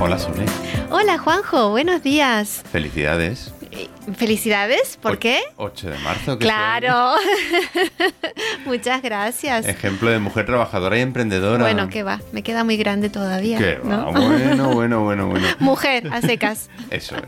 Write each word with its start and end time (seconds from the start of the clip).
Hola, 0.00 0.18
Sole. 0.18 0.44
Hola, 0.90 1.18
Juanjo, 1.18 1.70
buenos 1.70 2.02
días. 2.02 2.62
Felicidades. 2.70 3.52
Eh, 3.72 3.88
¿Felicidades? 4.16 4.96
¿Por 5.00 5.18
qué? 5.18 5.40
8 5.56 5.90
de 5.90 5.98
marzo. 5.98 6.38
que 6.38 6.44
Claro. 6.44 7.14
Muchas 8.64 9.02
gracias. 9.02 9.66
Ejemplo 9.66 10.10
de 10.10 10.18
mujer 10.18 10.46
trabajadora 10.46 10.98
y 10.98 11.00
emprendedora. 11.02 11.62
Bueno, 11.64 11.88
que 11.88 12.02
va, 12.02 12.20
me 12.32 12.42
queda 12.42 12.64
muy 12.64 12.76
grande 12.76 13.10
todavía. 13.10 13.58
Que 13.58 13.74
va, 13.76 13.88
¿no? 13.96 14.12
bueno, 14.12 14.68
bueno, 14.70 15.04
bueno, 15.04 15.26
bueno. 15.28 15.46
Mujer, 15.58 16.08
a 16.12 16.20
secas, 16.22 16.70
Eso 16.90 17.16
es. 17.16 17.22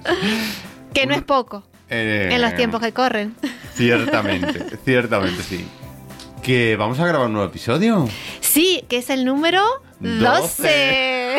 que 0.94 1.06
no 1.06 1.14
es 1.14 1.22
poco 1.22 1.64
Eh, 1.88 2.28
en 2.32 2.40
los 2.40 2.54
tiempos 2.54 2.80
que 2.80 2.92
corren. 2.92 3.34
Ciertamente, 3.74 4.64
ciertamente 4.84 5.42
sí. 5.42 5.66
Que 6.42 6.76
vamos 6.76 6.98
a 7.00 7.06
grabar 7.06 7.26
un 7.26 7.34
nuevo 7.34 7.48
episodio. 7.48 8.08
Sí, 8.40 8.84
que 8.88 8.98
es 8.98 9.10
el 9.10 9.24
número 9.24 9.62
12. 10.00 11.36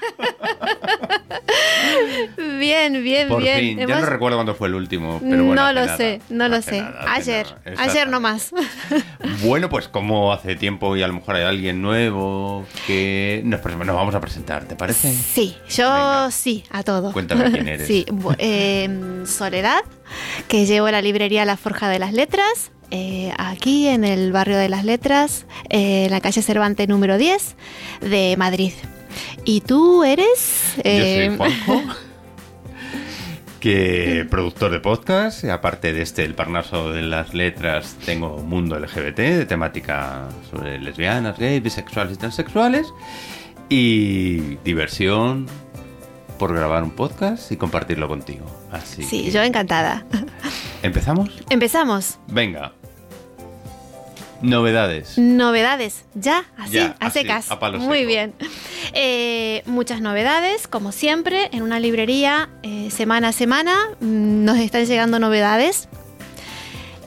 bien, 2.58 3.02
bien, 3.02 3.28
Por 3.28 3.42
bien. 3.42 3.58
fin, 3.58 3.78
ya 3.78 3.84
Hemos- 3.84 4.00
no 4.00 4.06
recuerdo 4.06 4.36
cuándo 4.36 4.54
fue 4.54 4.68
el 4.68 4.74
último, 4.74 5.18
pero 5.20 5.44
bueno. 5.44 5.62
no 5.66 5.72
lo 5.72 5.84
nada. 5.86 5.96
sé, 5.96 6.20
no 6.30 6.48
lo 6.48 6.62
sé. 6.62 6.80
nada, 6.82 7.12
ayer, 7.12 7.46
ayer 7.78 8.08
nomás. 8.08 8.50
Bueno, 9.42 9.68
pues 9.70 9.88
como 9.88 10.32
hace 10.32 10.54
tiempo 10.56 10.96
y 10.96 11.02
a 11.02 11.06
lo 11.08 11.14
mejor 11.14 11.36
hay 11.36 11.44
alguien 11.44 11.80
nuevo 11.80 12.66
que 12.86 13.40
nos, 13.44 13.64
nos 13.64 13.96
vamos 13.96 14.14
a 14.14 14.20
presentar, 14.20 14.64
¿te 14.64 14.76
parece? 14.76 15.12
Sí, 15.12 15.56
yo 15.70 15.84
Venga. 15.90 16.30
sí, 16.30 16.64
a 16.70 16.82
todo. 16.82 17.12
Cuéntame 17.12 17.50
quién 17.50 17.68
eres. 17.68 17.86
Sí, 17.86 18.04
eh, 18.38 19.22
Soledad, 19.26 19.80
que 20.48 20.66
llevo 20.66 20.90
la 20.90 21.00
librería 21.00 21.44
La 21.46 21.56
Forja 21.56 21.88
de 21.88 21.98
las 21.98 22.12
Letras, 22.12 22.70
eh, 22.90 23.32
aquí 23.38 23.88
en 23.88 24.04
el 24.04 24.30
barrio 24.32 24.58
de 24.58 24.68
las 24.68 24.84
Letras, 24.84 25.46
eh, 25.70 26.04
en 26.06 26.10
la 26.10 26.20
calle 26.20 26.42
Cervantes 26.42 26.86
número 26.88 27.16
10 27.16 27.54
de 28.02 28.34
Madrid. 28.36 28.72
¿Y 29.44 29.60
tú 29.62 30.04
eres? 30.04 30.74
eh, 30.84 31.26
Yo 31.28 31.30
soy 31.30 31.36
Juanjo, 31.36 31.94
que 33.60 34.26
productor 34.30 34.70
de 34.70 34.80
podcast, 34.80 35.44
aparte 35.44 35.92
de 35.92 36.02
este 36.02 36.24
El 36.24 36.34
Parnaso 36.34 36.92
de 36.92 37.02
las 37.02 37.34
Letras, 37.34 37.96
tengo 38.04 38.38
Mundo 38.38 38.78
LGBT, 38.78 39.16
de 39.18 39.46
temática 39.46 40.28
sobre 40.50 40.78
lesbianas, 40.78 41.38
gays, 41.38 41.62
bisexuales 41.62 42.14
y 42.14 42.16
transexuales, 42.16 42.86
y 43.68 44.56
diversión 44.64 45.46
por 46.38 46.54
grabar 46.54 46.82
un 46.82 46.90
podcast 46.90 47.52
y 47.52 47.56
compartirlo 47.56 48.08
contigo. 48.08 48.46
Así 48.72 49.02
sí, 49.02 49.24
que- 49.24 49.30
yo 49.30 49.42
encantada. 49.42 50.04
¿Empezamos? 50.82 51.28
Empezamos. 51.50 52.18
Venga. 52.28 52.72
Novedades. 54.42 55.18
Novedades, 55.18 56.04
ya, 56.14 56.44
así, 56.56 56.72
Ya, 56.72 56.96
a 56.98 57.06
así, 57.06 57.20
secas. 57.20 57.50
a 57.50 57.56
Muy 57.72 57.98
seco. 57.98 58.08
bien. 58.08 58.34
Eh, 58.94 59.62
muchas 59.66 60.00
novedades, 60.00 60.66
como 60.66 60.92
siempre, 60.92 61.48
en 61.52 61.62
una 61.62 61.78
librería, 61.80 62.48
eh, 62.62 62.90
semana 62.90 63.28
a 63.28 63.32
semana, 63.32 63.76
mm, 64.00 64.44
nos 64.44 64.58
están 64.58 64.86
llegando 64.86 65.18
novedades. 65.18 65.88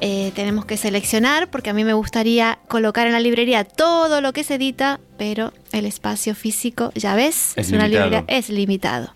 Eh, 0.06 0.32
tenemos 0.36 0.66
que 0.66 0.76
seleccionar 0.76 1.50
porque 1.50 1.70
a 1.70 1.74
mí 1.74 1.84
me 1.86 1.94
gustaría 1.94 2.60
colocar 2.68 3.08
en 3.08 3.14
la 3.14 3.22
librería 3.22 3.64
todo 3.64 4.20
lo 4.20 4.34
que 4.34 4.44
se 4.44 4.56
edita, 4.56 5.00
pero 5.18 5.54
el 5.72 5.86
espacio 5.86 6.36
físico, 6.36 6.92
ya 6.94 7.16
ves, 7.16 7.54
Es 7.56 7.70
una 7.72 7.88
limitado. 7.88 8.10
librería, 8.10 8.38
es 8.38 8.50
limitado. 8.50 9.14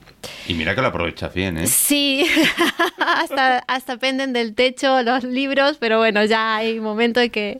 Y 0.48 0.54
mira 0.54 0.76
que 0.76 0.82
lo 0.82 0.88
aprovechas 0.88 1.34
bien, 1.34 1.58
¿eh? 1.58 1.68
Sí, 1.68 2.26
hasta, 2.98 3.60
hasta 3.68 3.98
penden 3.98 4.32
del 4.34 4.56
techo 4.56 5.04
los 5.04 5.24
libros, 5.26 5.78
pero 5.80 5.98
bueno, 5.98 6.24
ya 6.24 6.56
hay 6.56 6.80
momento 6.80 7.20
de 7.20 7.30
que 7.30 7.60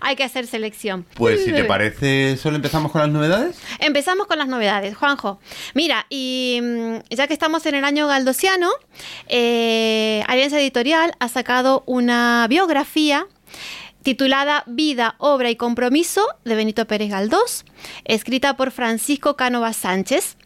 hay 0.00 0.16
que 0.16 0.24
hacer 0.24 0.46
selección. 0.46 1.06
Pues 1.14 1.44
si 1.44 1.52
te 1.52 1.64
parece, 1.64 2.36
solo 2.36 2.56
empezamos 2.56 2.92
con 2.92 3.00
las 3.00 3.10
novedades. 3.10 3.58
Empezamos 3.78 4.26
con 4.26 4.38
las 4.38 4.48
novedades, 4.48 4.96
Juanjo. 4.96 5.40
Mira, 5.74 6.06
y 6.08 6.60
mm, 6.62 6.96
ya 7.10 7.26
que 7.26 7.32
estamos 7.32 7.66
en 7.66 7.74
el 7.74 7.84
año 7.84 8.06
galdosiano, 8.06 8.70
eh, 9.28 10.22
Alianza 10.26 10.60
Editorial 10.60 11.14
ha 11.18 11.28
sacado 11.28 11.82
una 11.86 12.46
biografía 12.48 13.26
titulada 14.02 14.64
Vida, 14.66 15.14
Obra 15.18 15.50
y 15.50 15.56
Compromiso 15.56 16.26
de 16.44 16.54
Benito 16.54 16.86
Pérez 16.86 17.10
Galdós, 17.10 17.64
escrita 18.04 18.56
por 18.56 18.70
Francisco 18.70 19.36
Cánovas 19.36 19.76
Sánchez. 19.76 20.36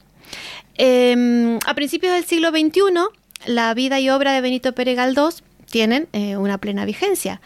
Eh, 0.77 1.59
a 1.65 1.75
principios 1.75 2.15
del 2.15 2.25
siglo 2.25 2.51
XXI, 2.51 2.81
la 3.47 3.75
vida 3.75 4.01
y 4.01 4.11
obra 4.11 4.33
de 4.33 4.41
Benito 4.41 4.75
Pérez 4.75 4.97
Galdós 4.97 5.45
tienen 5.71 6.09
eh, 6.13 6.37
una 6.37 6.59
plena 6.59 6.85
vigencia. 6.85 7.41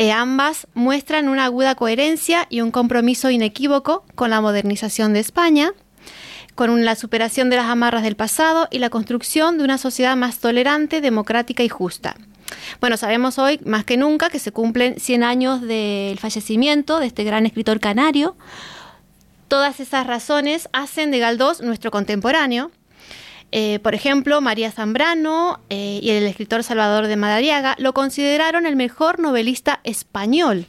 Eh, 0.00 0.12
ambas 0.12 0.68
muestran 0.74 1.28
una 1.28 1.46
aguda 1.46 1.74
coherencia 1.74 2.46
y 2.48 2.60
un 2.60 2.70
compromiso 2.70 3.30
inequívoco 3.30 4.04
con 4.14 4.30
la 4.30 4.40
modernización 4.40 5.12
de 5.12 5.18
España, 5.18 5.72
con 6.54 6.84
la 6.84 6.94
superación 6.94 7.50
de 7.50 7.56
las 7.56 7.66
amarras 7.66 8.04
del 8.04 8.14
pasado 8.14 8.68
y 8.70 8.78
la 8.78 8.90
construcción 8.90 9.58
de 9.58 9.64
una 9.64 9.76
sociedad 9.76 10.16
más 10.16 10.38
tolerante, 10.38 11.00
democrática 11.00 11.64
y 11.64 11.68
justa. 11.68 12.14
Bueno, 12.80 12.96
sabemos 12.96 13.40
hoy 13.40 13.58
más 13.64 13.84
que 13.84 13.96
nunca 13.96 14.30
que 14.30 14.38
se 14.38 14.52
cumplen 14.52 15.00
100 15.00 15.24
años 15.24 15.62
del 15.62 16.16
fallecimiento 16.20 17.00
de 17.00 17.06
este 17.06 17.24
gran 17.24 17.44
escritor 17.44 17.80
canario. 17.80 18.36
Todas 19.48 19.80
esas 19.80 20.06
razones 20.06 20.68
hacen 20.72 21.10
de 21.10 21.18
Galdós 21.18 21.60
nuestro 21.60 21.90
contemporáneo. 21.90 22.70
Eh, 23.50 23.78
por 23.82 23.94
ejemplo, 23.94 24.40
María 24.40 24.70
Zambrano 24.70 25.60
eh, 25.70 26.00
y 26.02 26.10
el 26.10 26.24
escritor 26.26 26.62
Salvador 26.62 27.06
de 27.06 27.16
Madariaga 27.16 27.76
lo 27.78 27.94
consideraron 27.94 28.66
el 28.66 28.76
mejor 28.76 29.20
novelista 29.20 29.80
español. 29.84 30.66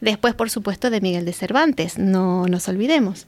Después, 0.00 0.34
por 0.34 0.50
supuesto, 0.50 0.90
de 0.90 1.00
Miguel 1.00 1.24
de 1.24 1.32
Cervantes, 1.32 1.98
no 1.98 2.46
nos 2.46 2.68
olvidemos. 2.68 3.26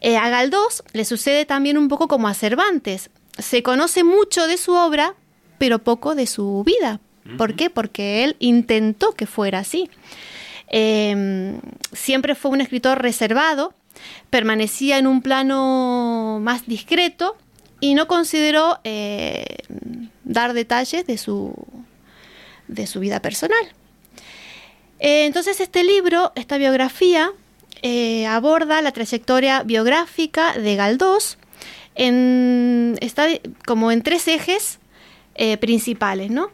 Eh, 0.00 0.16
a 0.16 0.28
Galdós 0.28 0.82
le 0.92 1.04
sucede 1.04 1.44
también 1.44 1.76
un 1.76 1.88
poco 1.88 2.08
como 2.08 2.28
a 2.28 2.34
Cervantes. 2.34 3.10
Se 3.38 3.62
conoce 3.62 4.04
mucho 4.04 4.46
de 4.46 4.56
su 4.56 4.72
obra, 4.72 5.14
pero 5.58 5.80
poco 5.80 6.14
de 6.14 6.26
su 6.26 6.62
vida. 6.64 7.00
¿Por 7.36 7.54
qué? 7.56 7.70
Porque 7.70 8.22
él 8.22 8.36
intentó 8.38 9.12
que 9.12 9.26
fuera 9.26 9.58
así. 9.58 9.90
Eh, 10.68 11.58
siempre 11.92 12.36
fue 12.36 12.52
un 12.52 12.60
escritor 12.60 13.02
reservado, 13.02 13.74
permanecía 14.30 14.98
en 14.98 15.08
un 15.08 15.22
plano 15.22 16.38
más 16.40 16.66
discreto 16.66 17.36
y 17.80 17.94
no 17.94 18.06
consideró 18.06 18.78
eh, 18.84 19.44
dar 20.24 20.52
detalles 20.52 21.06
de 21.06 21.18
su, 21.18 21.54
de 22.68 22.86
su 22.86 23.00
vida 23.00 23.20
personal. 23.20 23.64
Eh, 24.98 25.26
entonces 25.26 25.60
este 25.60 25.84
libro, 25.84 26.32
esta 26.34 26.56
biografía, 26.56 27.30
eh, 27.82 28.26
aborda 28.26 28.80
la 28.80 28.92
trayectoria 28.92 29.62
biográfica 29.62 30.54
de 30.54 30.76
Galdós, 30.76 31.38
en, 31.94 32.98
está 33.00 33.26
como 33.66 33.90
en 33.90 34.02
tres 34.02 34.28
ejes 34.28 34.78
principales, 35.60 36.30
¿no? 36.30 36.50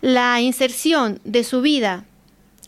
La 0.00 0.40
inserción 0.40 1.20
de 1.24 1.44
su 1.44 1.60
vida 1.60 2.06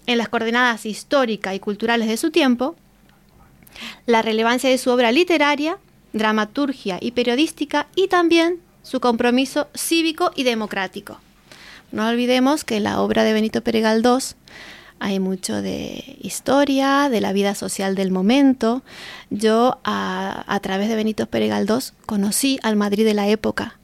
en 0.06 0.18
las 0.18 0.28
coordenadas 0.28 0.84
históricas 0.84 1.54
y 1.54 1.58
culturales 1.58 2.06
de 2.06 2.18
su 2.18 2.30
tiempo, 2.30 2.76
la 4.04 4.20
relevancia 4.20 4.68
de 4.68 4.76
su 4.76 4.90
obra 4.90 5.10
literaria, 5.10 5.78
dramaturgia 6.14 6.96
y 7.00 7.10
periodística 7.10 7.88
y 7.94 8.08
también 8.08 8.60
su 8.82 9.00
compromiso 9.00 9.68
cívico 9.74 10.30
y 10.34 10.44
democrático. 10.44 11.18
No 11.92 12.08
olvidemos 12.08 12.64
que 12.64 12.76
en 12.76 12.84
la 12.84 13.00
obra 13.00 13.24
de 13.24 13.34
Benito 13.34 13.60
Pérez 13.60 13.82
Galdós 13.82 14.36
hay 15.00 15.20
mucho 15.20 15.60
de 15.60 16.16
historia, 16.22 17.08
de 17.10 17.20
la 17.20 17.32
vida 17.32 17.54
social 17.54 17.94
del 17.94 18.10
momento. 18.10 18.82
Yo 19.28 19.78
a, 19.84 20.58
través 20.62 20.88
de 20.88 20.96
Benito 20.96 21.26
Pérez 21.26 21.50
Galdós 21.50 21.92
conocí 22.06 22.58
al 22.62 22.76
Madrid 22.76 23.04
de 23.04 23.14
la 23.14 23.28
época. 23.28 23.78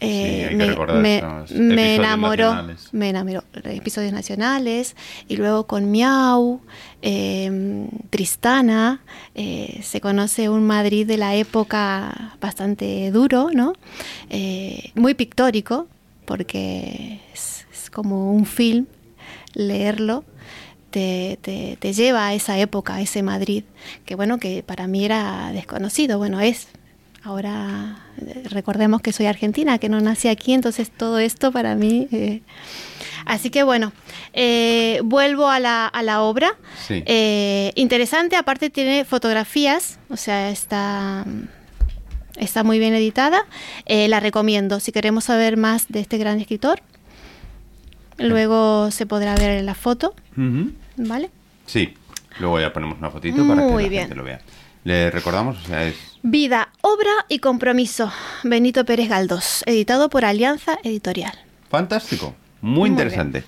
Eh, 0.00 0.48
me, 0.52 0.66
me 0.66 0.66
episodios 0.66 1.98
enamoró, 1.98 2.54
nacionales. 2.54 2.88
me 2.92 3.08
enamoró 3.10 3.44
episodios 3.64 4.12
nacionales 4.12 4.96
y 5.28 5.36
luego 5.36 5.66
con 5.66 5.90
Miau, 5.90 6.60
eh, 7.02 7.86
Tristana, 8.08 9.02
eh, 9.34 9.80
se 9.82 10.00
conoce 10.00 10.48
un 10.48 10.66
Madrid 10.66 11.06
de 11.06 11.18
la 11.18 11.34
época 11.34 12.34
bastante 12.40 13.10
duro, 13.10 13.50
¿no? 13.52 13.74
Muy 14.94 15.14
pictórico, 15.14 15.86
porque 16.24 17.20
es, 17.34 17.66
es 17.72 17.90
como 17.90 18.32
un 18.32 18.46
film, 18.46 18.86
leerlo 19.52 20.24
te, 20.90 21.38
te, 21.40 21.76
te 21.78 21.92
lleva 21.92 22.26
a 22.26 22.34
esa 22.34 22.58
época, 22.58 22.96
a 22.96 23.00
ese 23.00 23.22
Madrid, 23.22 23.64
que 24.04 24.14
bueno, 24.14 24.38
que 24.38 24.62
para 24.62 24.86
mí 24.86 25.04
era 25.04 25.52
desconocido, 25.52 26.18
bueno, 26.18 26.40
es 26.40 26.68
Ahora 27.22 27.96
recordemos 28.50 29.02
que 29.02 29.12
soy 29.12 29.26
argentina, 29.26 29.78
que 29.78 29.88
no 29.88 30.00
nací 30.00 30.28
aquí, 30.28 30.52
entonces 30.54 30.90
todo 30.90 31.18
esto 31.18 31.52
para 31.52 31.74
mí... 31.74 32.08
eh, 32.12 32.40
Así 33.26 33.50
que 33.50 33.62
bueno, 33.62 33.92
eh, 34.32 35.00
vuelvo 35.04 35.48
a 35.48 35.60
la, 35.60 35.86
a 35.86 36.02
la 36.02 36.22
obra. 36.22 36.56
Sí. 36.88 37.02
Eh, 37.06 37.70
interesante, 37.76 38.34
aparte 38.34 38.70
tiene 38.70 39.04
fotografías, 39.04 39.98
o 40.08 40.16
sea, 40.16 40.48
está, 40.50 41.26
está 42.36 42.64
muy 42.64 42.78
bien 42.78 42.94
editada. 42.94 43.44
Eh, 43.84 44.08
la 44.08 44.20
recomiendo 44.20 44.80
si 44.80 44.90
queremos 44.90 45.24
saber 45.24 45.58
más 45.58 45.86
de 45.88 46.00
este 46.00 46.16
gran 46.16 46.40
escritor. 46.40 46.80
Luego 48.16 48.90
se 48.90 49.04
podrá 49.06 49.34
ver 49.36 49.50
en 49.50 49.66
la 49.66 49.74
foto. 49.74 50.14
¿vale? 50.96 51.30
Sí, 51.66 51.94
luego 52.40 52.58
ya 52.58 52.72
ponemos 52.72 52.98
una 52.98 53.10
fotito 53.10 53.46
para 53.46 53.66
que 53.66 53.70
la 53.72 53.88
bien. 53.88 54.02
gente 54.02 54.14
lo 54.14 54.24
vea. 54.24 54.40
Le 54.84 55.10
recordamos, 55.10 55.58
o 55.64 55.66
sea, 55.66 55.84
es 55.84 56.10
Vida, 56.22 56.70
obra 56.82 57.10
y 57.30 57.38
compromiso, 57.38 58.12
Benito 58.42 58.84
Pérez 58.84 59.08
Galdós, 59.08 59.62
editado 59.64 60.10
por 60.10 60.26
Alianza 60.26 60.78
Editorial. 60.84 61.32
Fantástico, 61.70 62.34
muy, 62.60 62.90
interesante. 62.90 63.42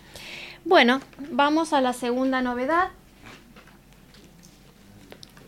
Bueno, 0.65 1.03
vamos 1.31 1.75
a 1.75 1.83
la 1.83 1.93
segunda 1.93 2.41
novedad. 2.41 2.89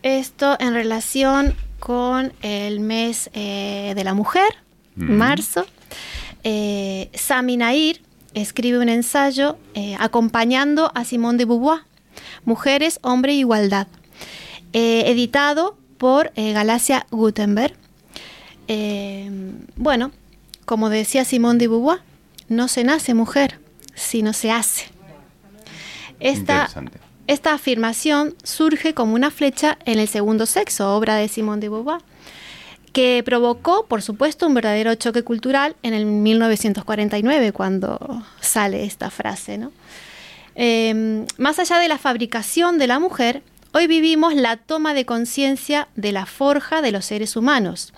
Esto 0.03 0.55
en 0.59 0.75
relación 0.75 1.55
con 1.79 2.31
el 2.43 2.79
mes 2.79 3.31
eh, 3.33 3.93
de 3.95 4.03
la 4.03 4.13
mujer, 4.13 4.53
marzo. 4.95 5.65
Eh, 6.43 7.09
Sami 7.15 7.57
Nair 7.57 8.03
escribe 8.35 8.77
un 8.77 8.89
ensayo 8.89 9.57
eh, 9.73 9.95
acompañando 9.99 10.91
a 10.93 11.05
Simone 11.05 11.39
de 11.39 11.45
Beauvoir, 11.45 11.81
Mujeres, 12.43 12.99
Hombre 13.01 13.31
e 13.31 13.37
Igualdad, 13.37 13.87
editado 14.77 15.77
por 15.97 16.31
Galacia 16.35 17.05
Gutenberg. 17.11 17.73
bueno, 19.75 20.11
como 20.65 20.89
decía 20.89 21.23
Simone 21.23 21.59
de 21.59 21.67
Beauvoir, 21.67 22.01
no 22.49 22.67
se 22.67 22.83
nace 22.83 23.13
mujer, 23.13 23.59
sino 23.93 24.33
se 24.33 24.51
hace. 24.51 24.87
Esta, 26.19 26.69
esta 27.27 27.53
afirmación 27.53 28.35
surge 28.43 28.93
como 28.93 29.15
una 29.15 29.31
flecha 29.31 29.77
en 29.85 29.99
el 29.99 30.07
segundo 30.07 30.45
sexo, 30.45 30.95
obra 30.95 31.15
de 31.15 31.27
Simone 31.27 31.61
de 31.61 31.69
Beauvoir, 31.69 32.01
que 32.93 33.21
provocó, 33.25 33.85
por 33.87 34.01
supuesto, 34.01 34.47
un 34.47 34.53
verdadero 34.53 34.95
choque 34.95 35.23
cultural 35.23 35.75
en 35.83 35.93
el 35.93 36.05
1949, 36.05 37.51
cuando 37.51 38.23
sale 38.39 38.85
esta 38.85 39.09
frase. 39.09 39.59
Em, 40.55 41.25
más 41.37 41.59
allá 41.59 41.79
de 41.79 41.89
la 41.89 41.97
fabricación 41.97 42.77
de 42.77 42.87
la 42.87 42.99
mujer, 42.99 43.43
hoy 43.75 43.87
vivimos 43.87 44.33
la 44.35 44.55
toma 44.55 44.93
de 44.93 45.05
conciencia 45.05 45.89
de 45.97 46.13
la 46.13 46.25
forja 46.25 46.81
de 46.81 46.93
los 46.93 47.03
seres 47.03 47.35
humanos 47.35 47.91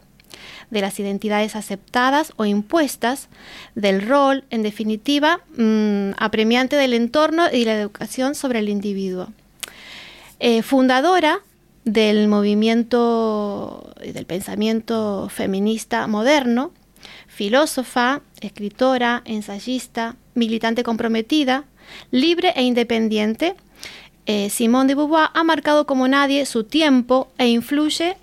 de 0.72 0.82
las 0.82 1.00
identidades 1.00 1.56
aceptadas 1.56 2.34
o 2.36 2.46
impuestas, 2.46 3.30
del 3.76 4.02
rol, 4.02 4.44
en 4.50 4.64
definitiva, 4.64 5.40
mm, 5.56 6.12
apremiante 6.18 6.76
del 6.76 6.94
entorno 6.94 7.46
y 7.52 7.64
la 7.64 7.80
educación 7.80 8.36
sobre 8.36 8.60
el 8.60 8.68
individuo. 8.68 9.30
Eh, 10.40 10.64
fundadora 10.64 11.40
del 11.86 12.28
movimiento 12.28 13.94
del 14.02 14.26
pensamiento 14.26 15.30
feminista 15.30 16.06
moderno, 16.08 16.74
filósofa, 17.28 18.22
escritora, 18.42 19.22
ensayista, 19.26 20.16
militante 20.34 20.84
comprometida, 20.84 21.64
libre 22.12 22.52
e 22.56 22.64
independiente, 22.64 23.56
eh, 24.28 24.50
Simone 24.50 24.90
de 24.90 24.96
Beauvoir 24.96 25.30
ha 25.34 25.44
marcado 25.44 25.88
como 25.88 26.08
nadie 26.08 26.46
su 26.46 26.66
tiempo 26.66 27.30
e 27.38 27.48
influye 27.48 28.18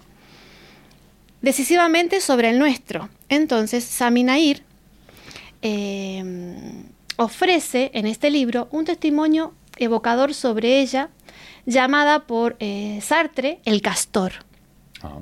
decisivamente 1.40 2.20
sobre 2.20 2.50
el 2.50 2.58
nuestro. 2.58 3.08
Entonces, 3.30 3.84
Sami 3.84 4.22
Nair 4.22 4.62
em, 5.62 6.84
ofrece 7.16 7.90
en 7.94 8.06
este 8.06 8.30
libro 8.30 8.68
un 8.70 8.84
testimonio 8.84 9.54
evocador 9.78 10.34
sobre 10.34 10.80
ella, 10.80 11.08
llamada 11.64 12.26
por 12.26 12.56
eh, 12.60 13.00
Sartre 13.02 13.60
El 13.64 13.80
Castor. 13.80 14.32
Ah. 15.02 15.20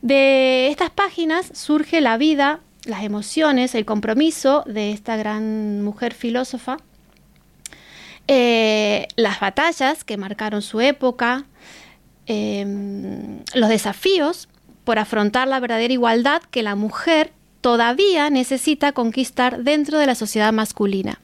De 0.00 0.68
estas 0.68 0.90
páginas 0.90 1.50
surge 1.52 2.00
la 2.00 2.16
vida, 2.16 2.60
las 2.84 3.04
emociones, 3.04 3.74
el 3.74 3.84
compromiso 3.84 4.64
de 4.66 4.92
esta 4.92 5.16
gran 5.16 5.82
mujer 5.82 6.14
filósofa, 6.14 6.78
eh, 8.28 9.08
las 9.16 9.40
batallas 9.40 10.04
que 10.04 10.16
marcaron 10.16 10.62
su 10.62 10.80
época, 10.80 11.44
em, 12.26 13.40
los 13.54 13.68
desafíos 13.68 14.48
por 14.84 14.98
afrontar 14.98 15.48
la 15.48 15.60
verdadera 15.60 15.92
igualdad 15.92 16.42
que 16.50 16.62
la 16.62 16.74
mujer 16.74 17.32
todavía 17.60 18.30
necesita 18.30 18.92
conquistar 18.92 19.62
dentro 19.62 19.98
de 19.98 20.06
la 20.06 20.14
sociedad 20.14 20.52
masculina. 20.52 21.20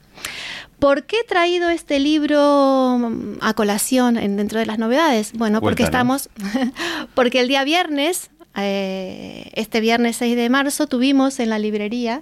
¿Por 0.79 1.03
qué 1.03 1.17
he 1.19 1.23
traído 1.25 1.69
este 1.69 1.99
libro 1.99 2.97
mm, 2.97 3.37
a 3.41 3.53
colación 3.53 4.15
dentro 4.15 4.59
de 4.59 4.65
las 4.65 4.79
novedades? 4.79 5.33
Bueno, 5.33 5.61
porque 5.61 5.83
estamos, 5.83 6.29
porque 7.13 7.41
el 7.41 7.49
día 7.49 7.65
viernes, 7.65 8.31
eh, 8.55 9.51
este 9.55 9.81
viernes 9.81 10.15
6 10.15 10.37
de 10.37 10.49
marzo, 10.49 10.87
tuvimos 10.87 11.39
en 11.39 11.49
la 11.49 11.59
librería 11.59 12.21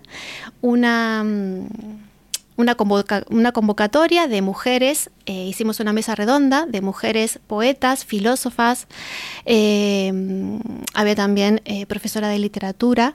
una 0.62 1.24
mm, 1.24 1.68
una, 2.58 2.76
convocatoria 3.54 4.28
de 4.28 4.42
mujeres, 4.42 5.12
eh, 5.28 5.46
hicimos 5.46 5.80
una 5.80 5.94
mesa 5.94 6.16
redonda 6.16 6.66
de 6.66 6.82
mujeres 6.82 7.40
poetas, 7.46 8.04
filósofas, 8.04 8.88
eh, 9.46 10.12
había 10.96 11.16
también 11.16 11.62
eh, 11.66 11.86
profesora 11.86 12.28
de 12.30 12.40
literatura. 12.40 13.14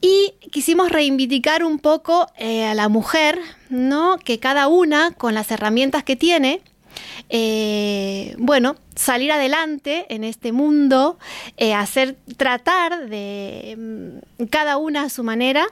Y 0.00 0.34
quisimos 0.52 0.90
reivindicar 0.90 1.64
un 1.64 1.78
poco 1.78 2.26
a 2.38 2.74
la 2.74 2.90
mujer, 2.90 3.38
¿no? 3.70 4.18
Que 4.22 4.38
cada 4.38 4.68
una, 4.68 5.12
con 5.12 5.32
las 5.32 5.50
herramientas 5.50 6.04
que 6.04 6.14
tiene, 6.14 6.60
bueno, 8.36 8.76
salir 8.94 9.32
adelante 9.32 10.04
en 10.10 10.24
este 10.24 10.52
mundo, 10.52 11.18
hacer, 11.74 12.18
tratar 12.36 13.08
de 13.08 14.20
mm, 14.38 14.44
cada 14.50 14.76
una 14.76 15.04
a 15.04 15.08
su 15.08 15.24
manera, 15.24 15.68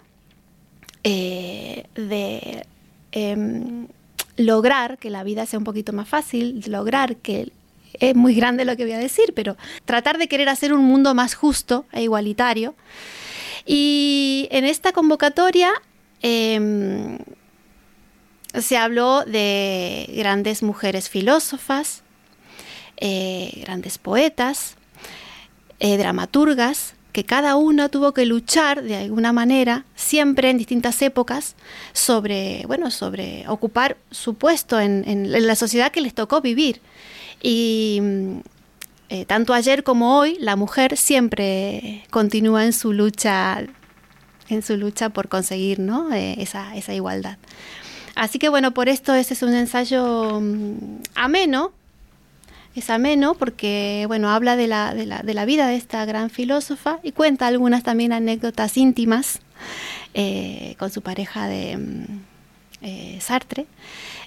eh, 1.04 1.84
de 1.94 2.66
em, 3.12 3.88
lograr 4.36 4.98
que 4.98 5.10
la 5.10 5.24
vida 5.24 5.46
sea 5.46 5.58
un 5.58 5.64
poquito 5.64 5.92
más 5.92 6.08
fácil, 6.08 6.62
lograr 6.66 7.16
que 7.16 7.52
es 7.94 8.14
muy 8.14 8.34
grande 8.34 8.64
lo 8.64 8.76
que 8.76 8.84
voy 8.84 8.92
a 8.92 8.98
decir, 8.98 9.32
pero 9.34 9.56
tratar 9.84 10.18
de 10.18 10.28
querer 10.28 10.48
hacer 10.48 10.72
un 10.72 10.84
mundo 10.84 11.14
más 11.14 11.34
justo 11.34 11.84
e 11.92 12.02
igualitario. 12.02 12.74
Y 13.66 14.48
en 14.50 14.64
esta 14.64 14.92
convocatoria 14.92 15.72
em, 16.20 17.18
se 18.60 18.76
habló 18.76 19.24
de 19.24 20.12
grandes 20.16 20.62
mujeres 20.62 21.08
filósofas, 21.08 22.02
eh, 22.96 23.60
grandes 23.62 23.98
poetas, 23.98 24.76
eh, 25.80 25.96
dramaturgas, 25.96 26.94
que 27.12 27.24
cada 27.24 27.56
una 27.56 27.88
tuvo 27.88 28.12
que 28.12 28.24
luchar 28.24 28.82
de 28.82 28.96
alguna 28.96 29.32
manera, 29.32 29.84
siempre 29.94 30.50
en 30.50 30.58
distintas 30.58 31.00
épocas, 31.02 31.54
sobre, 31.92 32.64
bueno, 32.66 32.90
sobre 32.90 33.44
ocupar 33.48 33.98
su 34.10 34.34
puesto 34.34 34.80
en, 34.80 35.30
la 35.46 35.54
sociedad 35.54 35.92
que 35.92 36.00
les 36.00 36.14
tocó 36.14 36.40
vivir. 36.40 36.80
Y 37.42 37.98
mm, 38.02 38.38
eh, 39.10 39.24
tanto 39.26 39.52
ayer 39.52 39.84
como 39.84 40.18
hoy, 40.18 40.38
la 40.40 40.56
mujer 40.56 40.96
siempre 40.96 42.04
continúa 42.10 42.64
en 42.64 42.72
su 42.72 42.92
lucha, 42.92 43.62
en 44.48 44.62
su 44.62 44.76
lucha 44.78 45.10
por 45.10 45.28
conseguir 45.28 45.78
¿no? 45.78 46.12
Eh, 46.12 46.36
esa, 46.38 46.74
esa 46.76 46.94
igualdad. 46.94 47.36
Así 48.14 48.38
que 48.38 48.48
bueno, 48.48 48.72
por 48.72 48.88
esto 48.88 49.14
ese 49.14 49.34
es 49.34 49.42
un 49.42 49.54
ensayo 49.54 50.40
mm, 50.40 51.02
ameno, 51.14 51.72
es 52.74 52.90
ameno 52.90 53.34
porque, 53.34 54.04
bueno, 54.06 54.30
habla 54.30 54.56
de 54.56 54.66
la, 54.66 54.94
de 54.94 55.06
la, 55.06 55.22
de 55.22 55.34
la 55.34 55.44
vida 55.44 55.66
de 55.66 55.76
esta 55.76 56.04
gran 56.04 56.30
filósofa 56.30 56.98
y 57.02 57.12
cuenta 57.12 57.46
algunas 57.46 57.82
también 57.82 58.12
anécdotas 58.12 58.76
íntimas 58.76 59.40
eh, 60.14 60.74
con 60.78 60.90
su 60.90 61.00
pareja 61.02 61.48
de 61.48 61.76
mm, 61.76 62.04
eh, 62.82 63.18
Sartre. 63.20 63.66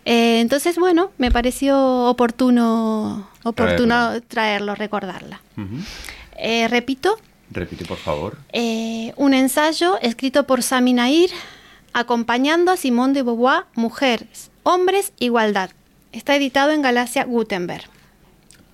Eh, 0.05 0.39
entonces, 0.39 0.77
bueno, 0.77 1.11
me 1.17 1.31
pareció 1.31 2.05
oportuno, 2.05 3.27
oportuno 3.43 4.21
traerlo, 4.27 4.75
recordarla. 4.75 5.41
repito. 6.69 7.17
Repite, 7.51 7.85
por 7.85 7.97
favor. 7.97 8.37
un 9.15 9.33
ensayo 9.33 9.99
escrito 10.01 10.47
por 10.47 10.63
Sami 10.63 10.93
Nair, 10.93 11.29
acompañando 11.93 12.71
a 12.71 12.77
Simone 12.77 13.13
de 13.13 13.23
Beauvoir, 13.23 13.65
Mujeres, 13.75 14.51
Hombres, 14.63 15.13
Igualdad. 15.19 15.69
Está 16.11 16.35
editado 16.35 16.71
en 16.71 16.81
Galacia 16.81 17.25
Gutenberg. 17.25 17.94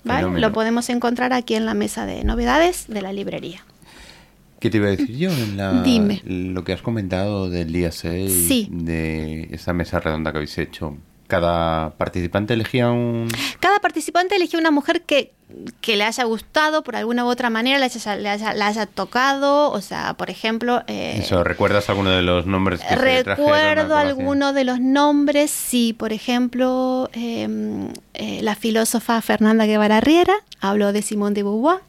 Lo 0.04 0.52
podemos 0.52 0.88
encontrar 0.88 1.32
aquí 1.32 1.54
en 1.54 1.66
la 1.66 1.74
mesa 1.74 2.06
de 2.06 2.24
novedades 2.24 2.86
de 2.88 3.02
la 3.02 3.12
librería. 3.12 3.64
¿Qué 4.58 4.70
te 4.70 4.76
iba 4.76 4.86
a 4.86 4.90
decir 4.90 5.16
yo? 5.16 5.30
En 5.32 5.56
la, 5.56 5.82
Dime. 5.82 6.22
Lo 6.24 6.62
que 6.62 6.72
has 6.72 6.82
comentado 6.82 7.50
del 7.50 7.72
día 7.72 7.90
6, 7.90 8.70
de 8.70 9.48
esa 9.50 9.72
mesa 9.72 9.98
redonda 9.98 10.30
que 10.30 10.38
habéis 10.38 10.56
hecho. 10.58 10.96
Cada 11.32 11.88
participante 11.96 12.52
elegía 12.52 12.90
un... 12.90 13.26
Cada 13.58 13.78
participante 13.78 14.36
elegía 14.36 14.60
una 14.60 14.70
mujer 14.70 15.00
que, 15.00 15.32
que 15.80 15.96
le 15.96 16.04
haya 16.04 16.24
gustado 16.24 16.84
por 16.84 16.94
alguna 16.94 17.24
u 17.24 17.28
otra 17.28 17.48
manera, 17.48 17.78
le 17.78 17.86
haya, 17.86 18.52
le 18.52 18.62
haya, 18.62 18.84
tocado, 18.84 19.70
o 19.70 19.80
sea, 19.80 20.12
por 20.12 20.28
ejemplo... 20.28 20.82
Eh, 20.88 21.14
Eso, 21.16 21.42
¿recuerdas 21.42 21.88
alguno 21.88 22.10
de 22.10 22.20
los 22.20 22.44
nombres 22.44 22.82
que 22.82 22.96
Recuerdo 22.96 23.96
alguno 23.96 24.52
de 24.52 24.64
los 24.64 24.78
nombres, 24.78 25.50
sí, 25.50 25.94
por 25.94 26.12
ejemplo, 26.12 27.08
em, 27.14 27.88
eh, 28.12 28.40
la 28.42 28.54
filósofa 28.54 29.18
Fernanda 29.22 29.64
Guevara 29.64 30.02
Riera 30.02 30.34
habló 30.60 30.92
de 30.92 31.00
Simón 31.00 31.32
de 31.32 31.44
Beauvoir. 31.44 31.80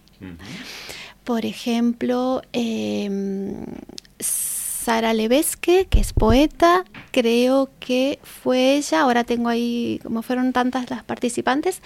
Por 1.25 1.43
ejemplo, 1.43 2.43
eh, 2.53 3.09
Sara 4.83 5.13
Levesque, 5.13 5.87
que 5.89 6.01
es 6.01 6.11
poeta, 6.11 6.83
creo 7.11 7.69
que 7.79 8.19
fue 8.21 8.75
ella, 8.75 9.01
ahora 9.01 9.23
tengo 9.23 9.47
ahí, 9.47 10.01
como 10.03 10.21
fueron 10.23 10.51
tantas 10.51 10.89
las 10.89 11.03
participantes, 11.03 11.81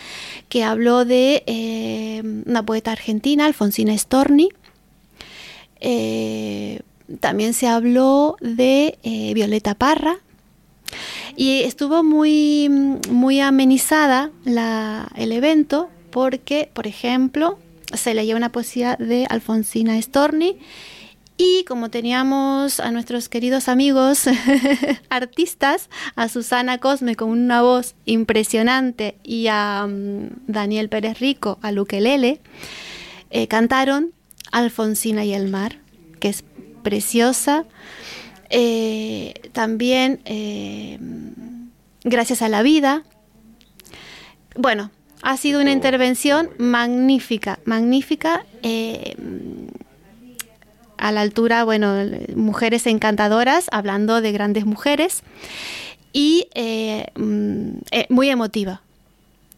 que 0.49 0.63
habló 0.63 1.05
de 1.05 1.43
eh, 1.45 2.23
una 2.47 2.63
poeta 2.63 2.91
argentina, 2.91 3.45
Alfonsina 3.45 3.95
Storni. 3.95 4.49
Eh, 5.79 6.79
también 7.19 7.53
se 7.53 7.67
habló 7.67 8.35
de 8.41 8.97
eh, 9.03 9.33
Violeta 9.35 9.75
Parra. 9.75 10.17
Y 11.35 11.61
estuvo 11.61 12.03
muy, 12.03 12.67
muy 13.11 13.41
amenizada 13.41 14.31
el 15.15 15.31
evento 15.31 15.89
porque, 16.09 16.71
por 16.73 16.87
ejemplo, 16.87 17.59
se 17.93 18.15
leyó 18.15 18.35
una 18.35 18.51
poesía 18.51 18.95
de 18.95 19.27
Alfonsina 19.29 20.01
Storni 20.01 20.57
y 21.37 21.63
como 21.65 21.89
teníamos 21.89 22.79
a 22.79 22.91
nuestros 22.91 23.29
queridos 23.29 23.67
amigos 23.67 24.25
artistas, 25.09 25.89
a 26.15 26.29
Susana 26.29 26.79
Cosme 26.79 27.15
con 27.15 27.29
una 27.29 27.61
voz 27.61 27.95
impresionante 28.05 29.17
y 29.23 29.47
a 29.47 29.87
mm, 29.87 30.29
Daniel 30.47 30.89
Pérez 30.89 31.19
Rico, 31.19 31.59
a 31.61 31.71
Luquelele, 31.71 32.41
eh, 33.29 33.47
cantaron 33.47 34.13
Alfonsina 34.51 35.25
y 35.25 35.33
el 35.33 35.49
mar, 35.49 35.79
que 36.19 36.29
es 36.29 36.43
preciosa. 36.81 37.65
Eh, 38.49 39.33
también 39.51 40.21
eh, 40.25 40.97
Gracias 42.09 42.41
a 42.41 42.47
la 42.47 42.61
vida. 42.61 43.03
Bueno, 44.55 44.91
ha 45.23 45.35
sido 45.35 45.59
una 45.59 45.71
intervención 45.71 46.49
magnífica, 46.57 47.59
magnífica 47.65 48.45
a 50.97 51.11
la 51.11 51.21
altura, 51.21 51.63
bueno, 51.63 51.95
mujeres 52.35 52.87
encantadoras, 52.87 53.67
hablando 53.71 54.21
de 54.21 54.31
grandes 54.31 54.65
mujeres 54.65 55.23
y 56.13 56.47
eh, 56.55 57.07
mm, 57.15 57.69
eh, 57.91 58.05
muy 58.09 58.29
emotiva. 58.29 58.81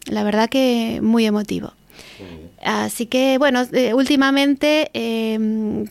La 0.06 0.24
verdad 0.24 0.48
que 0.48 1.00
muy 1.02 1.24
emotivo. 1.26 1.72
Así 2.62 3.06
que, 3.06 3.38
bueno, 3.38 3.62
eh, 3.72 3.94
últimamente 3.94 4.90
em, 4.92 5.86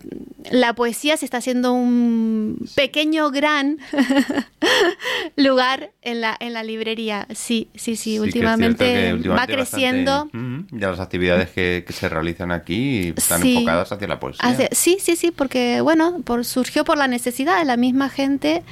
la 0.51 0.73
poesía 0.73 1.17
se 1.17 1.25
está 1.25 1.37
haciendo 1.37 1.73
un 1.73 2.69
pequeño, 2.75 3.31
gran 3.31 3.79
lugar 5.35 5.91
en 6.01 6.21
la, 6.21 6.37
en 6.39 6.53
la 6.53 6.63
librería. 6.63 7.27
Sí, 7.33 7.69
sí, 7.73 7.95
sí, 7.95 8.19
últimamente, 8.19 9.13
va 9.13 9.47
creciendo. 9.47 10.29
ya 10.71 10.91
las 10.91 10.99
actividades 10.99 11.49
que, 11.49 11.83
se 11.89 12.07
realizan 12.07 12.51
aquí 12.51 13.13
están 13.17 13.45
enfocadas 13.45 13.91
hacia 13.91 14.07
la 14.07 14.19
poesía. 14.19 14.69
sí, 14.71 14.97
sí, 14.99 15.15
sí, 15.15 15.31
porque, 15.31 15.81
bueno, 15.81 16.21
por, 16.23 16.45
surgió 16.45 16.85
por 16.85 16.97
la 16.97 17.07
necesidad 17.07 17.57
de 17.57 17.65
la 17.65 17.77
misma 17.77 18.09
gente. 18.09 18.63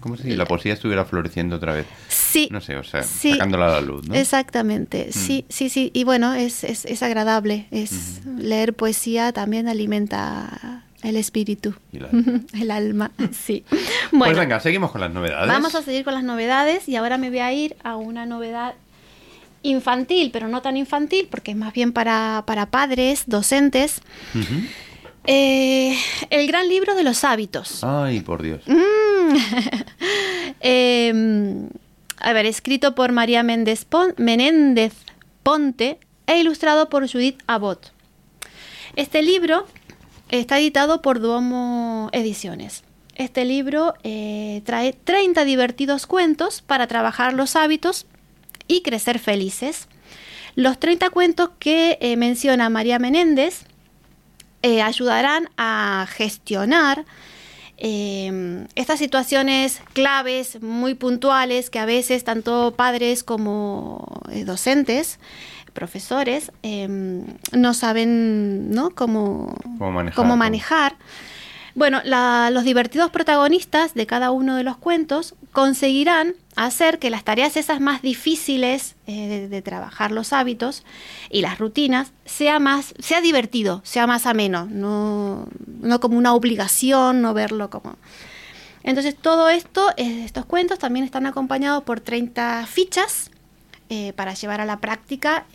Como 0.00 0.16
si 0.16 0.36
la 0.36 0.46
poesía 0.46 0.74
estuviera 0.74 1.04
floreciendo 1.04 1.56
otra 1.56 1.74
vez. 1.74 1.86
Sí. 2.32 2.48
No 2.50 2.60
sé, 2.60 2.76
o 2.76 2.84
sea, 2.84 3.02
sacándola 3.02 3.66
a 3.66 3.70
la 3.72 3.80
luz, 3.82 4.08
¿no? 4.08 4.14
Exactamente, 4.14 5.08
mm. 5.08 5.12
sí, 5.12 5.44
sí, 5.50 5.68
sí. 5.68 5.90
Y 5.92 6.04
bueno, 6.04 6.32
es, 6.32 6.64
es, 6.64 6.86
es 6.86 7.02
agradable. 7.02 7.66
Es 7.70 8.22
Leer 8.24 8.72
poesía 8.72 9.32
también 9.32 9.68
alimenta 9.68 10.82
el 11.02 11.16
espíritu, 11.16 11.74
el 12.54 12.70
alma, 12.70 13.10
sí. 13.32 13.64
Pues 13.68 13.82
bueno, 14.12 14.24
pues 14.24 14.38
venga, 14.38 14.60
seguimos 14.60 14.92
con 14.92 15.00
las 15.00 15.12
novedades. 15.12 15.48
Vamos 15.48 15.74
a 15.74 15.82
seguir 15.82 16.04
con 16.04 16.14
las 16.14 16.24
novedades 16.24 16.88
y 16.88 16.96
ahora 16.96 17.18
me 17.18 17.28
voy 17.28 17.40
a 17.40 17.52
ir 17.52 17.76
a 17.84 17.96
una 17.96 18.24
novedad 18.24 18.74
infantil, 19.62 20.30
pero 20.32 20.48
no 20.48 20.62
tan 20.62 20.76
infantil, 20.76 21.28
porque 21.30 21.52
es 21.52 21.56
más 21.56 21.72
bien 21.72 21.92
para, 21.92 22.44
para 22.46 22.66
padres, 22.66 23.24
docentes. 23.26 24.00
Eh, 25.24 25.96
el 26.30 26.46
gran 26.48 26.68
libro 26.68 26.94
de 26.94 27.04
los 27.04 27.22
hábitos. 27.24 27.84
Ay, 27.84 28.20
por 28.20 28.42
Dios. 28.42 28.62
Mm. 28.66 29.36
Em, 30.60 31.68
a 32.22 32.32
ver, 32.32 32.46
escrito 32.46 32.94
por 32.94 33.12
María 33.12 33.42
Méndez 33.42 33.86
Menéndez 34.16 34.94
Ponte 35.42 35.98
e 36.26 36.38
ilustrado 36.38 36.88
por 36.88 37.10
Judith 37.10 37.42
Abbott. 37.46 37.92
Este 38.94 39.22
libro 39.22 39.66
está 40.28 40.58
editado 40.58 41.02
por 41.02 41.20
Duomo 41.20 42.08
Ediciones. 42.12 42.84
Este 43.16 43.44
libro 43.44 43.94
eh, 44.04 44.62
trae 44.64 44.92
30 44.92 45.44
divertidos 45.44 46.06
cuentos 46.06 46.62
para 46.62 46.86
trabajar 46.86 47.34
los 47.34 47.56
hábitos 47.56 48.06
y 48.68 48.82
crecer 48.82 49.18
felices. 49.18 49.88
Los 50.54 50.78
30 50.78 51.10
cuentos 51.10 51.50
que 51.58 51.98
eh, 52.00 52.16
menciona 52.16 52.70
María 52.70 52.98
Menéndez 52.98 53.64
eh, 54.62 54.80
ayudarán 54.80 55.50
a 55.56 56.06
gestionar 56.08 57.04
em, 57.84 58.68
estas 58.76 59.00
situaciones 59.00 59.82
claves, 59.92 60.62
muy 60.62 60.94
puntuales, 60.94 61.68
que 61.68 61.80
a 61.80 61.84
veces 61.84 62.22
tanto 62.22 62.74
padres 62.76 63.24
como 63.24 64.22
eh, 64.30 64.44
docentes, 64.44 65.18
profesores, 65.72 66.52
em, 66.62 67.24
no 67.50 67.74
saben 67.74 68.70
¿no? 68.70 68.90
Cómo, 68.90 69.56
cómo 70.14 70.36
manejar. 70.36 70.94
Bueno, 71.74 72.02
los 72.04 72.64
divertidos 72.64 73.10
protagonistas 73.10 73.94
de 73.94 74.06
cada 74.06 74.30
uno 74.30 74.56
de 74.56 74.62
los 74.62 74.76
cuentos 74.76 75.34
conseguirán 75.52 76.34
hacer 76.54 76.98
que 76.98 77.08
las 77.08 77.24
tareas 77.24 77.56
esas 77.56 77.80
más 77.80 78.02
difíciles 78.02 78.94
eh, 79.06 79.48
de, 79.48 79.62
trabajar 79.62 80.12
los 80.12 80.34
hábitos 80.34 80.84
y 81.30 81.40
las 81.40 81.58
rutinas 81.58 82.12
sea 82.26 82.58
más, 82.58 82.94
sea 82.98 83.22
divertido, 83.22 83.80
sea 83.84 84.06
más 84.06 84.26
ameno, 84.26 84.68
no, 84.70 85.46
no 85.80 86.00
como 86.00 86.18
una 86.18 86.34
obligación, 86.34 87.22
no 87.22 87.32
verlo 87.32 87.70
como. 87.70 87.96
Entonces 88.82 89.16
todo 89.16 89.48
esto, 89.48 89.90
eh, 89.96 90.24
estos 90.24 90.44
cuentos 90.44 90.78
también 90.78 91.06
están 91.06 91.24
acompañados 91.24 91.84
por 91.84 92.00
30 92.00 92.66
fichas 92.66 93.30
eh, 93.88 94.12
para 94.14 94.34
llevar 94.34 94.60
a 94.60 94.66
la 94.66 94.78
práctica 94.78 95.46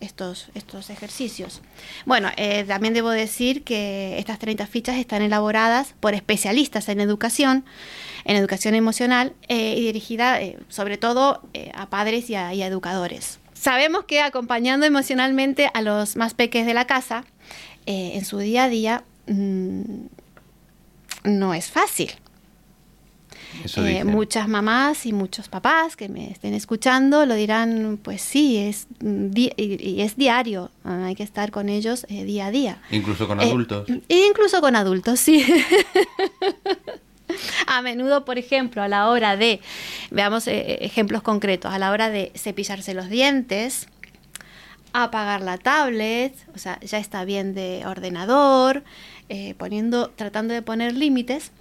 estos, 0.00 0.48
estos 0.54 0.90
ejercicios. 0.90 1.60
Bueno, 2.06 2.30
eh, 2.36 2.64
también 2.64 2.94
debo 2.94 3.10
decir 3.10 3.62
que 3.62 4.18
estas 4.18 4.38
30 4.38 4.66
fichas 4.66 4.96
están 4.96 5.22
elaboradas 5.22 5.94
por 6.00 6.14
especialistas 6.14 6.88
en 6.88 7.00
educación, 7.00 7.64
en 8.24 8.36
educación 8.36 8.74
emocional 8.74 9.34
eh, 9.48 9.74
y 9.76 9.84
dirigida 9.84 10.40
eh, 10.40 10.58
sobre 10.68 10.98
todo 10.98 11.42
a 11.74 11.86
padres 11.88 12.30
y 12.30 12.34
a, 12.34 12.52
educadores. 12.52 13.38
Sabemos 13.54 14.04
que 14.04 14.22
acompañando 14.22 14.86
emocionalmente 14.86 15.70
a 15.74 15.82
los 15.82 16.16
más 16.16 16.34
pequeños 16.34 16.66
de 16.66 16.74
la 16.74 16.86
casa 16.86 17.24
en 17.86 18.24
su 18.24 18.38
día 18.38 18.64
a 18.64 18.68
día 18.68 19.04
mm, 19.26 19.82
no 21.24 21.54
es 21.54 21.70
fácil. 21.70 22.12
Eh, 23.76 24.04
muchas 24.04 24.48
mamás 24.48 25.06
y 25.06 25.12
muchos 25.12 25.48
papás 25.48 25.96
que 25.96 26.08
me 26.08 26.30
estén 26.30 26.54
escuchando 26.54 27.26
lo 27.26 27.34
dirán, 27.34 27.98
pues 28.02 28.22
sí, 28.22 28.56
es, 28.56 28.86
y 29.02 30.00
es 30.00 30.16
diario, 30.16 30.70
ah, 30.84 31.06
hay 31.06 31.14
que 31.14 31.22
estar 31.22 31.50
con 31.50 31.68
ellos 31.68 32.06
eh, 32.08 32.24
día 32.24 32.46
a 32.46 32.50
día. 32.50 32.82
Incluso 32.90 33.26
con 33.26 33.40
adultos. 33.40 33.88
Eh, 33.88 34.26
incluso 34.28 34.60
con 34.60 34.76
adultos, 34.76 35.20
sí. 35.20 35.44
a 37.66 37.82
menudo, 37.82 38.24
por 38.24 38.38
ejemplo, 38.38 38.82
a 38.82 38.88
la 38.88 39.08
hora 39.08 39.36
de, 39.36 39.60
veamos 40.10 40.46
ejemplos 40.46 41.22
concretos, 41.22 41.72
a 41.72 41.78
la 41.78 41.90
hora 41.90 42.08
de 42.08 42.32
cepillarse 42.34 42.94
los 42.94 43.08
dientes, 43.08 43.88
apagar 44.92 45.42
la 45.42 45.58
tablet, 45.58 46.34
o 46.54 46.58
sea, 46.58 46.80
ya 46.80 46.98
está 46.98 47.24
bien 47.24 47.54
de 47.54 47.82
ordenador, 47.86 48.82
poniendo, 49.58 50.10
tratando 50.10 50.54
de 50.54 50.62
poner 50.62 50.96
límites. 50.96 51.52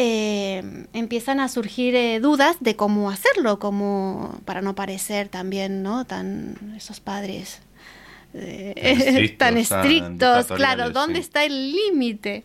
Eh, 0.00 0.62
empiezan 0.92 1.40
a 1.40 1.48
surgir 1.48 1.96
eh, 1.96 2.20
dudas 2.20 2.58
de 2.60 2.76
cómo 2.76 3.10
hacerlo, 3.10 3.58
como 3.58 4.40
para 4.44 4.62
no 4.62 4.76
parecer 4.76 5.28
también, 5.28 5.82
¿no? 5.82 6.04
Tan 6.04 6.54
esos 6.76 7.00
padres 7.00 7.58
eh, 8.32 9.34
tan 9.36 9.56
estrictos, 9.56 10.46
claro, 10.54 10.90
¿dónde 10.90 11.18
está 11.18 11.44
el 11.44 11.72
límite? 11.72 12.44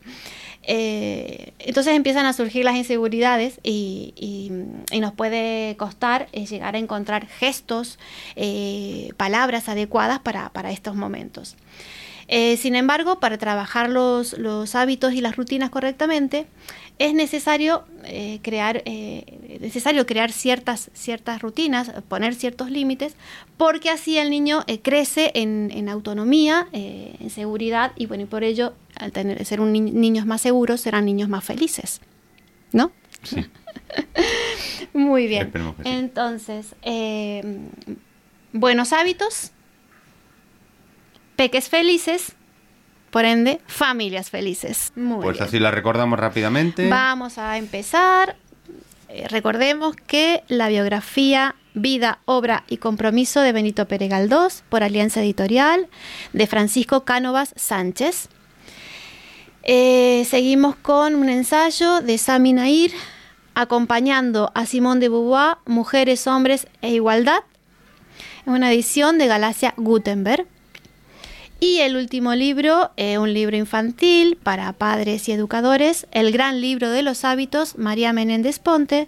entonces 0.65 1.93
empiezan 1.93 2.25
a 2.25 2.31
surgir 2.31 2.63
las 2.63 2.75
inseguridades 2.75 3.60
y, 3.63 4.50
nos 5.00 5.13
puede 5.13 5.75
costar 5.75 6.31
llegar 6.31 6.75
a 6.75 6.79
encontrar 6.79 7.27
gestos, 7.27 8.00
palabras 9.17 9.69
adecuadas 9.69 10.19
para, 10.19 10.50
para 10.50 10.72
estos 10.72 10.95
momentos. 10.95 11.55
Sin 12.58 12.75
embargo, 12.75 13.20
para 13.20 13.38
trabajar 13.38 13.89
los, 13.89 14.38
los 14.38 14.75
hábitos 14.75 15.13
y 15.13 15.22
las 15.22 15.36
rutinas 15.36 15.70
correctamente, 15.70 16.48
es 17.00 17.13
necesario 17.13 17.84
eh, 18.06 18.39
crear 18.44 18.84
eh, 18.86 19.58
necesario 19.62 20.06
crear 20.06 20.32
ciertas 20.32 20.92
ciertas 20.94 21.42
rutinas 21.42 21.92
poner 22.08 22.36
ciertos 22.36 22.70
límites 22.70 23.15
porque 23.58 23.89
así 23.89 24.18
el 24.18 24.30
niño 24.30 24.63
eh, 24.68 24.80
crece 24.80 25.32
en, 25.34 25.89
autonomía 25.89 26.68
en 26.72 27.30
seguridad 27.30 27.92
y 27.96 28.06
bueno 28.06 28.24
y 28.24 28.25
por 28.25 28.44
ello 28.44 28.74
al 28.96 29.12
tener 29.12 29.44
ser 29.46 29.60
un 29.60 29.74
niños 29.74 30.25
más 30.25 30.42
seguros 30.42 30.82
serán 30.82 31.06
niños 31.06 31.30
más 31.30 31.44
felices 31.44 32.01
no 32.72 32.92
sí. 33.24 33.46
Muy 34.94 35.27
bien. 35.27 35.51
Entonces 35.84 36.75
buenos 38.53 38.94
hábitos 38.94 39.51
peques 41.35 41.69
felices 41.69 42.35
por 43.11 43.25
ende, 43.25 43.61
familias 43.67 44.31
felices. 44.31 44.91
pues 45.21 45.39
así 45.39 45.59
la 45.59 45.69
recordamos 45.69 46.19
rápidamente. 46.19 46.89
Vamos 46.89 47.37
a 47.37 47.59
empezar. 47.59 48.35
Eh, 49.07 49.27
recordemos 49.29 49.95
que 49.95 50.43
la 50.47 50.67
biografía 50.69 51.53
Vida, 51.75 52.19
Obra 52.25 52.63
y 52.67 52.77
Compromiso 52.77 53.41
de 53.41 53.51
Benito 53.51 53.87
Pérez 53.87 54.09
Galdós 54.09 54.63
por 54.69 54.83
Alianza 54.83 55.21
Editorial 55.21 55.87
de 56.33 56.47
Francisco 56.47 57.03
Cánovas 57.03 57.53
Sánchez. 57.55 58.29
Eh, 59.61 60.25
seguimos 60.27 60.75
con 60.75 61.15
un 61.15 61.29
ensayo 61.29 62.01
de 62.01 62.17
Sami 62.17 62.53
Nair 62.53 62.91
acompañando 63.55 64.51
a 64.55 64.65
Simón 64.65 64.99
de 64.99 65.09
Beauvoir, 65.09 65.57
Mujeres, 65.65 66.25
Hombres 66.27 66.67
e 66.81 66.89
Igualdad, 66.89 67.43
en 68.45 68.53
una 68.53 68.71
edición 68.71 69.17
de 69.17 69.27
Galacia 69.27 69.73
Gutenberg. 69.77 70.47
Y 71.63 71.79
el 71.79 71.96
último 71.96 72.36
libro, 72.36 72.91
eh, 72.98 73.17
un 73.17 73.34
libro 73.34 73.55
infantil 73.55 74.36
para 74.36 74.74
padres 74.74 75.29
y 75.29 75.32
educadores, 75.32 76.08
El 76.12 76.34
Gran 76.34 76.60
Libro 76.60 76.89
de 76.89 77.03
los 77.03 77.24
Hábitos, 77.24 77.77
María 77.77 78.12
Menéndez 78.12 78.60
Ponte, 78.60 79.08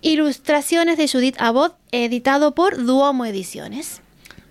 ilustraciones 0.00 0.96
de 0.96 1.06
Judith 1.06 1.36
Abbott, 1.38 1.74
editado 1.92 2.54
por 2.54 2.82
Duomo 2.82 3.26
Ediciones. 3.26 4.00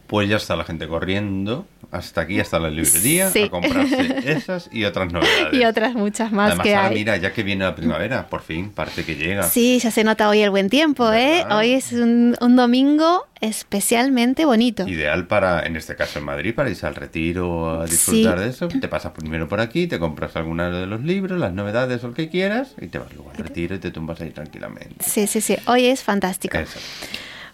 Pues 0.06 0.30
ya 0.30 0.36
está 0.36 0.56
la 0.56 0.66
gente 0.66 0.88
corriendo 0.88 1.66
hasta 1.92 2.22
aquí, 2.22 2.40
hasta 2.40 2.60
la 2.60 2.70
librería, 2.70 3.28
a 3.30 3.50
comprarse 3.50 4.16
esas 4.32 4.70
y 4.72 4.84
otras 4.86 5.12
novedades. 5.12 5.54
Y 5.54 5.66
otras 5.66 5.94
muchas 5.96 6.32
más 6.32 6.50
Además, 6.50 6.64
que 6.66 6.76
ahora 6.76 6.90
hay. 6.90 6.96
mira, 6.96 7.18
ya 7.18 7.34
que 7.34 7.44
viene 7.44 7.64
la 7.66 7.76
primavera, 7.76 8.28
por 8.28 8.42
fin, 8.42 8.70
parece 8.70 9.04
que 9.06 9.16
llega. 9.16 9.44
Sí, 9.44 9.80
ya 9.80 9.90
se 9.92 10.04
nota 10.04 10.30
hoy 10.30 10.42
el 10.42 10.50
buen 10.52 10.70
tiempo, 10.70 11.12
¿eh? 11.12 11.46
Hoy 11.50 11.72
es 11.74 11.92
un, 11.94 12.36
un 12.42 12.56
domingo 12.56 13.26
especialmente 13.42 14.46
bonito. 14.46 14.88
Ideal 14.88 15.26
para, 15.28 15.66
en 15.66 15.76
este 15.78 15.96
caso 15.96 16.20
en 16.20 16.26
Madrid, 16.26 16.54
para 16.54 16.70
irse 16.70 16.86
al 16.86 16.96
retiro 16.96 17.80
a 17.82 17.86
disfrutar 17.86 18.38
Sí. 18.38 18.44
de 18.44 18.50
eso. 18.50 18.68
Te 18.68 18.88
pasas 18.88 19.12
primero 19.14 19.48
por 19.48 19.62
aquí, 19.62 19.88
te 19.88 19.98
compras 20.00 20.36
alguna 20.36 20.70
de 20.70 20.86
los 20.88 21.02
libros, 21.04 21.40
las 21.40 21.54
novedades 21.54 22.04
o 22.04 22.08
el 22.08 22.14
que 22.14 22.30
quieras, 22.30 22.74
y 22.82 22.88
te 22.88 23.00
vas 23.00 23.12
luego 23.14 23.32
al 23.32 23.38
retiro 23.38 23.76
y 23.76 23.80
te 23.80 23.92
tumbas 23.92 24.20
ahí 24.22 24.32
tranquilamente. 24.32 24.96
Sí, 25.00 25.28
sí, 25.28 25.40
sí. 25.42 25.56
Hoy 25.68 25.86
es 25.86 26.04
fantástico. 26.04 26.58
Eso. 26.58 26.80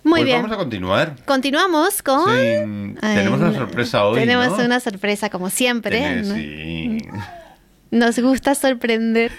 Muy 0.06 0.20
pues 0.22 0.26
bien. 0.26 0.42
vamos 0.44 0.56
a 0.56 0.58
continuar. 0.60 1.16
Continuamos 1.26 2.02
con... 2.04 2.26
Sí, 2.26 2.96
Ay, 3.02 3.16
tenemos 3.16 3.40
una 3.42 3.54
sorpresa 3.54 4.06
hoy. 4.06 4.20
Tenemos 4.20 4.58
¿no? 4.58 4.64
una 4.64 4.80
sorpresa, 4.80 5.30
como 5.30 5.50
siempre. 5.50 6.00
Tenés- 6.00 6.26
¿no? 6.28 6.36
sí. 6.36 6.98
Nos 7.92 8.20
gusta 8.20 8.56
sorprender. 8.56 9.32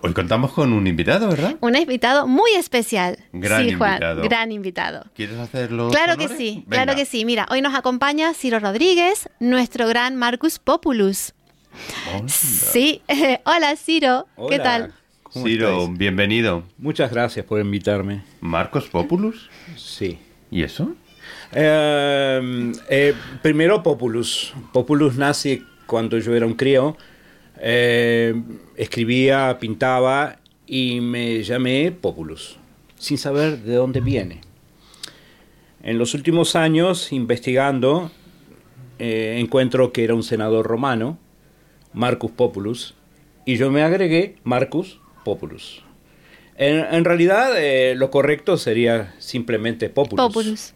Hoy 0.00 0.12
contamos 0.14 0.52
con 0.52 0.72
un 0.72 0.86
invitado, 0.86 1.28
¿verdad? 1.28 1.56
Un 1.60 1.76
invitado 1.76 2.26
muy 2.26 2.52
especial. 2.52 3.18
Gran 3.32 3.64
sí, 3.64 3.74
Juan, 3.74 3.90
invitado. 3.94 4.22
gran 4.22 4.52
invitado. 4.52 5.04
¿Quieres 5.14 5.36
hacerlo? 5.38 5.90
Claro 5.90 6.16
que 6.16 6.28
sí, 6.28 6.64
claro 6.70 6.94
que 6.94 7.04
sí. 7.04 7.24
Mira, 7.24 7.46
hoy 7.50 7.60
nos 7.62 7.74
acompaña 7.74 8.32
Ciro 8.32 8.60
Rodríguez, 8.60 9.28
nuestro 9.40 9.88
gran 9.88 10.14
Marcus 10.16 10.58
Populus. 10.60 11.34
Sí, 12.26 13.02
hola 13.44 13.74
Ciro, 13.76 14.26
¿qué 14.36 14.54
Hola. 14.56 14.62
tal? 14.62 14.92
¿Cómo 15.32 15.46
Ciro, 15.46 15.80
estáis? 15.80 15.98
bienvenido. 15.98 16.62
Muchas 16.78 17.10
gracias 17.10 17.44
por 17.44 17.60
invitarme. 17.60 18.22
Marcos 18.40 18.88
Populus. 18.88 19.50
Sí. 19.76 20.18
¿Y 20.50 20.62
eso? 20.62 20.94
Eh, 21.52 22.72
eh, 22.88 23.14
primero 23.42 23.82
Populus. 23.82 24.54
Populus 24.72 25.16
nace 25.16 25.62
cuando 25.86 26.18
yo 26.18 26.34
era 26.34 26.46
un 26.46 26.54
crío. 26.54 26.96
Eh, 27.60 28.40
escribía, 28.76 29.58
pintaba 29.60 30.38
y 30.66 31.00
me 31.00 31.42
llamé 31.42 31.92
Populus, 31.92 32.58
sin 32.96 33.18
saber 33.18 33.58
de 33.58 33.74
dónde 33.74 34.00
viene. 34.00 34.40
En 35.82 35.98
los 35.98 36.14
últimos 36.14 36.56
años, 36.56 37.12
investigando, 37.12 38.10
encuentro 38.98 39.92
que 39.92 40.04
era 40.04 40.14
un 40.14 40.22
senador 40.22 40.66
romano, 40.66 41.18
Marcus 41.92 42.30
Populus, 42.30 42.94
y 43.46 43.56
yo 43.56 43.70
me 43.70 43.82
agregué 43.82 44.36
Marcus 44.44 45.00
Populus. 45.24 45.82
En, 46.56 46.78
en 46.92 47.04
realidad, 47.04 47.52
eh, 47.56 47.94
lo 47.94 48.10
correcto 48.10 48.56
sería 48.56 49.14
simplemente 49.18 49.90
Populus. 49.90 50.74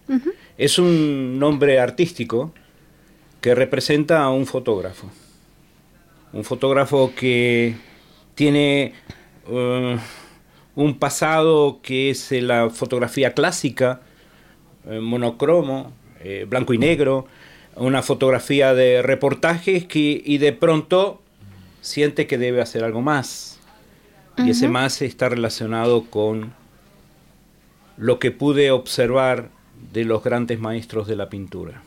Es 0.57 0.79
un 0.79 1.39
nombre 1.39 1.81
artístico 1.81 2.53
que 3.41 3.55
representa 3.55 4.23
a 4.23 4.31
un 4.31 4.47
fotógrafo. 4.47 5.11
Un 6.33 6.45
fotógrafo 6.45 7.13
que 7.17 7.75
tiene 8.35 8.95
eh, 9.49 9.99
un 10.75 10.99
pasado 10.99 11.81
que 11.83 12.11
es 12.11 12.33
eh, 12.33 12.43
la 12.43 12.71
fotografía 12.71 13.35
clásica, 13.35 14.01
eh, 14.89 15.01
monocromo, 15.01 15.93
eh, 16.21 16.47
blanco 16.49 16.73
y 16.73 16.79
negro, 16.79 17.27
una 17.77 18.03
fotografía 18.03 18.75
de 18.75 19.03
reportajes 19.03 19.87
que, 19.87 20.23
y 20.25 20.39
de 20.39 20.53
pronto 20.53 21.21
siente 21.81 22.27
que 22.27 22.39
debe 22.39 22.61
hacer 22.61 22.85
algo 22.85 23.01
más. 23.01 23.52
Y 24.39 24.51
ese 24.51 24.69
más 24.69 25.03
está 25.03 25.29
relacionado 25.29 26.05
con 26.05 26.53
lo 27.97 28.19
que 28.19 28.31
pude 28.31 28.71
observar 28.71 29.51
de 29.93 30.05
los 30.05 30.25
grandes 30.25 30.59
maestros 30.59 31.07
de 31.07 31.17
la 31.17 31.29
pintura. 31.29 31.83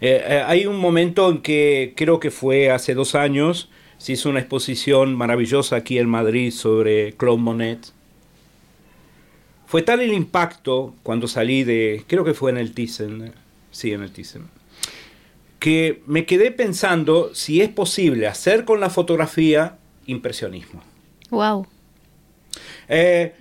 Eh, 0.00 0.22
eh, 0.26 0.42
hay 0.46 0.66
un 0.66 0.76
momento 0.76 1.30
en 1.30 1.40
que 1.40 1.94
creo 1.96 2.20
que 2.20 2.30
fue 2.30 2.70
hace 2.70 2.94
dos 2.94 3.14
años, 3.14 3.70
se 3.98 4.12
hizo 4.12 4.28
una 4.28 4.40
exposición 4.40 5.14
maravillosa 5.14 5.76
aquí 5.76 5.98
en 5.98 6.08
Madrid 6.08 6.52
sobre 6.52 7.14
Claude 7.14 7.40
Monet. 7.40 7.92
Fue 9.66 9.82
tal 9.82 10.00
el 10.00 10.12
impacto 10.12 10.94
cuando 11.02 11.26
salí 11.26 11.64
de, 11.64 12.04
creo 12.06 12.24
que 12.24 12.34
fue 12.34 12.50
en 12.50 12.58
el 12.58 12.72
Thyssen, 12.72 13.32
sí, 13.70 13.92
en 13.92 14.02
el 14.02 14.12
Thyssen, 14.12 14.44
que 15.58 16.02
me 16.06 16.26
quedé 16.26 16.50
pensando 16.50 17.34
si 17.34 17.62
es 17.62 17.70
posible 17.70 18.26
hacer 18.26 18.64
con 18.64 18.80
la 18.80 18.90
fotografía 18.90 19.78
impresionismo. 20.06 20.82
Wow. 21.30 21.66
Eh, 22.88 23.34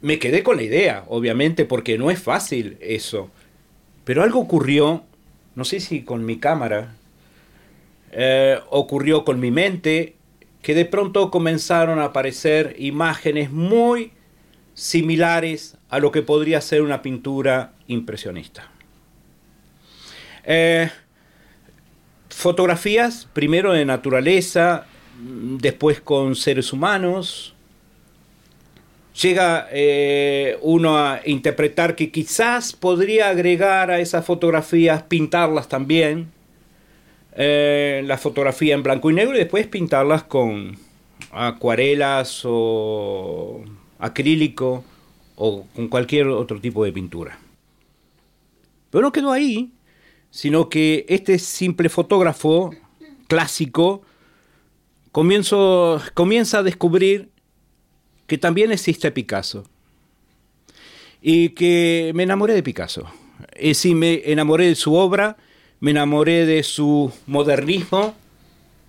me 0.00 0.18
quedé 0.18 0.42
con 0.42 0.56
la 0.56 0.62
idea, 0.62 1.04
obviamente, 1.08 1.64
porque 1.64 1.98
no 1.98 2.10
es 2.10 2.20
fácil 2.20 2.76
eso. 2.80 3.30
Pero 4.04 4.22
algo 4.22 4.40
ocurrió, 4.40 5.04
no 5.54 5.64
sé 5.64 5.80
si 5.80 6.02
con 6.02 6.24
mi 6.24 6.38
cámara, 6.38 6.94
eh, 8.12 8.60
ocurrió 8.70 9.24
con 9.24 9.40
mi 9.40 9.50
mente, 9.50 10.16
que 10.62 10.74
de 10.74 10.84
pronto 10.84 11.30
comenzaron 11.30 11.98
a 11.98 12.06
aparecer 12.06 12.76
imágenes 12.78 13.50
muy 13.50 14.12
similares 14.74 15.76
a 15.88 15.98
lo 15.98 16.10
que 16.12 16.22
podría 16.22 16.60
ser 16.60 16.82
una 16.82 17.02
pintura 17.02 17.72
impresionista. 17.86 18.70
Eh, 20.44 20.90
fotografías, 22.28 23.28
primero 23.32 23.72
de 23.72 23.84
naturaleza, 23.84 24.86
después 25.18 26.00
con 26.00 26.34
seres 26.34 26.72
humanos, 26.72 27.54
llega 29.20 29.68
eh, 29.72 30.58
uno 30.62 30.98
a 30.98 31.20
interpretar 31.24 31.96
que 31.96 32.10
quizás 32.10 32.72
podría 32.72 33.28
agregar 33.28 33.90
a 33.90 34.00
esas 34.00 34.24
fotografías, 34.24 35.02
pintarlas 35.04 35.68
también, 35.68 36.28
eh, 37.32 38.02
la 38.06 38.18
fotografía 38.18 38.74
en 38.74 38.82
blanco 38.82 39.10
y 39.10 39.14
negro 39.14 39.34
y 39.34 39.40
después 39.40 39.66
pintarlas 39.66 40.22
con 40.24 40.78
acuarelas 41.32 42.42
o 42.44 43.62
acrílico 43.98 44.84
o 45.36 45.66
con 45.74 45.88
cualquier 45.88 46.28
otro 46.28 46.60
tipo 46.60 46.84
de 46.84 46.92
pintura. 46.92 47.38
Pero 48.90 49.02
no 49.02 49.12
quedó 49.12 49.32
ahí, 49.32 49.72
sino 50.30 50.68
que 50.68 51.04
este 51.08 51.38
simple 51.38 51.88
fotógrafo 51.88 52.70
clásico 53.28 54.02
comienzo, 55.16 55.98
comienza 56.12 56.58
a 56.58 56.62
descubrir 56.62 57.30
que 58.26 58.36
también 58.36 58.70
existe 58.70 59.10
Picasso. 59.10 59.64
Y 61.22 61.50
que 61.50 62.12
me 62.14 62.24
enamoré 62.24 62.52
de 62.52 62.62
Picasso. 62.62 63.06
Es 63.52 63.78
decir, 63.78 63.96
me 63.96 64.20
enamoré 64.26 64.66
de 64.66 64.74
su 64.74 64.94
obra, 64.94 65.38
me 65.80 65.92
enamoré 65.92 66.44
de 66.44 66.62
su 66.62 67.10
modernismo, 67.26 68.14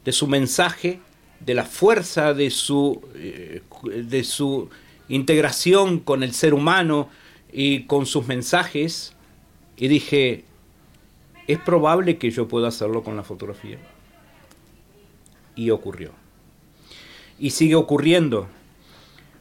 de 0.03 0.11
su 0.11 0.27
mensaje, 0.27 0.99
de 1.39 1.53
la 1.53 1.63
fuerza 1.63 2.33
de 2.33 2.49
su, 2.49 3.01
eh, 3.15 3.61
de 3.85 4.23
su 4.25 4.69
integración 5.07 5.99
con 5.99 6.23
el 6.23 6.33
ser 6.33 6.53
humano 6.53 7.07
y 7.53 7.83
con 7.83 8.05
sus 8.05 8.27
mensajes. 8.27 9.13
Y 9.77 9.87
dije, 9.87 10.43
es 11.47 11.59
probable 11.59 12.17
que 12.17 12.31
yo 12.31 12.49
pueda 12.49 12.67
hacerlo 12.67 13.01
con 13.01 13.15
la 13.15 13.23
fotografía. 13.23 13.77
Y 15.57 15.71
ocurrió. 15.71 16.11
Y 17.37 17.49
sigue 17.49 17.75
ocurriendo. 17.75 18.47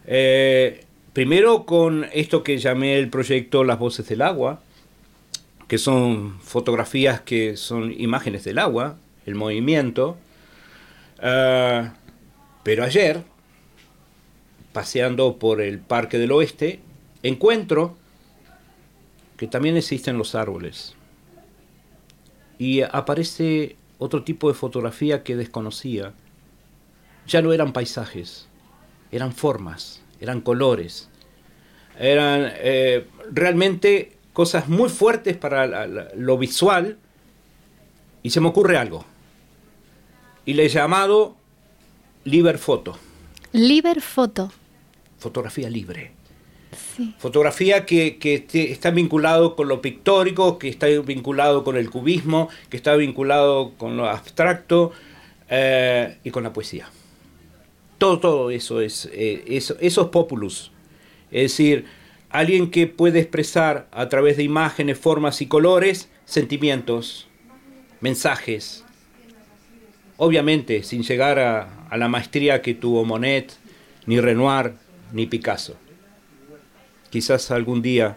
Eh, 0.06 0.84
primero 1.12 1.64
con 1.64 2.06
esto 2.12 2.42
que 2.42 2.58
llamé 2.58 2.98
el 2.98 3.08
proyecto 3.08 3.62
Las 3.62 3.78
Voces 3.78 4.08
del 4.08 4.22
Agua, 4.22 4.60
que 5.68 5.78
son 5.78 6.40
fotografías 6.40 7.20
que 7.20 7.56
son 7.56 7.92
imágenes 7.96 8.44
del 8.44 8.58
agua, 8.58 8.96
el 9.26 9.34
movimiento. 9.34 10.16
Ah, 11.20 11.94
pero 12.62 12.84
ayer, 12.84 13.22
paseando 14.72 15.38
por 15.38 15.60
el 15.60 15.78
Parque 15.78 16.18
del 16.18 16.32
Oeste, 16.32 16.80
encuentro 17.22 17.96
que 19.36 19.46
también 19.46 19.76
existen 19.76 20.18
los 20.18 20.34
árboles. 20.34 20.94
Y 22.58 22.82
aparece 22.82 23.76
otro 23.98 24.22
tipo 24.24 24.48
de 24.48 24.54
fotografía 24.54 25.22
que 25.22 25.36
desconocía. 25.36 26.12
Ya 27.26 27.42
no 27.42 27.52
eran 27.52 27.72
paisajes, 27.72 28.46
eran 29.10 29.32
formas, 29.32 30.02
eran 30.20 30.40
colores. 30.40 31.08
Eran 31.98 32.52
eh, 32.56 33.06
realmente 33.32 34.16
cosas 34.32 34.68
muy 34.68 34.88
fuertes 34.90 35.36
para 35.36 35.66
la- 35.66 35.86
la- 35.86 36.08
lo 36.14 36.36
visual. 36.38 36.98
Y 38.22 38.30
se 38.30 38.40
me 38.40 38.48
ocurre 38.48 38.76
algo. 38.76 39.04
Y 40.44 40.54
le 40.54 40.66
he 40.66 40.68
llamado 40.68 41.36
Liber 42.24 42.58
Photo, 42.58 42.98
Liber 43.52 44.00
Foto. 44.00 44.52
fotografía 45.18 45.70
libre. 45.70 46.12
Sí. 46.96 47.14
Fotografía 47.18 47.86
que, 47.86 48.18
está 48.52 48.90
vinculado 48.90 49.56
con 49.56 49.68
lo 49.68 49.80
pictórico, 49.80 50.58
que 50.58 50.68
está 50.68 50.86
vinculado 50.86 51.64
con 51.64 51.76
el 51.76 51.90
cubismo, 51.90 52.48
que 52.70 52.76
está 52.76 52.96
vinculado 52.96 53.72
con 53.76 53.96
lo 53.96 54.08
abstracto 54.08 54.92
eh, 55.48 56.16
y 56.24 56.30
con 56.30 56.42
la 56.42 56.52
poesía. 56.52 56.88
Todo, 57.98 58.18
todo 58.18 58.50
eso 58.50 58.80
es, 58.80 59.08
eh, 59.12 59.60
populus. 60.12 60.72
Es 61.30 61.52
decir, 61.52 61.86
alguien 62.30 62.70
que 62.70 62.86
puede 62.86 63.20
expresar 63.20 63.88
a 63.90 64.08
través 64.08 64.36
de 64.36 64.42
imágenes, 64.42 64.98
formas 64.98 65.40
y 65.40 65.46
colores 65.46 66.10
sentimientos, 66.24 67.28
mensajes. 68.00 68.84
Obviamente, 70.18 70.82
sin 70.82 71.02
llegar 71.02 71.38
a 71.38 71.96
la 71.96 72.08
maestría 72.08 72.62
que 72.62 72.74
tuvo 72.74 73.04
Monet, 73.04 73.52
ni 74.06 74.20
Renoir, 74.20 74.74
ni 75.12 75.26
Picasso 75.26 75.76
quizás 77.10 77.50
algún 77.50 77.82
día 77.82 78.16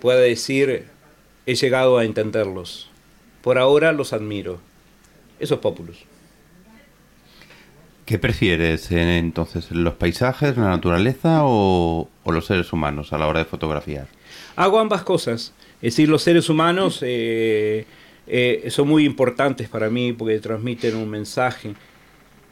pueda 0.00 0.20
decir, 0.20 0.86
he 1.46 1.54
llegado 1.54 1.98
a 1.98 2.04
entenderlos. 2.04 2.90
Por 3.42 3.58
ahora 3.58 3.92
los 3.92 4.12
admiro. 4.12 4.58
Eso 5.38 5.54
es 5.54 5.60
Populus. 5.60 6.04
¿Qué 8.04 8.18
prefieres 8.18 8.90
eh, 8.92 9.18
entonces, 9.18 9.70
los 9.72 9.94
paisajes, 9.94 10.56
la 10.56 10.68
naturaleza 10.68 11.40
o, 11.42 12.08
o 12.22 12.32
los 12.32 12.46
seres 12.46 12.72
humanos 12.72 13.12
a 13.12 13.18
la 13.18 13.26
hora 13.26 13.40
de 13.40 13.44
fotografiar? 13.44 14.06
Hago 14.54 14.78
ambas 14.78 15.02
cosas. 15.02 15.52
Es 15.82 15.94
decir, 15.94 16.08
los 16.08 16.22
seres 16.22 16.48
humanos 16.48 17.00
eh, 17.02 17.84
eh, 18.26 18.66
son 18.70 18.88
muy 18.88 19.04
importantes 19.04 19.68
para 19.68 19.90
mí 19.90 20.12
porque 20.12 20.38
transmiten 20.38 20.96
un 20.96 21.08
mensaje. 21.10 21.74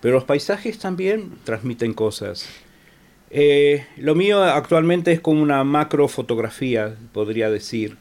Pero 0.01 0.17
los 0.17 0.25
paisajes 0.25 0.79
también 0.79 1.33
transmiten 1.45 1.95
cosas. 1.95 2.47
Eh, 3.37 3.85
lo 3.97 4.15
mío 4.15 4.45
actualmente 4.45 5.11
es 5.11 5.19
como 5.19 5.43
una 5.43 5.65
macrofotografía, 5.65 6.95
podría 7.13 7.51
decir. 7.51 7.97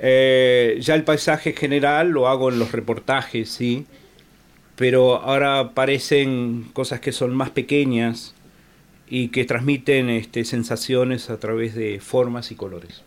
Eh, 0.00 0.78
ya 0.80 0.96
el 0.96 1.04
paisaje 1.04 1.52
general 1.52 2.08
lo 2.10 2.26
hago 2.26 2.50
en 2.50 2.58
los 2.58 2.72
reportajes, 2.72 3.48
sí. 3.48 3.86
Pero 4.74 5.14
ahora 5.22 5.60
aparecen 5.60 6.68
cosas 6.72 6.98
que 6.98 7.12
son 7.12 7.36
más 7.36 7.50
pequeñas 7.50 8.34
y 9.08 9.28
que 9.28 9.44
transmiten 9.44 10.10
este, 10.10 10.44
sensaciones 10.44 11.30
a 11.30 11.38
través 11.38 11.76
de 11.76 12.00
formas 12.00 12.50
y 12.50 12.56
colores. 12.56 13.02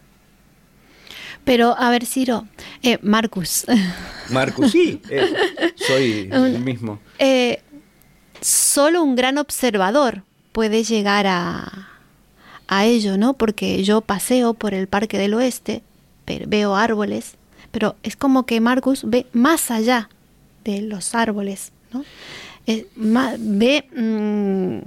Pero, 1.44 1.76
a 1.78 1.90
ver, 1.90 2.06
Ciro, 2.06 2.48
eh, 2.82 2.98
Marcus, 3.02 3.66
Marcus, 4.32 4.72
sí, 4.72 5.02
eh, 5.10 5.28
soy 5.76 6.30
el 6.32 6.60
mismo. 6.60 7.02
eh, 7.18 7.62
solo 8.40 9.04
un 9.04 9.16
gran 9.18 9.38
observador 9.38 10.24
puede 10.52 10.84
llegar 10.84 11.28
a, 11.28 11.90
a 12.70 12.86
ello, 12.86 13.18
¿no? 13.18 13.34
Porque 13.34 13.84
yo 13.84 14.02
paseo 14.02 14.54
por 14.54 14.74
el 14.74 14.88
Parque 14.88 15.18
del 15.18 15.34
Oeste, 15.34 15.82
pero 16.26 16.46
veo 16.48 16.76
árboles, 16.76 17.36
pero 17.72 17.96
es 18.04 18.16
como 18.16 18.46
que 18.46 18.62
Marcus 18.62 19.02
ve 19.04 19.26
más 19.34 19.72
allá 19.72 20.10
de 20.64 20.82
los 20.82 21.16
árboles, 21.16 21.72
¿no? 21.92 22.06
Ve, 22.68 23.86
mm, 23.96 24.80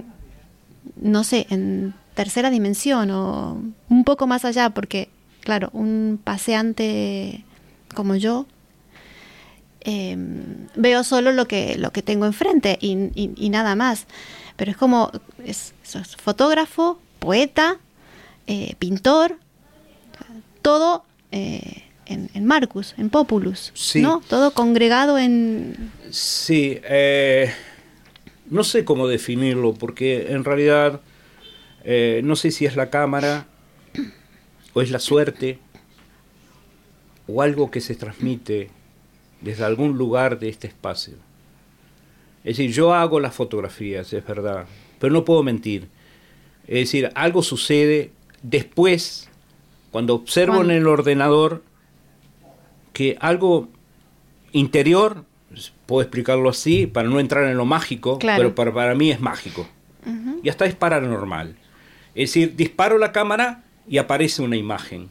no 1.01 1.23
sé, 1.25 1.45
en 1.49 1.93
tercera 2.13 2.49
dimensión 2.49 3.11
o 3.11 3.61
un 3.89 4.03
poco 4.05 4.27
más 4.27 4.45
allá, 4.45 4.69
porque, 4.69 5.09
claro, 5.41 5.69
un 5.73 6.19
paseante 6.23 7.43
como 7.93 8.15
yo 8.15 8.45
eh, 9.81 10.15
veo 10.75 11.03
solo 11.03 11.33
lo 11.33 11.45
que, 11.49 11.77
lo 11.77 11.91
que 11.91 12.01
tengo 12.01 12.25
enfrente 12.25 12.77
y 12.79 13.49
nada 13.49 13.75
más. 13.75 14.07
Pero 14.55 14.71
es 14.71 14.77
como, 14.77 15.11
es, 15.45 15.73
es 15.83 16.15
fotógrafo, 16.15 16.99
poeta, 17.19 17.77
eh, 18.47 18.75
pintor, 18.79 19.37
todo 20.61 21.03
eh, 21.31 21.83
en, 22.05 22.29
en 22.33 22.45
Marcus, 22.45 22.93
en 22.97 23.09
Populus, 23.09 23.71
Sí. 23.73 24.01
¿no? 24.01 24.21
Todo 24.27 24.51
congregado 24.53 25.17
en... 25.17 25.91
Sí, 26.11 26.79
eh, 26.83 27.51
no 28.49 28.63
sé 28.63 28.85
cómo 28.85 29.07
definirlo, 29.07 29.73
porque 29.73 30.31
en 30.31 30.43
realidad 30.43 31.01
eh, 31.83 32.21
no 32.23 32.35
sé 32.35 32.51
si 32.51 32.65
es 32.65 32.75
la 32.75 32.89
cámara 32.89 33.47
o 34.73 34.81
es 34.81 34.91
la 34.91 34.99
suerte 34.99 35.59
o 37.27 37.41
algo 37.41 37.71
que 37.71 37.81
se 37.81 37.95
transmite 37.95 38.69
desde 39.41 39.63
algún 39.65 39.97
lugar 39.97 40.39
de 40.39 40.49
este 40.49 40.67
espacio. 40.67 41.15
Es 42.43 42.57
decir, 42.57 42.71
yo 42.71 42.93
hago 42.93 43.19
las 43.19 43.33
fotografías, 43.33 44.11
es 44.13 44.25
verdad, 44.25 44.65
pero 44.99 45.13
no 45.13 45.23
puedo 45.25 45.43
mentir. 45.43 45.87
Es 46.67 46.75
decir, 46.79 47.11
algo 47.15 47.41
sucede 47.43 48.11
después, 48.41 49.29
cuando 49.91 50.15
observo 50.15 50.61
en 50.61 50.71
el 50.71 50.87
ordenador 50.87 51.63
que 52.91 53.17
algo 53.19 53.69
interior, 54.51 55.23
puedo 55.85 56.01
explicarlo 56.01 56.49
así, 56.49 56.85
para 56.87 57.07
no 57.09 57.19
entrar 57.19 57.45
en 57.45 57.57
lo 57.57 57.65
mágico, 57.65 58.19
Claro. 58.19 58.37
pero 58.37 58.55
para, 58.55 58.73
para 58.73 58.95
mí 58.95 59.11
es 59.11 59.19
mágico. 59.19 59.67
Y 60.43 60.49
hasta 60.49 60.65
es 60.65 60.75
paranormal. 60.75 61.55
Es 62.13 62.29
decir, 62.29 62.55
disparo 62.57 62.97
la 62.97 63.11
cámara 63.13 63.63
y 63.87 63.97
aparece 63.97 64.41
una 64.41 64.57
imagen. 64.57 65.09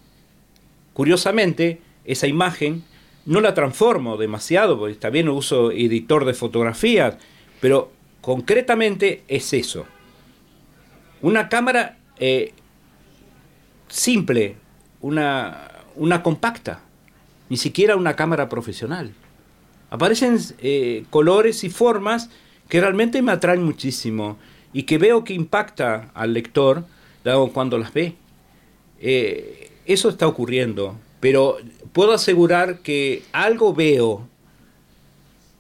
Curiosamente, 0.93 1.81
esa 2.05 2.27
imagen 2.27 2.85
no 3.27 3.41
la 3.41 3.55
transformo 3.55 4.17
demasiado, 4.17 4.79
porque 4.79 4.95
también 4.95 5.29
uso 5.29 5.71
editor 5.71 6.25
de 6.25 6.35
fotografías, 6.35 7.17
pero 7.61 7.93
concretamente 8.21 9.23
es 9.29 9.53
eso. 9.53 9.87
Una 11.21 11.49
cámara 11.49 11.99
eh, 12.19 12.53
simple, 13.89 14.57
una, 15.01 15.69
una 15.97 16.23
compacta, 16.23 16.81
ni 17.49 17.57
siquiera 17.57 17.97
una 17.97 18.17
cámara 18.17 18.49
profesional. 18.49 19.13
Aparecen 19.91 20.39
eh, 20.59 21.05
colores 21.11 21.65
y 21.65 21.71
formas 21.71 22.31
que 22.69 22.81
realmente 22.81 23.21
me 23.21 23.33
atraen 23.33 23.63
muchísimo 23.63 24.39
y 24.73 24.85
que 24.85 24.99
veo 24.99 25.23
que 25.25 25.35
impacta 25.35 26.11
al 26.15 26.33
lector 26.33 26.85
cuando 27.53 27.79
las 27.79 27.93
ve. 27.93 28.15
Eh, 29.01 29.71
eso 29.85 30.09
está 30.09 30.27
ocurriendo, 30.27 30.97
pero 31.23 31.59
puedo 31.93 32.13
asegurar 32.13 32.81
que 32.81 33.23
algo 33.33 33.73
veo, 33.73 34.27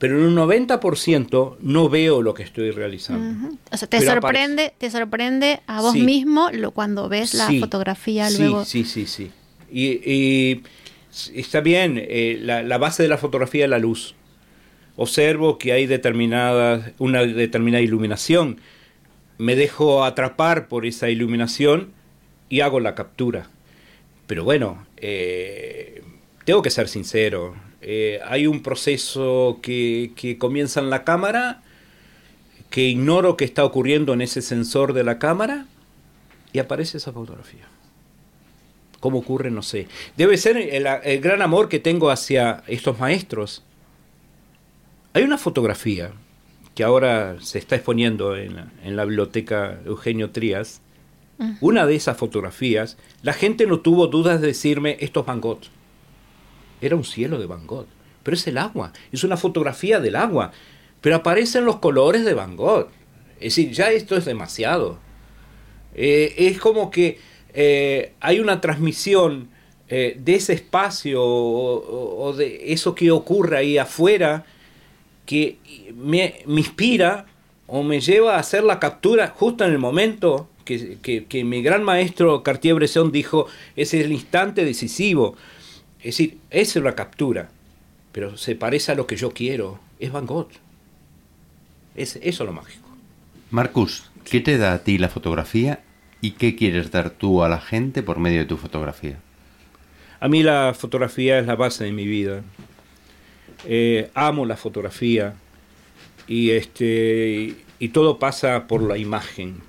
pero 0.01 0.19
en 0.19 0.25
un 0.27 0.35
90% 0.35 1.57
no 1.61 1.89
veo 1.89 2.21
lo 2.21 2.35
que 2.35 2.43
estoy 2.43 2.73
realizando. 2.73 3.57
O 3.71 3.77
sea, 3.77 3.87
te 3.87 4.01
Pero 4.01 4.11
sorprende, 4.15 4.75
te 4.77 4.91
sorprende 4.91 5.61
a 5.69 5.81
vos 5.81 5.93
Sí. 5.93 6.03
mismo 6.03 6.51
lo, 6.51 6.73
cuando 6.73 7.09
ves 7.09 7.35
la 7.35 7.47
Sí, 7.47 7.61
fotografía 7.61 8.29
sí, 8.29 8.39
luego. 8.39 8.65
Sí, 8.65 8.85
sí, 8.85 9.07
sí. 9.07 9.31
Y, 9.71 10.01
y 10.05 10.63
está 11.35 11.61
bien, 11.61 11.95
eh, 11.97 12.39
la, 12.43 12.65
la 12.65 12.79
base 12.79 13.05
de 13.05 13.09
la 13.09 13.17
fotografía 13.17 13.63
es 13.65 13.71
la 13.71 13.79
luz. 13.79 14.17
Observo 14.97 15.57
que 15.59 15.71
hay 15.73 15.87
determinada, 15.87 16.91
una 16.99 17.23
determinada 17.23 17.83
iluminación. 17.83 18.59
Me 19.39 19.55
dejo 19.55 20.03
atrapar 20.05 20.67
por 20.67 20.85
esa 20.87 21.09
iluminación 21.09 21.93
y 22.49 22.61
hago 22.61 22.81
la 22.81 22.97
captura. 22.97 23.49
Pero 24.27 24.45
bueno, 24.45 24.87
eh, 24.97 26.03
tengo 26.45 26.63
que 26.63 26.71
ser 26.71 26.89
sincero. 26.89 27.55
Eh, 27.81 28.21
hay 28.25 28.47
un 28.47 28.63
proceso 28.63 29.59
que, 29.63 30.13
que 30.17 30.39
comienza 30.39 30.81
en 30.81 30.91
la 30.91 31.05
cámara, 31.05 31.63
que 32.71 32.83
ignoro 32.83 33.37
qué 33.37 33.45
está 33.45 33.65
ocurriendo 33.65 34.13
en 34.13 34.23
ese 34.23 34.43
sensor 34.43 34.93
de 34.93 35.05
la 35.05 35.19
cámara, 35.19 35.67
y 36.53 36.59
aparece 36.59 36.99
esa 36.99 37.13
fotografía. 37.13 37.67
¿Cómo 39.03 39.19
ocurre? 39.19 39.51
No 39.51 39.63
sé. 39.63 39.89
Debe 40.17 40.37
ser 40.37 40.57
el, 40.57 41.21
gran 41.21 41.43
amor 41.43 41.69
que 41.69 41.81
tengo 41.81 42.11
hacia 42.11 42.63
estos 42.69 43.01
maestros. 43.01 43.65
Hay 45.13 45.25
una 45.25 45.39
fotografía 45.39 46.13
que 46.77 46.85
ahora 46.85 47.37
se 47.41 47.59
está 47.59 47.75
exponiendo 47.75 48.37
en, 48.37 48.71
en 48.85 48.95
la 48.95 49.05
biblioteca 49.05 49.81
Eugenio 49.85 50.31
Trías. 50.31 50.83
Una 51.61 51.87
de 51.87 51.97
esas 51.97 52.17
fotografías, 52.17 52.97
la 53.23 53.33
gente 53.33 53.67
no 53.67 53.81
tuvo 53.81 54.07
dudas 54.07 54.41
de 54.41 54.49
decirme, 54.49 54.97
esto 55.01 55.21
es 55.21 55.27
Van 55.27 55.41
Gogh. 55.41 55.63
Era 56.81 56.95
un 56.95 57.05
cielo 57.05 57.39
de 57.39 57.47
Van 57.47 57.67
Gogh. 57.67 57.87
Pero 58.23 58.37
es 58.37 58.47
el 58.47 58.59
agua, 58.59 58.93
es 59.11 59.25
una 59.25 59.37
fotografía 59.37 59.99
del 59.99 60.17
agua. 60.17 60.53
Pero 61.01 61.17
aparecen 61.17 61.65
los 61.65 61.77
colores 61.77 62.25
de 62.25 62.35
Van 62.35 62.57
Gogh. 62.57 62.89
Es 63.41 63.57
decir, 63.57 63.73
ya 63.73 63.91
esto 63.91 64.17
es 64.17 64.25
demasiado. 64.25 64.99
Eh, 65.95 66.35
es 66.37 66.59
como 66.59 66.91
que 66.91 67.19
eh, 67.55 68.13
hay 68.21 68.41
una 68.41 68.61
transmisión 68.61 69.49
eh, 69.89 70.17
de 70.19 70.35
ese 70.37 70.55
espacio 70.55 71.23
o, 71.23 72.33
de 72.37 72.73
eso 72.73 72.95
que 72.95 73.11
ocurre 73.11 73.59
ahí 73.59 73.79
afuera 73.79 74.47
que 75.27 75.59
me, 75.95 76.37
me 76.47 76.61
inspira 76.61 77.27
o 77.67 77.83
me 77.83 78.01
lleva 78.01 78.37
a 78.37 78.39
hacer 78.39 78.65
la 78.65 78.79
captura 78.81 79.35
justo 79.37 79.65
en 79.65 79.73
el 79.73 79.79
momento 79.79 80.49
que, 80.65 80.99
que, 81.03 81.25
que 81.27 81.45
mi 81.45 81.63
gran 81.63 81.83
maestro 81.83 82.43
Cartier-Bresson 82.43 83.13
dijo, 83.13 83.47
ese 83.77 84.01
es 84.01 84.07
el 84.07 84.13
instante 84.13 84.65
decisivo. 84.65 85.37
Es 85.99 86.17
decir, 86.17 86.39
esa 86.51 86.79
es 86.79 86.85
la 86.85 86.95
captura, 86.95 87.51
pero 88.13 88.37
se 88.37 88.57
parece 88.57 88.93
a 88.93 88.95
lo 88.95 89.07
que 89.07 89.17
yo 89.17 89.31
quiero. 89.31 89.79
Es 90.01 90.11
Van 90.11 90.27
Gogh. 90.27 90.49
Es, 91.95 92.17
eso 92.17 92.43
es 92.45 92.47
lo 92.47 92.53
mágico. 92.53 92.89
Marcus, 93.51 94.11
¿qué 94.25 94.41
te 94.41 94.59
da 94.59 94.73
a 94.73 94.83
ti 94.83 94.99
la 94.99 95.09
fotografía 95.09 95.81
y 96.21 96.33
qué 96.33 96.57
quieres 96.57 96.91
dar 96.91 97.11
tú 97.11 97.43
a 97.43 97.49
la 97.49 97.61
gente 97.61 98.03
por 98.03 98.19
medio 98.19 98.41
de 98.41 98.47
tu 98.47 98.57
fotografía? 98.57 99.19
A 100.21 100.29
mí 100.29 100.43
la 100.43 100.75
fotografía 100.75 101.39
es 101.39 101.47
la 101.47 101.57
base 101.57 101.85
de 101.85 101.93
mi 101.93 102.07
vida. 102.07 102.43
Eh, 103.67 104.11
amo 104.15 104.47
la 104.47 104.57
fotografía 104.57 105.35
y, 106.27 106.51
este, 106.51 107.55
y 107.79 107.89
todo 107.89 108.19
pasa 108.19 108.67
por 108.67 108.83
la 108.83 108.99
imagen. 108.99 109.61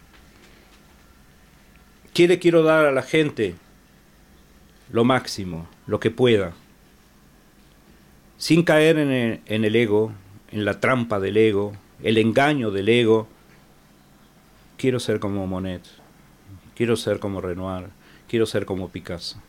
¿Qué 2.13 2.37
quiero 2.37 2.61
dar 2.61 2.85
a 2.85 2.91
la 2.91 3.01
gente? 3.01 3.55
Lo 4.91 5.03
máximo, 5.03 5.67
lo 5.87 5.99
que 5.99 6.11
pueda. 6.11 6.53
Sin 8.37 8.61
caer 8.61 8.99
en 8.99 9.11
el, 9.11 9.39
en 9.47 9.65
el 9.65 9.75
ego, 9.75 10.11
en 10.51 10.63
la 10.63 10.79
trampa 10.79 11.19
del 11.19 11.37
ego, 11.37 11.73
el 12.03 12.19
engaño 12.19 12.69
del 12.69 12.89
ego. 12.89 13.27
Quiero 14.77 14.99
ser 14.99 15.19
como 15.19 15.47
Monet, 15.47 15.81
quiero 16.75 16.97
ser 16.97 17.17
como 17.17 17.41
Renoir, 17.41 17.87
quiero 18.27 18.45
ser 18.45 18.65
como 18.65 18.89
Picasso, 18.89 19.41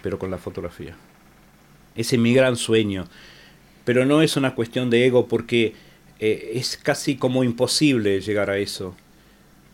pero 0.00 0.20
con 0.20 0.30
la 0.30 0.38
fotografía. 0.38 0.94
Ese 1.96 2.14
es 2.14 2.22
mi 2.22 2.32
gran 2.32 2.56
sueño. 2.56 3.08
Pero 3.84 4.04
no 4.04 4.22
es 4.22 4.36
una 4.36 4.54
cuestión 4.54 4.88
de 4.88 5.04
ego 5.04 5.26
porque 5.26 5.74
eh, 6.20 6.52
es 6.54 6.76
casi 6.76 7.16
como 7.16 7.42
imposible 7.42 8.20
llegar 8.20 8.50
a 8.50 8.58
eso. 8.58 8.94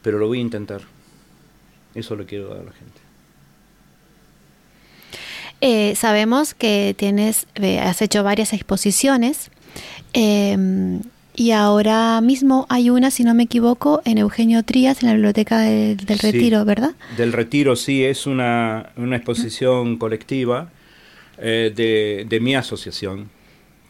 Pero 0.00 0.18
lo 0.18 0.28
voy 0.28 0.38
a 0.38 0.42
intentar. 0.42 0.93
Eso 1.94 2.16
le 2.16 2.24
quiero 2.26 2.48
dar 2.48 2.61
a 2.61 2.64
la 2.64 2.72
gente. 2.72 3.00
Eh, 5.61 5.94
sabemos 5.96 6.52
que 6.54 6.94
tienes, 6.98 7.46
eh, 7.54 7.78
has 7.78 8.02
hecho 8.02 8.22
varias 8.22 8.52
exposiciones 8.52 9.50
eh, 10.12 11.00
y 11.35 11.50
ahora 11.52 12.20
mismo 12.20 12.66
hay 12.68 12.90
una, 12.90 13.11
si 13.11 13.24
no 13.24 13.35
me 13.35 13.44
equivoco, 13.44 14.02
en 14.04 14.18
Eugenio 14.18 14.62
Trías, 14.62 15.02
en 15.02 15.09
la 15.09 15.14
Biblioteca 15.14 15.59
de- 15.61 15.96
del 15.96 16.18
Sí. 16.20 16.30
Retiro, 16.33 16.64
¿verdad? 16.64 16.90
Del 17.16 17.33
Retiro, 17.33 17.76
sí, 17.76 18.04
es 18.04 18.26
una, 18.26 18.90
una 18.96 19.16
exposición 19.16 19.96
colectiva 19.96 20.70
eh, 21.38 21.72
de, 21.74 22.26
de 22.28 22.40
mi 22.40 22.54
asociación, 22.54 23.30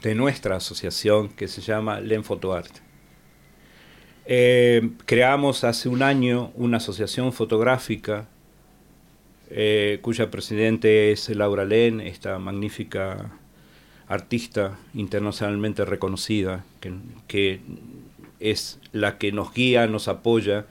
de 0.03 0.15
nuestra 0.15 0.57
asociación, 0.57 1.29
que 1.31 1.49
se 1.49 1.61
llama 1.61 2.01
Len 2.01 2.25
Fotoart. 2.25 2.71
Eh, 4.27 4.91
creamos 5.05 5.65
hace 5.65 5.89
un 5.89 6.03
año 6.03 6.51
una 6.55 6.79
asociación 6.79 7.33
fotográfica 7.33 8.27
eh, 9.51 9.99
cuya 10.01 10.31
presidente 10.31 11.13
es 11.13 11.29
Laura 11.29 11.65
Len, 11.65 12.01
esta 12.01 12.39
magnífica 12.39 13.31
artista 14.09 14.79
internacionalmente 14.95 15.85
reconocida, 15.85 16.65
que, 17.29 17.61
es 18.41 18.79
la 18.93 19.19
que 19.19 19.33
nos 19.33 19.53
guía, 19.53 19.87
nos 19.87 20.09
apoya 20.09 20.67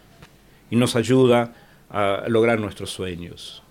y 0.69 0.75
nos 0.75 0.95
ayuda 0.95 1.53
a 1.89 2.25
lograr 2.27 2.59
nuestros 2.59 2.89
sueños. 2.89 3.63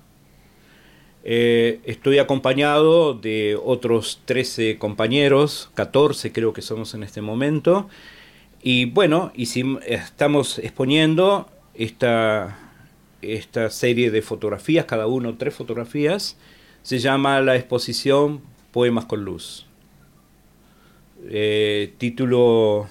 Eh, 1.25 1.81
estoy 1.85 2.19
acompañado 2.19 3.15
de 3.15 3.59
otros 3.63 4.21
13 4.25 4.79
compañeros, 4.79 5.71
14 5.75 6.33
creo 6.33 6.53
que 6.53 6.63
somos 6.63 6.95
en 6.95 7.03
este 7.03 7.21
momento, 7.21 7.89
y 8.63 8.85
bueno, 8.87 9.33
hicim- 9.35 9.81
estamos 9.85 10.59
exponiendo 10.59 11.49
esta, 11.75 12.59
esta 13.21 13.71
serie 13.71 14.11
de 14.11 14.23
fotografías, 14.23 14.85
cada 14.87 15.07
uno 15.07 15.37
tres 15.37 15.55
fotografías, 15.55 16.37
se 16.83 16.99
llama 16.99 17.41
la 17.41 17.57
exposición 17.57 18.41
Poemas 18.73 19.05
con 19.07 19.25
Luz. 19.25 19.67
Eh, 21.29 21.93
título 21.99 22.89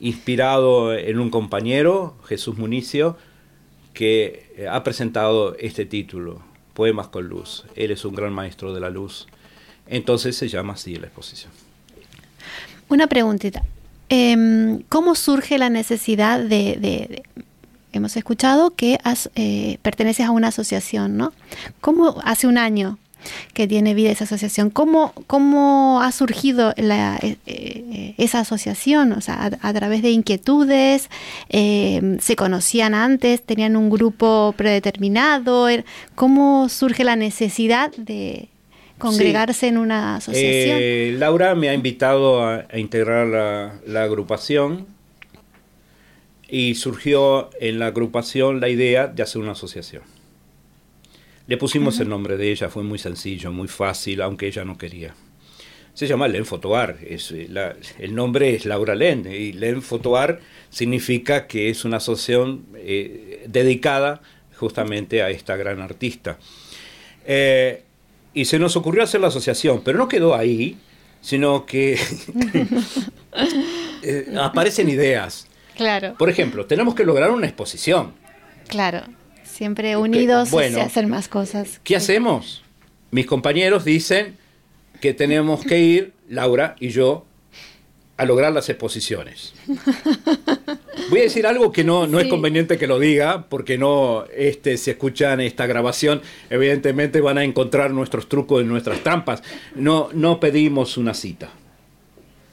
inspirado 0.00 0.94
en 0.94 1.18
un 1.20 1.30
compañero, 1.30 2.16
Jesús 2.26 2.58
Municio, 2.58 3.16
que 3.94 4.66
ha 4.70 4.82
presentado 4.82 5.54
este 5.58 5.86
título, 5.86 6.42
Poemas 6.74 7.08
con 7.08 7.28
Luz. 7.28 7.64
Él 7.76 7.90
es 7.90 8.04
un 8.04 8.14
gran 8.14 8.32
maestro 8.32 8.74
de 8.74 8.80
la 8.80 8.90
luz. 8.90 9.26
Entonces 9.86 10.36
se 10.36 10.48
llama 10.48 10.74
así 10.74 10.96
la 10.96 11.06
exposición. 11.06 11.52
Una 12.88 13.06
preguntita. 13.06 13.62
Em, 14.14 14.82
¿Cómo 14.90 15.14
surge 15.14 15.56
la 15.56 15.70
necesidad 15.70 16.38
de, 16.38 17.22
Hemos 17.94 18.14
escuchado 18.18 18.72
que 18.72 18.98
has, 19.04 19.30
eh, 19.36 19.78
perteneces 19.80 20.26
a 20.26 20.30
una 20.32 20.48
asociación, 20.48 21.16
¿no? 21.16 21.32
¿Cómo 21.80 22.16
hace 22.24 22.46
un 22.46 22.58
año 22.58 22.98
que 23.54 23.66
tiene 23.66 23.94
vida 23.94 24.10
esa 24.10 24.24
asociación? 24.24 24.68
¿Cómo, 24.68 25.14
cómo 25.26 26.02
ha 26.02 26.12
surgido 26.12 26.74
eh, 26.76 27.36
eh, 27.46 28.14
esa 28.18 28.40
asociación? 28.40 29.12
O 29.12 29.22
sea, 29.22 29.50
a, 29.62 29.72
través 29.72 30.02
de 30.02 30.10
inquietudes, 30.10 31.08
eh, 31.48 32.18
se 32.20 32.36
conocían 32.36 32.92
antes, 32.94 33.42
tenían 33.42 33.76
un 33.76 33.88
grupo 33.88 34.52
predeterminado. 34.58 35.70
Er- 35.70 35.84
¿Cómo 36.14 36.68
surge 36.68 37.02
la 37.04 37.16
necesidad 37.16 37.90
de 37.96 38.48
congregarse 39.02 39.68
en 39.68 39.78
una 39.78 40.16
asociación? 40.16 40.78
Eh, 40.80 41.14
Laura 41.18 41.54
me 41.54 41.68
ha 41.68 41.74
invitado 41.74 42.42
a, 42.42 42.66
a 42.70 42.78
integrar 42.78 43.26
la, 43.26 43.80
la 43.86 44.02
agrupación 44.04 44.86
y 46.48 46.74
surgió 46.74 47.50
en 47.60 47.78
la 47.78 47.86
agrupación 47.86 48.60
la 48.60 48.68
idea 48.68 49.06
de 49.06 49.22
hacer 49.22 49.40
una 49.40 49.52
asociación. 49.52 50.02
Le 51.46 51.56
pusimos 51.56 51.98
el 52.00 52.08
nombre 52.08 52.36
de 52.36 52.50
ella, 52.52 52.68
fue 52.68 52.82
muy 52.82 52.98
sencillo, 52.98 53.50
muy 53.52 53.68
fácil, 53.68 54.22
aunque 54.22 54.46
ella 54.46 54.64
no 54.64 54.78
quería. 54.78 55.14
Se 55.94 56.06
llama 56.06 56.28
Len 56.28 56.46
Fotoar, 56.46 56.98
es, 57.06 57.32
eh, 57.32 57.46
la- 57.50 57.76
el 57.98 58.14
nombre 58.14 58.54
es 58.54 58.64
Laura 58.64 58.94
Len, 58.94 59.26
y 59.30 59.52
Len 59.52 59.82
Fotoar 59.82 60.40
significa 60.70 61.46
que 61.46 61.68
es 61.68 61.84
una 61.84 61.98
asociación 61.98 62.64
eh, 62.76 63.44
dedicada 63.48 64.22
justamente 64.56 65.22
a 65.22 65.28
esta 65.30 65.56
gran 65.56 65.80
artista. 65.82 66.38
Eh, 67.26 67.82
y 68.34 68.44
se 68.46 68.58
nos 68.58 68.76
ocurrió 68.76 69.02
hacer 69.02 69.20
la 69.20 69.28
asociación, 69.28 69.82
pero 69.84 69.98
no 69.98 70.08
quedó 70.08 70.34
ahí, 70.34 70.78
sino 71.20 71.66
que 71.66 71.94
eh, 74.02 74.34
aparecen 74.40 74.88
ideas. 74.88 75.46
Claro, 75.76 76.14
Por 76.18 76.28
ejemplo, 76.28 76.66
tenemos 76.66 76.94
que 76.94 77.04
lograr 77.04 77.30
una 77.30 77.46
exposición. 77.46 78.12
claro. 78.68 79.02
Siempre 79.44 79.96
unidos 79.98 80.50
bueno. 80.50 80.76
se 80.76 80.80
hacen 80.80 81.10
más 81.10 81.28
cosas. 81.28 81.78
¿Qué 81.84 81.94
hacemos? 81.94 82.62
Mis 83.10 83.26
compañeros 83.26 83.84
dicen 83.84 84.36
que 85.00 85.12
tenemos 85.12 85.62
que 85.62 85.78
ir, 85.78 86.14
Laura 86.28 86.74
y 86.80 86.88
yo, 86.88 87.26
a 88.16 88.24
lograr 88.24 88.52
las 88.52 88.70
exposiciones. 88.70 89.52
Voy 91.12 91.20
a 91.20 91.24
decir 91.24 91.46
algo 91.46 91.72
que 91.72 91.84
no, 91.84 92.06
no 92.06 92.20
es 92.20 92.26
conveniente 92.28 92.78
que 92.78 92.86
lo 92.86 92.98
diga, 92.98 93.44
porque 93.50 93.76
no, 93.76 94.24
este, 94.34 94.78
si 94.78 94.92
escuchan 94.92 95.42
esta 95.42 95.66
grabación, 95.66 96.22
evidentemente 96.48 97.20
van 97.20 97.36
a 97.36 97.44
encontrar 97.44 97.90
nuestros 97.90 98.30
trucos 98.30 98.62
y 98.62 98.64
nuestras 98.64 99.00
trampas. 99.00 99.42
No, 99.74 100.08
no 100.14 100.40
pedimos 100.40 100.96
una 100.96 101.12
cita. 101.12 101.50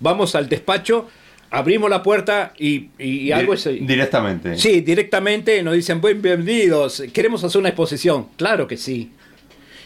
Vamos 0.02 0.36
al 0.36 0.50
despacho, 0.50 1.08
abrimos 1.50 1.90
la 1.90 2.04
puerta 2.04 2.52
y, 2.60 2.90
y 3.00 3.32
algo 3.32 3.54
es... 3.54 3.64
Di- 3.64 3.80
Directamente. 3.80 4.58
Sí, 4.58 4.82
directamente 4.82 5.64
nos 5.64 5.76
dicen, 5.76 6.02
bienvenidos, 6.02 7.02
queremos 7.14 7.42
hacer 7.46 7.60
una 7.60 7.70
exposición. 7.70 8.28
Claro 8.36 8.68
que 8.68 8.76
sí. 8.76 9.14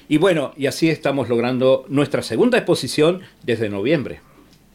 Y 0.09 0.17
bueno, 0.17 0.51
y 0.57 0.65
así 0.65 0.89
estamos 0.89 1.29
logrando 1.29 1.85
nuestra 1.89 2.23
segunda 2.23 2.57
exposición 2.57 3.21
desde 3.43 3.69
noviembre. 3.69 4.21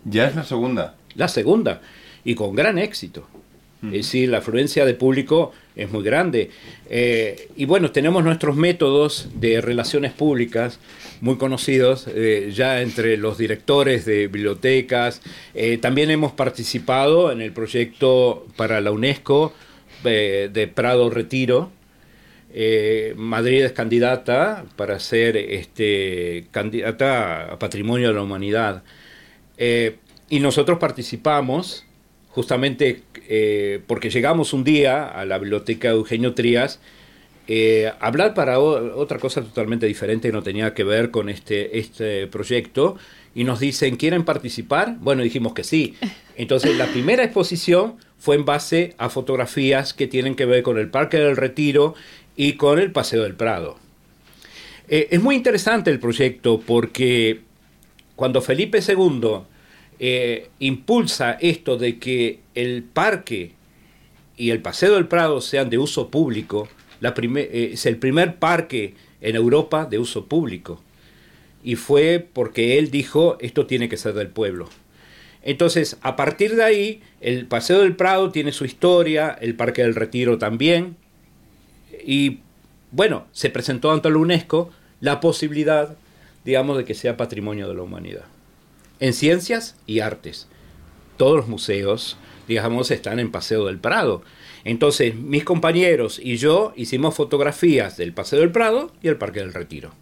Ya 0.05 0.29
es 0.29 0.37
la 0.37 0.45
segunda. 0.45 0.95
La 1.17 1.27
segunda, 1.27 1.81
y 2.25 2.37
con 2.37 2.55
gran 2.55 2.79
éxito. 2.79 3.27
Es 3.81 3.93
decir, 3.93 4.29
la 4.29 4.38
afluencia 4.38 4.85
de 4.85 4.95
público 4.95 5.53
es 5.77 5.91
muy 5.93 6.03
grande. 6.03 6.51
Eh, 6.91 7.49
y 7.57 7.64
bueno, 7.64 7.93
tenemos 7.93 8.25
nuestros 8.25 8.57
métodos 8.57 9.29
de 9.35 9.61
relaciones 9.61 10.12
públicas 10.12 10.81
muy 11.21 11.37
conocidos 11.37 12.09
eh, 12.12 12.51
ya 12.53 12.83
entre 12.83 13.17
los 13.17 13.38
directores 13.38 14.05
de 14.05 14.27
bibliotecas. 14.27 15.23
Eh, 15.55 15.79
también 15.79 16.11
hemos 16.11 16.33
participado 16.33 17.31
en 17.31 17.41
el 17.41 17.53
proyecto 17.53 18.47
para 18.57 18.81
la 18.81 18.91
UNESCO 18.91 19.55
de 20.03 20.73
Prado 20.75 21.11
Retiro. 21.11 21.71
Madrid 23.17 23.64
es 23.64 23.73
candidata 23.73 24.64
para 24.77 24.99
ser 24.99 25.37
este, 25.37 26.47
candidata 26.51 27.53
a 27.53 27.59
Patrimonio 27.59 28.09
de 28.09 28.14
la 28.14 28.23
Humanidad. 28.23 28.83
Y 30.31 30.41
nosotros 30.41 30.79
participamos 30.79 31.85
justamente 32.38 33.03
eh, 33.29 33.81
porque 33.88 34.11
llegamos 34.11 34.53
un 34.53 34.62
día 34.62 35.09
a 35.09 35.24
la 35.24 35.38
biblioteca 35.38 35.88
de 35.88 35.94
Eugenio 35.94 36.35
Trías 36.35 36.79
eh, 37.48 37.90
hablar 37.98 38.33
para 38.33 38.61
otra 38.61 39.18
cosa 39.18 39.42
totalmente 39.42 39.87
diferente 39.87 40.29
que 40.29 40.33
no 40.33 40.44
tenía 40.44 40.72
que 40.72 40.85
ver 40.85 41.11
con 41.11 41.29
este, 41.29 41.81
este 41.81 42.29
proyecto 42.29 42.96
y 43.35 43.42
nos 43.42 43.59
dicen, 43.59 43.96
¿quieren 43.96 44.24
participar? 44.24 44.98
Bueno, 45.01 45.24
dijimos 45.24 45.53
que 45.53 45.64
sí. 45.64 45.96
Entonces 46.37 46.77
la 46.77 46.87
primera 46.87 47.24
exposición 47.24 47.96
fue 48.20 48.37
en 48.37 48.44
base 48.44 48.94
a 48.98 49.09
fotografías 49.09 49.94
que 49.94 50.07
tienen 50.07 50.37
que 50.37 50.44
ver 50.44 50.62
con 50.62 50.79
el 50.79 50.90
Parque 50.90 51.16
del 51.16 51.37
Retiro 51.37 51.96
y 52.37 52.53
con 52.53 52.79
el 52.79 52.92
Paseo 52.92 53.24
del 53.24 53.35
Prado. 53.35 53.79
Eh, 54.87 55.09
es 55.11 55.20
muy 55.20 55.35
interesante 55.35 55.90
el 55.90 55.98
proyecto 55.98 56.61
porque 56.64 57.40
cuando 58.14 58.40
Felipe 58.42 58.79
II 58.87 59.40
eh, 59.99 60.51
impulsa 60.61 61.33
esto 61.41 61.77
de 61.77 61.99
que 61.99 62.41
el 62.55 62.83
parque 62.85 63.53
y 64.37 64.51
el 64.51 64.63
Paseo 64.63 64.95
del 64.95 65.09
Prado 65.09 65.41
sean 65.41 65.69
de 65.69 65.79
uso 65.79 66.11
público, 66.11 66.69
eh, 67.03 67.71
es 67.73 67.87
el 67.87 67.97
primer 67.97 68.37
parque 68.37 68.95
en 69.21 69.35
Europa 69.35 69.87
de 69.87 69.99
uso 69.99 70.27
público. 70.27 70.81
Y 71.65 71.75
fue 71.75 72.25
porque 72.33 72.79
él 72.79 72.91
dijo, 72.91 73.37
esto 73.41 73.67
tiene 73.67 73.89
que 73.89 73.97
ser 73.97 74.15
del 74.15 74.29
pueblo. 74.29 74.69
Entonces, 75.43 75.99
a 76.03 76.15
partir 76.15 76.55
de 76.55 76.63
ahí, 76.63 77.03
el 77.21 77.47
Paseo 77.47 77.81
del 77.81 77.97
Prado 77.97 78.31
tiene 78.31 78.53
su 78.53 78.65
historia, 78.65 79.37
el 79.41 79.57
Parque 79.57 79.83
del 79.83 79.97
Retiro 79.97 80.39
también. 80.39 80.97
Y 82.05 82.39
bueno, 82.93 83.27
se 83.33 83.51
presentó 83.51 83.91
ante 83.91 84.11
la 84.11 84.19
UNESCO 84.19 84.71
la 85.01 85.21
posibilidad, 85.21 85.97
digamos, 86.45 86.77
de 86.77 86.85
que 86.85 86.95
sea 86.95 87.17
patrimonio 87.17 87.69
de 87.69 87.75
la 87.75 87.83
humanidad. 87.83 88.25
En 89.01 89.13
ciencias 89.13 89.77
y 89.87 90.01
artes. 90.01 90.49
Todos 91.17 91.37
los 91.37 91.49
museos, 91.49 92.17
digamos, 92.47 92.91
están 92.91 93.19
en 93.21 93.31
Paseo 93.31 93.67
del 93.67 93.79
Prado. 93.79 94.23
Entonces, 94.65 95.15
mis 95.15 95.45
compañeros 95.45 96.21
y 96.23 96.37
yo 96.37 96.73
hicimos 96.77 97.15
fotografías 97.15 97.97
del 97.97 98.13
Paseo 98.13 98.41
del 98.41 98.53
Prado 98.53 98.93
y 99.03 99.09
el 99.09 99.17
Parque 99.17 99.41
del 99.41 99.55
Retiro. 99.55 99.93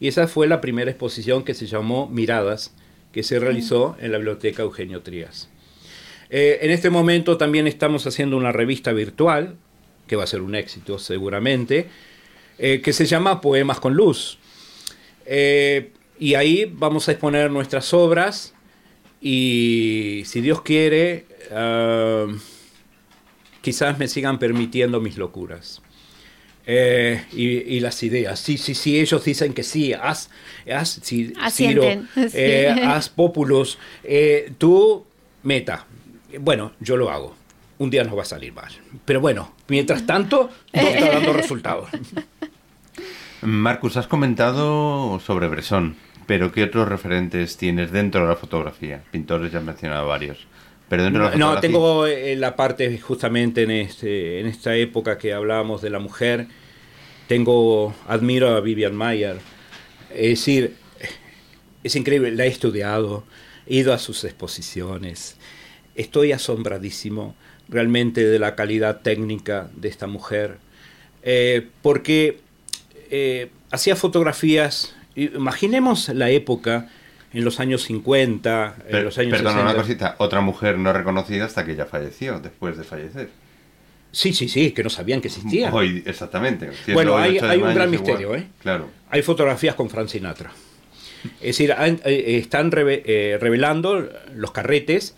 Y 0.00 0.08
esa 0.08 0.26
fue 0.26 0.46
la 0.48 0.60
primera 0.60 0.90
exposición 0.90 1.44
que 1.44 1.54
se 1.54 1.66
llamó 1.66 2.08
Miradas, 2.08 2.74
que 3.12 3.22
se 3.22 3.38
realizó 3.38 3.96
en 4.00 4.12
la 4.12 4.18
Biblioteca 4.18 4.62
Eugenio 4.62 5.02
Trías. 5.02 5.48
Eh, 6.30 6.58
en 6.62 6.70
este 6.72 6.90
momento 6.90 7.36
también 7.36 7.66
estamos 7.66 8.06
haciendo 8.06 8.36
una 8.36 8.50
revista 8.50 8.92
virtual, 8.92 9.56
que 10.08 10.16
va 10.16 10.24
a 10.24 10.26
ser 10.26 10.42
un 10.42 10.54
éxito 10.54 10.98
seguramente, 10.98 11.86
eh, 12.58 12.80
que 12.82 12.92
se 12.92 13.06
llama 13.06 13.40
Poemas 13.40 13.80
con 13.80 13.94
Luz. 13.94 14.38
Eh, 15.26 15.92
y 16.18 16.34
ahí 16.34 16.70
vamos 16.72 17.08
a 17.08 17.12
exponer 17.12 17.50
nuestras 17.50 17.92
obras 17.92 18.54
y 19.20 20.22
si 20.26 20.40
Dios 20.40 20.62
quiere, 20.62 21.26
ah, 21.50 22.26
quizás 23.60 23.98
me 23.98 24.08
sigan 24.08 24.38
permitiendo 24.38 25.00
mis 25.00 25.16
locuras. 25.16 25.80
Eh, 26.66 27.22
y, 27.32 27.80
las 27.80 28.02
ideas. 28.02 28.40
Sí, 28.40 28.56
sí, 28.56 28.74
sí, 28.74 28.98
ellos 28.98 29.22
dicen 29.22 29.52
que 29.52 29.62
sí, 29.62 29.92
haz, 29.92 30.30
haz 30.74 30.98
Ciro, 31.02 31.82
haz 32.84 33.08
Populus, 33.10 33.78
tú 34.56 35.04
meta. 35.42 35.86
Bueno, 36.40 36.72
yo 36.80 36.96
lo 36.96 37.10
hago. 37.10 37.36
Un 37.78 37.90
día 37.90 38.04
nos 38.04 38.16
va 38.16 38.22
a 38.22 38.26
salir 38.26 38.52
mal. 38.52 38.70
Pero 39.04 39.20
bueno, 39.20 39.52
mientras 39.68 40.06
tanto, 40.06 40.48
no 40.72 40.80
está 40.80 41.08
dando 41.12 41.32
resultados. 41.34 41.90
Marcus, 43.44 43.96
has 43.96 44.06
comentado 44.06 45.20
sobre 45.20 45.48
Bresson, 45.48 45.96
pero 46.26 46.50
¿qué 46.52 46.64
otros 46.64 46.88
referentes 46.88 47.56
tienes 47.56 47.92
dentro 47.92 48.22
de 48.22 48.28
la 48.28 48.36
fotografía? 48.36 49.02
Pintores 49.10 49.52
ya 49.52 49.58
has 49.58 49.64
mencionado 49.64 50.06
varios. 50.08 50.46
Pero 50.88 51.04
dentro 51.04 51.24
de 51.24 51.30
la 51.30 51.36
no, 51.36 51.60
tengo 51.60 52.06
eh, 52.06 52.36
la 52.36 52.56
parte 52.56 52.98
justamente 52.98 53.62
en, 53.62 53.70
este, 53.70 54.40
en 54.40 54.46
esta 54.46 54.74
época 54.76 55.18
que 55.18 55.32
hablábamos 55.32 55.82
de 55.82 55.90
la 55.90 55.98
mujer. 55.98 56.46
Tengo, 57.28 57.94
admiro 58.06 58.48
a 58.50 58.60
Vivian 58.60 58.94
Mayer. 58.94 59.36
Es 60.10 60.38
decir, 60.38 60.76
es 61.82 61.96
increíble, 61.96 62.32
la 62.32 62.44
he 62.44 62.48
estudiado, 62.48 63.24
he 63.66 63.76
ido 63.76 63.92
a 63.92 63.98
sus 63.98 64.24
exposiciones. 64.24 65.36
Estoy 65.94 66.32
asombradísimo 66.32 67.34
realmente 67.68 68.24
de 68.24 68.38
la 68.38 68.54
calidad 68.54 69.00
técnica 69.00 69.70
de 69.74 69.88
esta 69.88 70.06
mujer. 70.06 70.58
Eh, 71.22 71.68
porque 71.80 72.43
eh, 73.16 73.50
hacía 73.70 73.94
fotografías, 73.94 74.96
imaginemos 75.14 76.08
la 76.08 76.30
época 76.30 76.88
en 77.32 77.44
los 77.44 77.60
años 77.60 77.84
50, 77.84 78.74
en 78.88 79.04
los 79.04 79.18
años 79.18 79.38
Perdona 79.38 79.62
una 79.62 79.74
cosita, 79.76 80.16
otra 80.18 80.40
mujer 80.40 80.78
no 80.78 80.92
reconocida 80.92 81.44
hasta 81.44 81.64
que 81.64 81.72
ella 81.72 81.86
falleció, 81.86 82.40
después 82.40 82.76
de 82.76 82.82
fallecer. 82.82 83.28
Sí, 84.10 84.32
sí, 84.32 84.48
sí, 84.48 84.72
que 84.72 84.82
no 84.82 84.90
sabían 84.90 85.20
que 85.20 85.28
existía. 85.28 85.72
Hoy, 85.72 86.02
exactamente. 86.04 86.70
bueno, 86.92 87.16
hay, 87.16 87.38
un 87.38 87.72
gran 87.72 87.88
misterio, 87.88 88.34
¿eh? 88.34 88.48
Claro. 88.60 88.88
Hay 89.10 89.22
fotografías 89.22 89.76
con 89.76 89.88
Frank 89.88 90.08
Sinatra. 90.08 90.50
Es 91.40 91.56
decir, 91.56 91.72
eh, 92.04 92.36
están 92.36 92.72
eh, 92.74 93.38
revelando 93.40 94.08
los 94.34 94.50
carretes 94.50 95.14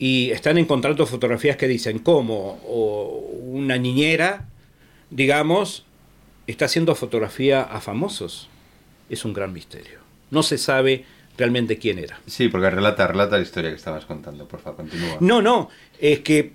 y 0.00 0.32
están 0.32 0.58
encontrando 0.58 1.06
fotografías 1.06 1.56
que 1.56 1.68
dicen 1.68 2.00
cómo 2.00 2.54
una 3.44 3.78
niñera, 3.78 4.46
digamos, 5.10 5.85
está 6.46 6.66
haciendo 6.66 6.94
fotografía 6.94 7.62
a 7.62 7.80
famosos. 7.80 8.48
Es 9.08 9.24
un 9.24 9.32
gran 9.32 9.52
misterio. 9.52 9.98
No 10.30 10.42
se 10.42 10.58
sabe 10.58 11.04
realmente 11.36 11.78
quién 11.78 11.98
era. 11.98 12.18
Sí, 12.26 12.48
porque 12.48 12.70
relata, 12.70 13.06
relata 13.06 13.36
la 13.36 13.42
historia 13.42 13.70
que 13.70 13.76
estabas 13.76 14.04
contando, 14.04 14.48
por 14.48 14.60
favor, 14.60 14.78
continúa. 14.78 15.18
No, 15.20 15.42
no, 15.42 15.68
es 16.00 16.20
que, 16.20 16.52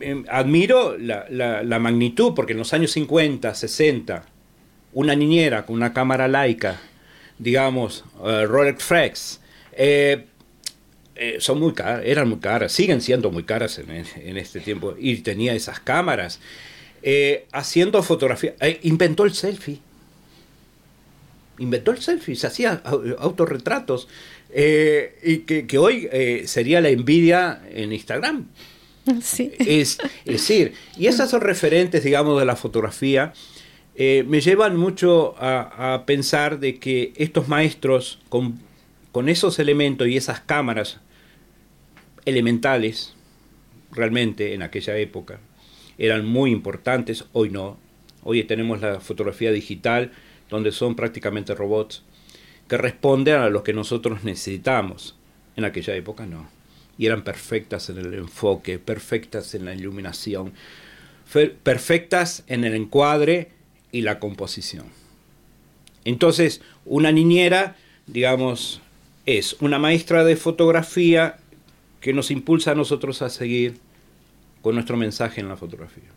em, 0.00 0.24
admiro 0.28 0.96
la, 0.98 1.78
magnitud, 1.78 2.32
porque 2.34 2.52
en 2.52 2.58
los 2.58 2.72
años 2.72 2.92
50, 2.92 3.54
60, 3.54 4.24
una 4.92 5.14
niñera 5.14 5.66
con 5.66 5.76
una 5.76 5.92
cámara 5.92 6.28
laica, 6.28 6.80
digamos, 7.38 8.04
uh, 8.20 8.46
Rolex 8.46 8.84
Frex, 8.84 9.40
eh, 9.72 10.26
eh, 11.16 11.36
son 11.40 11.58
muy 11.58 11.72
caras, 11.72 12.02
eran 12.04 12.28
muy 12.28 12.38
caras, 12.38 12.72
siguen 12.72 13.00
siendo 13.00 13.30
muy 13.30 13.42
caras 13.42 13.78
en, 13.78 13.90
en 13.90 14.36
este 14.36 14.60
tiempo, 14.60 14.94
y 14.98 15.16
tenía 15.16 15.54
esas 15.54 15.80
cámaras. 15.80 16.40
Eh, 17.02 17.46
haciendo 17.52 18.02
fotografía. 18.02 18.54
Eh, 18.60 18.80
inventó 18.82 19.24
el 19.24 19.32
selfie. 19.32 19.80
Inventó 21.58 21.92
el 21.92 22.00
selfie, 22.00 22.36
se 22.36 22.46
hacía 22.46 22.82
autorretratos. 23.18 24.08
Eh, 24.50 25.18
y 25.22 25.38
que, 25.38 25.78
hoy 25.78 26.08
sería 26.46 26.80
la 26.80 26.88
envidia 26.88 27.62
en 27.70 27.92
Instagram. 27.92 28.46
Sí. 29.22 29.50
Es, 29.58 29.98
decir, 30.24 30.74
y 30.96 31.06
esas 31.06 31.30
son 31.30 31.40
referentes, 31.40 32.04
digamos, 32.04 32.38
de 32.38 32.44
la 32.44 32.54
fotografía. 32.54 33.32
me 33.96 34.40
llevan 34.40 34.76
mucho 34.76 35.34
a, 35.38 36.04
pensar 36.06 36.60
de 36.60 36.78
que 36.78 37.12
estos 37.16 37.48
maestros, 37.48 38.20
con, 38.28 38.60
con 39.10 39.28
esos 39.28 39.58
elementos 39.58 40.06
y 40.06 40.16
esas 40.16 40.40
cámaras 40.40 41.00
elementales, 42.24 43.14
realmente 43.90 44.54
en 44.54 44.62
aquella 44.62 44.96
época, 44.96 45.40
eran 46.00 46.24
muy 46.24 46.50
importantes, 46.50 47.26
hoy 47.34 47.50
no. 47.50 47.76
Hoy 48.22 48.42
tenemos 48.44 48.80
la 48.80 49.00
fotografía 49.00 49.52
digital, 49.52 50.12
donde 50.48 50.72
son 50.72 50.96
prácticamente 50.96 51.54
robots 51.54 52.02
que 52.68 52.78
responden 52.78 53.34
a 53.34 53.50
lo 53.50 53.62
que 53.62 53.74
nosotros 53.74 54.24
necesitamos. 54.24 55.14
En 55.56 55.64
aquella 55.66 55.94
época 55.94 56.24
no. 56.24 56.48
Y 56.96 57.04
eran 57.04 57.22
perfectas 57.22 57.90
en 57.90 57.98
el 57.98 58.14
enfoque, 58.14 58.78
perfectas 58.78 59.54
en 59.54 59.66
la 59.66 59.74
iluminación, 59.74 60.54
perfectas 61.62 62.44
en 62.46 62.64
el 62.64 62.74
encuadre 62.74 63.50
y 63.92 64.00
la 64.00 64.18
composición. 64.18 64.86
Entonces, 66.06 66.62
una 66.86 67.12
niñera, 67.12 67.76
digamos, 68.06 68.80
es 69.26 69.54
una 69.60 69.78
maestra 69.78 70.24
de 70.24 70.36
fotografía 70.36 71.36
que 72.00 72.14
nos 72.14 72.30
impulsa 72.30 72.70
a 72.70 72.74
nosotros 72.74 73.20
a 73.20 73.28
seguir 73.28 73.74
con 74.62 74.74
nuestro 74.74 74.96
mensaje 74.96 75.40
en 75.40 75.48
la 75.48 75.56
fotografía. 75.56 76.10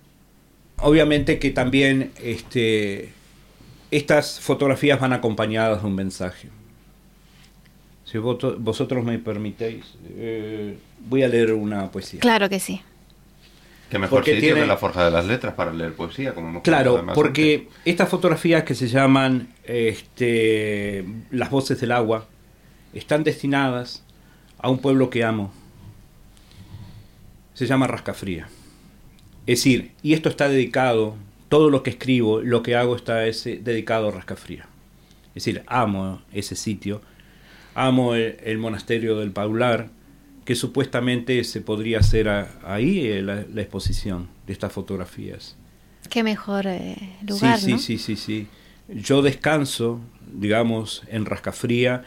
Obviamente 0.77 1.39
que 1.39 1.51
también 1.51 2.12
este, 2.21 3.13
estas 3.91 4.39
fotografías 4.39 4.99
van 4.99 5.13
acompañadas 5.13 5.82
de 5.82 5.88
un 5.88 5.95
mensaje. 5.95 6.49
Si 8.06 8.17
vosotros 8.17 9.03
me 9.03 9.17
permitéis, 9.17 9.86
eh, 10.10 10.77
voy 10.99 11.23
a 11.23 11.27
leer 11.27 11.53
una 11.53 11.89
poesía. 11.89 12.19
Claro 12.19 12.49
que 12.49 12.60
sí. 12.60 12.82
Que 13.89 13.97
mejor 13.99 14.25
sitio 14.25 14.39
tiene... 14.39 14.65
la 14.65 14.77
Forja 14.77 15.06
de 15.06 15.12
las 15.12 15.25
Letras 15.25 15.53
para 15.53 15.71
leer 15.71 15.93
poesía, 15.93 16.34
como 16.34 16.61
Claro, 16.63 17.05
porque 17.13 17.67
estas 17.86 18.09
fotografías 18.09 18.63
que 18.63 18.76
se 18.76 18.88
llaman 18.88 19.49
este, 19.63 21.05
Las 21.32 21.49
Voces 21.49 21.80
del 21.80 21.91
Agua 21.91 22.26
están 22.93 23.24
destinadas 23.24 24.03
a 24.57 24.70
un 24.70 24.80
pueblo 24.80 25.09
que 25.09 25.24
amo, 25.24 25.53
se 27.54 27.66
llama 27.66 27.88
Rascafría. 27.88 28.47
Es 29.45 29.60
decir, 29.60 29.91
y 30.01 30.14
esto 30.14 30.30
está 30.30 30.47
dedicado, 30.47 31.16
todo 31.49 31.70
lo 31.70 31.84
que 31.84 31.91
escribo, 31.91 32.41
lo 32.41 32.64
que 32.64 32.76
hago 32.76 32.95
está 32.95 33.28
ese, 33.28 33.58
dedicado 33.58 34.08
a 34.08 34.12
Rascafría. 34.12 34.68
Es 35.36 35.45
decir, 35.45 35.64
amo 35.68 36.22
ese 36.32 36.56
sitio, 36.56 37.01
amo 37.76 38.16
el, 38.16 38.58
monasterio 38.58 39.18
del 39.18 39.32
Paular, 39.32 39.89
que 40.45 40.56
supuestamente 40.56 41.43
se 41.43 41.62
podría 41.62 41.99
hacer 41.99 42.30
ahí 42.64 43.08
eh, 43.08 43.22
la, 43.22 43.41
exposición 43.62 44.30
de 44.45 44.54
estas 44.54 44.72
fotografías. 44.72 45.56
Qué 46.10 46.24
mejor 46.24 46.68
eh, 46.68 46.95
lugar. 47.28 47.60
Sí, 47.60 47.78
sí, 47.78 47.97
sí, 47.97 47.97
sí, 47.97 48.16
sí. 48.16 48.47
Yo 48.89 49.22
descanso, 49.22 49.99
digamos, 50.34 51.04
en 51.08 51.26
Rascafría 51.26 52.04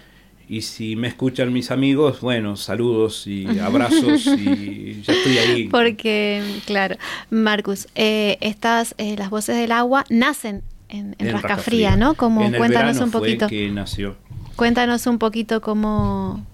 y 0.49 0.63
si 0.63 0.95
me 0.95 1.09
escuchan 1.09 1.53
mis 1.53 1.71
amigos, 1.71 2.21
bueno, 2.21 2.57
saludos 2.57 3.27
y 3.27 3.59
abrazos 3.59 4.27
y 4.27 5.03
ya 5.03 5.13
estoy 5.13 5.39
ahí. 5.39 5.69
Porque, 5.71 6.43
claro, 6.67 6.97
Marcus, 7.31 7.89
eh, 7.95 8.39
estas, 8.41 8.95
eh, 8.99 9.17
las 9.19 9.31
voces 9.31 9.57
del 9.57 9.73
agua 9.73 10.05
nacen 10.09 10.63
en, 10.89 11.17
en, 11.19 11.33
Rascafría, 11.33 11.97
¿no? 11.97 12.15
Como, 12.15 12.43
en 12.43 12.55
el 12.55 12.59
cuéntanos 12.59 12.99
un 13.01 13.11
fue 13.11 13.21
poquito. 13.21 13.49
que 13.49 13.69
nació. 13.71 14.17
Cuéntanos 14.55 15.07
un 15.07 15.19
poquito 15.19 15.61
cómo, 15.61 16.47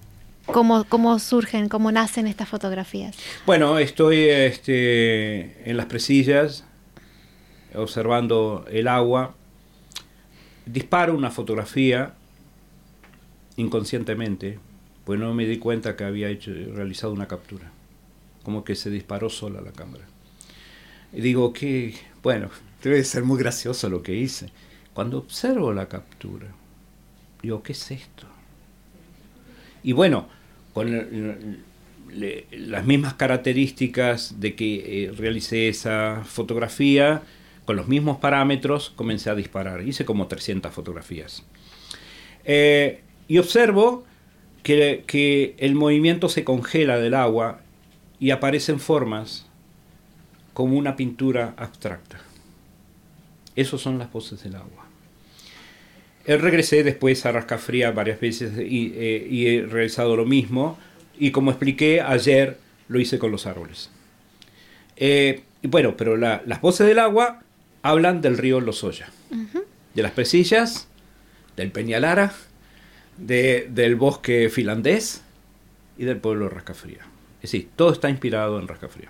cómo, 0.47 0.85
cómo 0.85 1.19
surgen, 1.19 1.69
cómo 1.69 1.93
nacen 1.93 2.27
estas 2.27 2.49
fotografías. 2.49 3.17
Bueno, 3.45 3.79
estoy 3.79 4.21
este, 4.21 5.69
en 5.71 5.77
las 5.77 5.87
presillas 5.87 6.65
observando 7.75 8.65
el 8.71 8.89
agua. 8.89 9.35
Disparo 10.65 11.15
una 11.15 11.31
fotografía 11.31 12.15
inconscientemente, 13.57 14.59
pues 15.05 15.19
no 15.19 15.35
me 15.35 15.47
di 15.47 15.59
cuenta 15.59 15.97
que 15.97 16.05
había 16.05 16.29
hecho, 16.29 16.53
realizado 16.75 17.13
una 17.13 17.29
captura. 17.29 17.71
Como 18.43 18.65
que 18.65 18.75
se 18.75 18.91
disparó 18.91 19.31
sola 19.31 19.61
la 19.61 19.73
cámara. 19.73 20.05
Y 21.13 21.21
digo 21.21 21.53
que, 21.53 21.95
bueno, 22.23 22.51
debe 22.83 23.05
ser 23.05 23.25
muy 23.25 23.39
gracioso 23.39 23.89
lo 23.89 24.03
que 24.03 24.15
hice. 24.15 24.51
Cuando 24.95 25.19
observo 25.19 25.73
la 25.73 25.89
captura, 25.89 26.49
digo, 27.43 27.63
¿qué 27.63 27.73
es 27.73 27.91
esto? 27.91 28.27
Y 29.83 29.93
bueno, 29.93 30.29
con 30.73 31.63
las 32.51 32.85
mismas 32.85 33.15
características 33.15 34.41
de 34.41 34.55
que 34.55 35.05
eh, 35.05 35.13
realicé 35.13 35.69
esa 35.69 36.23
fotografía, 36.25 37.23
con 37.65 37.77
los 37.77 37.89
mismos 37.89 38.19
parámetros, 38.19 38.91
comencé 38.91 39.31
a 39.31 39.35
disparar. 39.35 39.83
Hice 39.83 40.05
como 40.05 40.27
300 40.27 40.73
fotografías. 40.73 41.45
Eh, 42.45 43.03
y 43.33 43.39
observo 43.39 44.05
que, 44.63 45.05
que 45.07 45.55
el 45.59 45.75
movimiento 45.75 46.29
se 46.29 46.45
congela 46.45 46.99
del 46.99 47.15
agua 47.15 47.61
y 48.21 48.31
aparecen 48.31 48.79
formas 48.79 49.47
como 50.53 50.77
una 50.77 50.97
pintura 50.97 51.55
abstracta. 51.57 52.21
Esas 53.57 53.81
son 53.81 53.99
las 53.99 54.13
voces 54.13 54.43
del 54.43 54.57
agua. 54.57 54.87
Eh, 56.27 56.37
regresé 56.37 56.85
después 56.85 57.25
a 57.25 57.33
Rascafría 57.33 57.91
varias 57.91 58.21
veces 58.21 58.53
y, 58.59 58.93
eh, 58.97 59.27
y 59.31 59.47
he 59.47 59.63
realizado 59.67 60.15
lo 60.15 60.27
mismo. 60.27 60.79
Y 61.19 61.31
como 61.31 61.51
expliqué 61.53 62.03
ayer, 62.03 62.59
lo 62.89 63.01
hice 63.01 63.19
con 63.19 63.31
los 63.33 63.47
árboles. 63.47 63.89
Eh, 64.97 65.41
y 65.63 65.69
bueno, 65.69 65.97
pero 65.97 66.19
la- 66.19 66.43
las 66.45 66.61
voces 66.61 66.87
del 66.87 66.99
agua 66.99 67.41
hablan 67.83 68.21
del 68.21 68.37
río 68.37 68.61
Lozoya, 68.61 69.09
de 69.95 70.03
las 70.03 70.13
presillas, 70.13 70.87
del 71.57 71.71
Peñalara, 71.73 72.35
de- 73.17 73.69
del 73.71 73.97
bosque 73.97 74.49
finlandés 74.49 75.23
y 75.99 76.05
del 76.05 76.17
pueblo 76.19 76.45
de 76.45 76.51
Rascafría. 76.51 77.01
Es 77.43 77.53
decir, 77.53 77.69
todo 77.77 77.93
está 77.93 78.09
inspirado 78.09 78.59
en 78.61 78.69
Rascafría. 78.69 79.09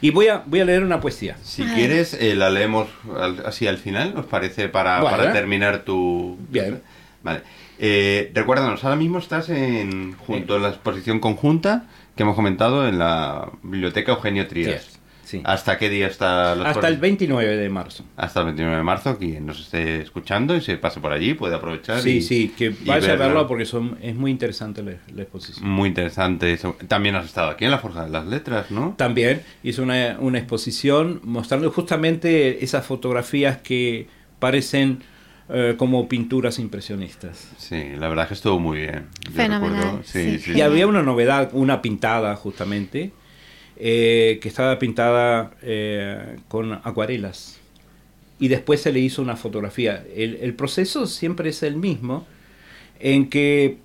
Y 0.00 0.10
voy 0.10 0.28
a, 0.28 0.42
voy 0.46 0.60
a 0.60 0.64
leer 0.64 0.82
una 0.82 1.00
poesía. 1.00 1.36
Si 1.42 1.64
quieres, 1.64 2.14
eh, 2.14 2.34
la 2.34 2.50
leemos 2.50 2.88
al- 3.18 3.44
así 3.46 3.66
al 3.66 3.78
final, 3.78 4.14
¿nos 4.14 4.26
parece? 4.26 4.68
Para, 4.68 5.00
Vale. 5.00 5.16
para 5.16 5.32
terminar 5.32 5.84
tu... 5.84 6.36
Bien. 6.48 6.80
Vale. 7.22 7.40
Eh, 7.78 8.30
recuérdanos, 8.34 8.84
ahora 8.84 8.96
mismo 8.96 9.18
estás 9.18 9.48
en 9.48 10.14
junto 10.16 10.56
en 10.56 10.62
la 10.62 10.68
exposición 10.68 11.18
conjunta 11.20 11.86
que 12.16 12.22
hemos 12.22 12.36
comentado 12.36 12.86
en 12.86 12.98
la 12.98 13.50
Biblioteca 13.62 14.12
Eugenio 14.12 14.46
Trías. 14.46 14.84
Sí, 14.84 14.93
sí. 15.24 15.40
¿Hasta 15.44 15.78
qué 15.78 15.88
día 15.90 16.06
está 16.06 16.54
la 16.54 16.68
Hasta 16.70 16.88
el 16.88 16.94
exposición? 16.94 17.00
29 17.00 17.56
de 17.56 17.68
marzo. 17.68 18.04
Hasta 18.16 18.40
el 18.40 18.46
29 18.46 18.76
de 18.76 18.82
marzo, 18.82 19.18
quien 19.18 19.46
nos 19.46 19.60
esté 19.60 20.02
escuchando 20.02 20.56
y 20.56 20.60
se 20.60 20.76
pase 20.76 21.00
por 21.00 21.12
allí 21.12 21.34
puede 21.34 21.54
aprovechar. 21.56 22.00
Sí, 22.00 22.16
y- 22.18 22.22
sí, 22.22 22.54
que 22.56 22.74
vaya 22.86 23.12
a 23.12 23.16
verlo 23.16 23.46
porque 23.48 23.64
son, 23.64 23.98
es 24.02 24.14
muy 24.14 24.30
interesante 24.30 24.82
la, 24.82 24.92
la 25.14 25.22
exposición. 25.22 25.68
Muy 25.68 25.88
interesante. 25.88 26.52
eso. 26.52 26.76
También 26.88 27.14
has 27.16 27.24
estado 27.26 27.50
aquí 27.50 27.64
en 27.64 27.70
la 27.70 27.78
Forja 27.78 28.04
de 28.04 28.10
las 28.10 28.26
Letras, 28.26 28.70
¿no? 28.70 28.94
También 28.96 29.42
hizo 29.62 29.82
una, 29.82 30.16
una 30.20 30.38
exposición 30.38 31.20
mostrando 31.24 31.70
justamente 31.70 32.64
esas 32.64 32.84
fotografías 32.86 33.58
que 33.58 34.06
parecen 34.38 35.00
eh, 35.48 35.74
como 35.76 36.08
pinturas 36.08 36.58
impresionistas. 36.58 37.50
Sí, 37.58 37.92
la 37.98 38.08
verdad 38.08 38.28
que 38.28 38.34
estuvo 38.34 38.58
muy 38.58 38.78
bien. 38.78 39.08
Yo 39.26 39.32
Fenomenal, 39.32 39.82
recuerdo- 39.84 40.02
sí. 40.04 40.38
sí, 40.38 40.52
Y 40.54 40.60
había 40.62 40.86
una 40.86 41.02
novedad, 41.02 41.50
una 41.52 41.82
pintada 41.82 42.34
justamente, 42.36 43.12
eh, 43.76 44.38
que 44.40 44.48
estaba 44.48 44.78
pintada 44.78 45.52
eh, 45.62 46.36
con 46.48 46.72
acuarelas. 46.72 47.60
Y 48.38 48.48
después 48.48 48.82
se 48.82 48.92
le 48.92 49.00
hizo 49.00 49.22
una 49.22 49.36
fotografía. 49.36 50.04
El, 50.14 50.36
el 50.40 50.54
proceso 50.54 51.06
siempre 51.06 51.50
es 51.50 51.62
el 51.62 51.76
mismo, 51.76 52.26
en 52.98 53.28
que 53.28 53.78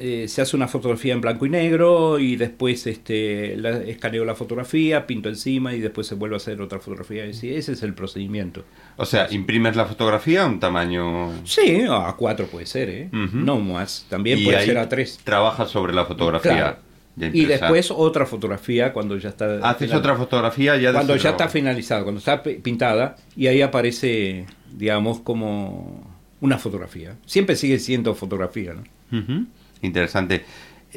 eh, 0.00 0.28
se 0.28 0.40
hace 0.40 0.54
una 0.54 0.68
fotografía 0.68 1.12
en 1.12 1.20
blanco 1.20 1.44
y 1.44 1.50
negro 1.50 2.20
y 2.20 2.36
después 2.36 2.86
este, 2.86 3.56
la, 3.56 3.78
escaneo 3.78 4.24
la 4.24 4.36
fotografía, 4.36 5.08
pinto 5.08 5.28
encima 5.28 5.74
y 5.74 5.80
después 5.80 6.06
se 6.06 6.14
vuelve 6.14 6.36
a 6.36 6.38
hacer 6.38 6.60
otra 6.62 6.78
fotografía. 6.78 7.24
Ese 7.24 7.56
es 7.56 7.82
el 7.82 7.94
procedimiento. 7.94 8.64
O 8.96 9.04
sea, 9.04 9.26
imprimes 9.30 9.74
la 9.74 9.86
fotografía 9.86 10.44
a 10.44 10.46
un 10.46 10.60
tamaño... 10.60 11.32
Sí, 11.44 11.82
a 11.90 12.14
cuatro 12.16 12.46
puede 12.46 12.66
ser, 12.66 12.88
¿eh? 12.90 13.08
No 13.10 13.58
más. 13.58 14.06
También 14.08 14.44
puede 14.44 14.64
ser 14.64 14.78
a 14.78 14.88
tres. 14.88 15.18
Trabajas 15.24 15.68
sobre 15.68 15.92
la 15.92 16.04
fotografía. 16.04 16.52
Claro. 16.52 16.87
Y 17.32 17.44
después 17.46 17.90
otra 17.90 18.26
fotografía 18.26 18.92
cuando 18.92 19.16
ya 19.16 19.30
está... 19.30 19.56
Haces 19.68 19.88
final- 19.88 19.98
otra 19.98 20.16
fotografía 20.16 20.76
ya 20.76 20.88
de 20.88 20.94
Cuando 20.94 21.16
ya 21.16 21.30
está 21.30 21.48
finalizado, 21.48 22.04
cuando 22.04 22.18
está 22.18 22.42
pi- 22.42 22.54
pintada 22.56 23.16
y 23.36 23.46
ahí 23.48 23.60
aparece, 23.62 24.46
digamos, 24.72 25.20
como 25.20 26.06
una 26.40 26.58
fotografía. 26.58 27.16
Siempre 27.26 27.56
sigue 27.56 27.78
siendo 27.78 28.14
fotografía, 28.14 28.74
¿no? 29.10 29.46
Interesante. 29.82 30.44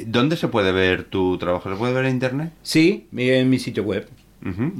¿Dónde 0.06 0.36
se 0.36 0.48
puede 0.48 0.72
ver 0.72 1.04
tu 1.04 1.36
trabajo? 1.38 1.68
¿Se 1.70 1.76
puede 1.76 1.92
ver 1.92 2.04
en 2.06 2.12
internet? 2.12 2.52
Sí, 2.62 3.06
en 3.16 3.50
mi 3.50 3.58
sitio 3.58 3.82
web, 3.82 4.08
Ujú. 4.44 4.72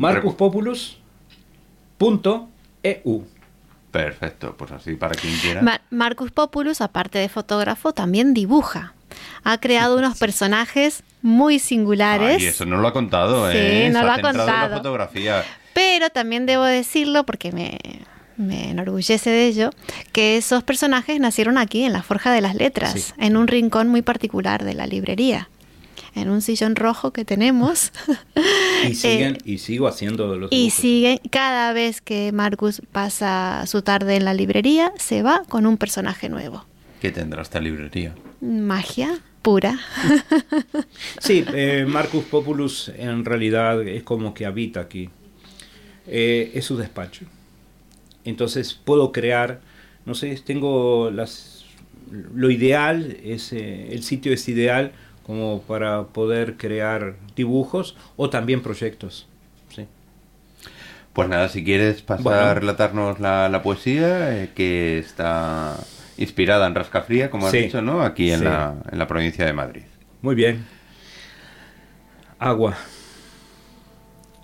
marcuspopulus.eu. 1.99 3.25
Perfecto, 3.91 4.55
pues 4.57 4.71
así 4.73 4.95
para 4.95 5.15
quien 5.15 5.37
quiera. 5.39 5.61
Ma- 5.63 5.83
Marcus 5.91 6.31
Populus, 6.31 6.81
aparte 6.81 7.19
de 7.19 7.29
fotógrafo, 7.29 7.93
también 7.93 8.33
dibuja. 8.33 8.95
Ha 9.45 9.59
creado 9.59 9.99
unos 9.99 10.19
personajes 10.19 11.03
muy 11.23 11.59
singulares. 11.59 12.39
Ay, 12.41 12.47
eso 12.47 12.67
no 12.67 12.77
lo 12.79 12.89
ha 12.89 12.93
contado, 12.93 13.51
Sí, 13.51 13.57
¿eh? 13.59 13.91
no 13.93 14.01
Se 14.01 14.05
lo 14.05 14.11
ha 14.13 14.17
en 14.17 14.23
la 14.23 14.29
contado. 14.33 14.77
fotografía. 14.77 15.45
Pero 15.73 16.11
también 16.11 16.45
debo 16.47 16.65
decirlo, 16.65 17.25
porque 17.25 17.51
me, 17.53 17.79
me 18.37 18.71
enorgullece 18.71 19.31
de 19.31 19.47
ello, 19.47 19.71
que 20.13 20.37
esos 20.37 20.63
personajes 20.65 21.19
nacieron 21.21 21.57
aquí, 21.59 21.85
en 21.85 21.93
la 21.93 22.03
Forja 22.03 22.33
de 22.33 22.41
las 22.41 22.55
Letras, 22.55 22.93
Sí. 22.93 23.13
en 23.19 23.37
un 23.37 23.47
rincón 23.49 23.89
muy 23.89 24.03
particular 24.03 24.65
de 24.65 24.75
la 24.75 24.87
librería. 24.87 25.49
En 26.15 26.29
un 26.29 26.43
sillón 26.43 26.77
rojo 26.77 27.13
que 27.13 27.25
tenemos. 27.25 27.93
Y, 28.87 28.95
siguen, 28.97 29.39
y 29.45 29.59
sigo 29.59 29.87
haciendo 29.87 30.35
los 30.37 30.51
y 30.51 30.57
dibujos. 30.57 30.75
sigue, 30.81 31.21
cada 31.31 31.73
vez 31.73 32.01
que 32.01 32.33
Marcus 32.33 32.83
pasa 32.91 33.65
su 33.67 33.83
tarde 33.83 34.17
en 34.17 34.25
la 34.25 34.35
librería, 34.35 34.93
se 34.99 35.23
va 35.23 35.45
con 35.49 35.67
un 35.67 35.77
personaje 35.79 36.29
nuevo. 36.29 36.65
¿Qué 37.01 37.13
tendrá 37.13 37.43
esta 37.43 37.61
librería? 37.61 38.13
Magia 38.41 39.21
pura. 39.43 39.79
Sí, 41.19 41.45
eh, 41.53 41.85
Marcus 41.89 42.25
Populus 42.25 42.91
en 42.97 43.25
realidad 43.25 43.83
es 43.87 44.03
como 44.03 44.35
que 44.35 44.47
habita 44.47 44.81
aquí. 44.81 45.11
Eh, 46.07 46.53
es 46.55 46.65
su 46.67 46.77
despacho. 46.77 47.27
Entonces 48.25 48.75
puedo 48.75 49.13
crear, 49.13 49.61
no 50.05 50.15
sé, 50.15 50.35
tengo 50.45 51.11
las, 51.11 51.65
lo 52.11 52.51
ideal, 52.51 53.17
es, 53.25 53.53
eh, 53.53 53.89
el 53.93 54.03
sitio 54.03 54.33
es 54.33 54.49
ideal 54.49 54.93
como 55.25 55.63
para 55.63 56.05
poder 56.09 56.57
crear 56.57 57.17
dibujos 57.37 57.97
o 58.17 58.31
también 58.31 58.63
proyectos. 58.63 59.27
Sí. 59.75 59.87
Pues 61.13 61.29
nada, 61.29 61.49
si 61.49 61.63
quieres 61.65 62.03
pasar 62.03 62.23
Bueno. 62.23 62.41
a 62.41 62.55
relatarnos 62.55 63.21
la, 63.21 63.49
la 63.49 63.63
poesía 63.63 64.43
eh, 64.45 64.51
que 64.55 64.99
está 64.99 65.77
inspirada 66.23 66.67
en 66.67 66.75
Rascafría, 66.75 67.31
como 67.31 67.47
has 67.47 67.53
Sí. 67.53 67.59
dicho, 67.59 67.83
¿no? 67.83 68.03
Aquí 68.03 68.31
en, 68.33 68.39
Sí. 68.41 68.45
la, 68.45 68.75
en 68.91 68.99
la 68.99 69.07
provincia 69.07 69.45
de 69.45 69.53
Madrid. 69.53 69.83
Muy 70.23 70.35
bien. 70.35 70.65
Agua. 72.39 72.75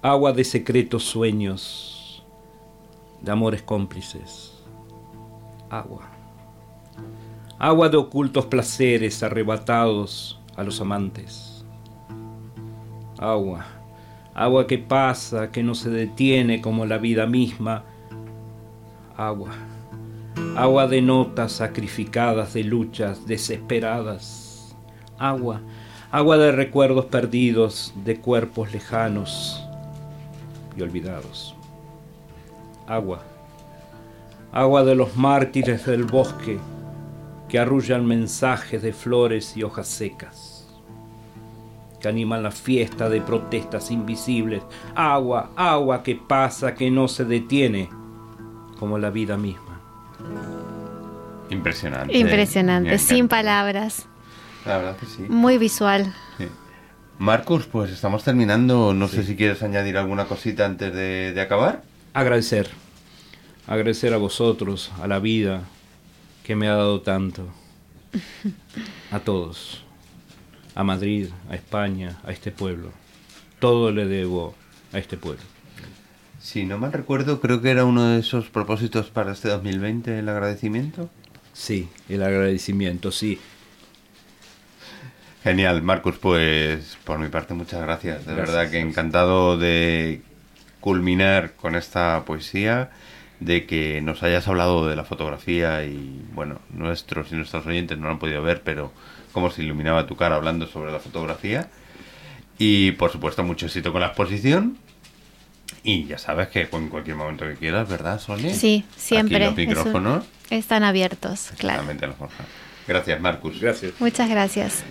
Agua 0.03 0.33
de 0.33 0.45
secretos 0.45 1.05
sueños, 1.05 2.25
de 3.21 3.33
amores 3.33 3.63
cómplices. 3.63 4.53
Agua. 5.71 6.03
Agua 7.59 7.89
de 7.89 7.97
ocultos 7.97 8.47
placeres 8.47 9.23
arrebatados 9.23 10.41
a 10.57 10.63
los 10.63 10.81
amantes. 10.81 11.65
Agua. 13.19 13.67
Agua 14.35 14.69
que 14.69 14.79
pasa, 14.79 15.51
que 15.51 15.65
no 15.65 15.75
se 15.75 15.91
detiene 15.91 16.61
como 16.61 16.87
la 16.87 16.99
vida 16.99 17.27
misma. 17.27 17.83
Agua. 19.17 19.51
Agua 20.57 20.89
de 20.89 21.01
notas 21.03 21.53
sacrificadas, 21.53 22.53
de 22.55 22.65
luchas 22.65 23.27
desesperadas. 23.27 24.77
Agua. 25.19 25.61
Agua 26.11 26.37
de 26.37 26.53
recuerdos 26.53 27.05
perdidos, 27.05 27.95
de 28.05 28.19
cuerpos 28.19 28.73
lejanos 28.73 29.63
y 30.77 30.83
olvidados. 30.83 31.55
Agua. 32.87 33.23
Agua 34.51 34.83
de 34.83 34.95
los 34.95 35.17
mártires 35.17 35.87
del 35.87 36.05
bosque, 36.05 36.59
que 37.49 37.59
arrullan 37.59 38.07
mensajes 38.07 38.83
de 38.83 38.93
flores 38.93 39.57
y 39.57 39.63
hojas 39.63 39.89
secas, 39.89 40.69
que 42.01 42.09
animan 42.09 42.43
la 42.43 42.51
fiesta 42.51 43.09
de 43.09 43.21
protestas 43.21 43.91
invisibles, 43.91 44.63
agua, 44.95 45.51
agua 45.55 46.03
que 46.03 46.15
pasa, 46.15 46.75
que 46.75 46.91
no 46.91 47.09
se 47.09 47.25
detiene, 47.25 47.89
como 48.79 48.99
la 48.99 49.11
vida 49.11 49.37
misma. 49.37 49.68
Impresionante. 51.51 52.17
Impresionante, 52.17 52.99
sin 52.99 53.29
palabras. 53.29 54.07
La 54.67 54.79
verdad 54.79 54.97
que 54.97 55.07
sí. 55.07 55.23
Muy 55.29 55.59
visual. 55.59 56.13
Sí. 56.37 56.47
Marcos, 57.19 57.67
pues 57.67 57.91
estamos 57.91 58.23
terminando. 58.23 58.95
No 58.95 59.09
sé 59.09 59.25
si 59.25 59.37
quieres 59.37 59.63
añadir 59.63 59.97
alguna 59.97 60.27
cosita 60.27 60.67
antes 60.67 60.93
de, 60.95 61.33
de 61.33 61.41
acabar. 61.41 61.83
Agradecer, 62.15 62.69
agradecer 63.67 64.15
a 64.15 64.17
vosotros, 64.17 64.91
a 65.01 65.07
la 65.07 65.19
vida 65.19 65.63
que 66.45 66.57
me 66.57 66.69
ha 66.69 66.75
dado 66.75 67.03
tanto, 67.03 67.47
a 69.11 69.19
todos, 69.21 69.85
a 70.75 70.83
Madrid, 70.83 71.29
a 71.51 71.55
España, 71.55 72.19
a 72.25 72.33
este 72.33 72.51
pueblo. 72.51 72.91
Todo 73.59 73.93
le 73.93 74.07
debo 74.07 74.55
a 74.93 74.99
este 74.99 75.17
pueblo. 75.17 75.43
Si 76.41 76.65
no 76.65 76.79
mal 76.79 76.93
recuerdo, 76.93 77.41
creo 77.41 77.61
que 77.61 77.71
era 77.71 77.85
uno 77.85 78.05
de 78.05 78.21
esos 78.21 78.49
propósitos 78.49 79.11
para 79.11 79.33
este 79.33 79.49
2020 79.49 80.21
el 80.21 80.29
agradecimiento. 80.29 81.11
Sí, 81.59 81.89
el 82.09 82.23
agradecimiento, 82.23 83.11
sí. 83.11 83.41
Genial, 85.43 85.83
Marcos, 85.83 86.17
pues 86.17 86.97
por 87.03 87.19
mi 87.19 87.29
parte 87.29 87.53
muchas 87.53 87.83
gracias. 87.83 88.25
De 88.25 88.35
Gracias, 88.35 88.57
verdad 88.57 88.71
que 88.71 88.79
encantado 88.79 89.59
de 89.59 90.23
culminar 90.79 91.55
con 91.55 91.75
esta 91.75 92.25
poesía, 92.25 92.91
de 93.41 93.67
que 93.67 94.01
nos 94.01 94.23
hayas 94.23 94.47
hablado 94.47 94.87
de 94.89 94.95
la 94.95 95.03
fotografía 95.03 95.85
y 95.85 96.25
bueno, 96.33 96.61
nuestros 96.71 97.33
y 97.33 97.35
nuestros 97.35 97.67
oyentes 97.67 97.99
no 97.99 98.07
lo 98.07 98.13
han 98.13 98.19
podido 98.21 98.41
ver, 98.41 98.63
pero 98.63 98.93
cómo 99.33 99.51
se 99.51 99.65
iluminaba 99.65 100.07
tu 100.07 100.15
cara 100.15 100.37
hablando 100.37 100.69
sobre 100.69 100.93
la 100.93 101.01
fotografía. 101.01 101.69
Y 102.57 102.93
por 102.93 103.11
supuesto 103.11 103.43
mucho 103.43 103.67
éxito 103.67 103.91
con 103.91 104.01
la 104.01 104.09
exposición. 104.09 104.79
Y 105.83 106.05
ya 106.07 106.19
sabes 106.19 106.49
que 106.49 106.69
en 106.71 106.89
cualquier 106.89 107.17
momento 107.17 107.47
que 107.47 107.55
quieras, 107.55 107.89
¿verdad, 107.89 108.21
Sonia? 108.21 108.55
Sí, 108.55 108.85
siempre. 108.97 109.37
Aquí 109.37 109.45
los 109.45 109.59
Es 109.59 109.59
un- 109.59 109.69
micrófonos. 109.69 110.25
Están 110.51 110.83
abiertos, 110.85 111.51
claro. 111.59 111.81
Exactamente, 111.83 112.07
los 112.07 112.19
Borja. 112.19 112.45
Gracias, 112.87 113.21
Marcus. 113.21 113.61
Gracias. 113.61 113.93
Muchas 113.99 114.31
gracias. 114.31 114.83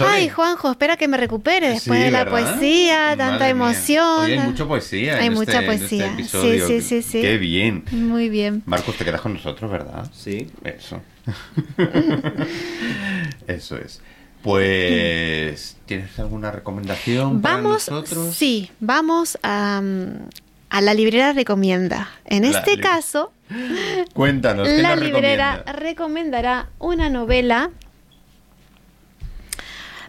Ay, 0.00 0.28
Juanjo, 0.28 0.72
espera 0.72 0.96
que 0.96 1.06
me 1.06 1.16
recupere 1.16 1.68
después 1.68 1.98
Sí, 2.00 2.04
de 2.06 2.10
la 2.10 2.24
¿verdad? 2.24 2.50
poesía, 2.50 3.08
tanta 3.10 3.30
Madre 3.32 3.48
emoción. 3.50 4.24
Hoy 4.24 4.32
hay 4.32 4.38
mucha 4.40 4.66
poesía. 4.66 5.18
Hay 5.18 5.26
en 5.26 5.34
mucha 5.34 5.60
este- 5.60 5.64
en 5.66 5.70
este 5.70 5.78
poesía. 5.88 6.12
episodio. 6.14 6.66
Sí, 6.66 6.80
sí, 6.80 7.02
sí, 7.02 7.10
sí. 7.12 7.20
Qué 7.20 7.38
bien. 7.38 7.84
Muy 7.92 8.28
bien. 8.28 8.62
Marcos, 8.66 8.96
te 8.96 9.04
quedas 9.04 9.20
con 9.20 9.34
nosotros, 9.34 9.70
¿verdad? 9.70 10.10
Sí. 10.12 10.50
Eso. 10.64 11.00
Eso 13.46 13.76
es. 13.76 14.00
Pues, 14.44 15.78
¿tienes 15.86 16.18
alguna 16.18 16.50
recomendación 16.50 17.40
Vamos, 17.40 17.86
para 17.86 17.96
nosotros? 18.00 18.34
sí, 18.36 18.70
vamos 18.78 19.38
a, 19.42 19.80
mm, 19.82 20.28
a 20.68 20.80
la 20.82 20.92
librera 20.92 21.32
recomienda. 21.32 22.10
En 22.26 22.42
La 22.52 22.58
este 22.58 22.78
caso, 22.78 23.32
Cuéntanos, 24.12 24.68
¿qué 24.68 24.82
la 24.82 24.96
librera 24.96 25.52
recomienda? 25.56 25.72
recomendará 25.72 26.68
una 26.78 27.08
novela 27.08 27.70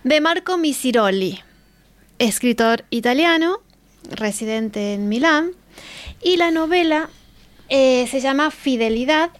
de 0.03 0.19
Marco 0.19 0.57
Misiroli, 0.57 1.41
escritor 2.19 2.83
italiano, 2.89 3.61
residente 4.11 4.93
en 4.93 5.07
Milán, 5.07 5.51
y 6.21 6.35
la 6.35 6.51
novela 6.51 7.09
eh, 7.69 8.05
se 8.11 8.19
llama 8.19 8.51
Fidelidad 8.51 9.31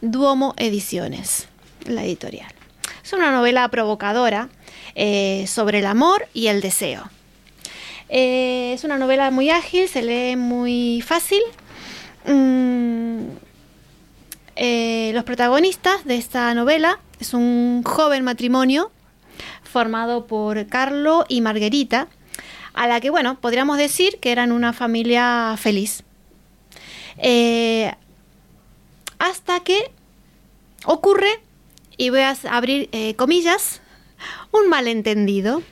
Duomo 0.00 0.54
Ediciones, 0.56 1.48
la 1.86 2.04
editorial. 2.04 2.52
Es 3.04 3.12
una 3.12 3.32
novela 3.32 3.68
provocadora 3.68 4.48
eh, 4.94 5.44
sobre 5.48 5.80
el 5.80 5.86
amor 5.86 6.28
y 6.32 6.48
el 6.48 6.60
deseo. 6.60 7.10
Eh, 8.08 8.72
es 8.74 8.84
una 8.84 8.98
novela 8.98 9.30
muy 9.30 9.50
ágil, 9.50 9.88
se 9.88 10.02
lee 10.02 10.36
muy 10.36 11.02
fácil. 11.06 11.42
Mm, 12.26 13.22
eh, 14.56 15.10
los 15.14 15.24
protagonistas 15.24 16.04
de 16.04 16.16
esta 16.16 16.52
novela 16.54 17.00
es 17.20 17.34
un 17.34 17.82
joven 17.84 18.22
matrimonio 18.22 18.92
formado 19.62 20.26
por 20.26 20.66
Carlo 20.66 21.24
y 21.28 21.40
Margherita, 21.40 22.08
a 22.74 22.86
la 22.86 23.00
que, 23.00 23.10
bueno, 23.10 23.40
podríamos 23.40 23.78
decir 23.78 24.18
que 24.20 24.30
eran 24.30 24.52
una 24.52 24.72
familia 24.72 25.54
feliz. 25.58 26.04
Hasta 29.18 29.60
que 29.60 29.90
ocurre, 30.84 31.40
y 31.96 32.10
voy 32.10 32.20
a 32.20 32.36
abrir 32.50 32.88
eh, 32.92 33.14
comillas, 33.14 33.80
un 34.50 34.68
malentendido. 34.68 35.62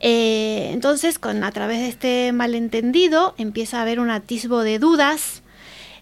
Eh, 0.00 0.70
entonces, 0.72 1.18
con, 1.18 1.44
a 1.44 1.52
través 1.52 1.78
de 1.78 1.88
este 1.88 2.32
malentendido 2.32 3.34
empieza 3.38 3.78
a 3.78 3.82
haber 3.82 4.00
un 4.00 4.10
atisbo 4.10 4.60
de 4.60 4.78
dudas. 4.78 5.42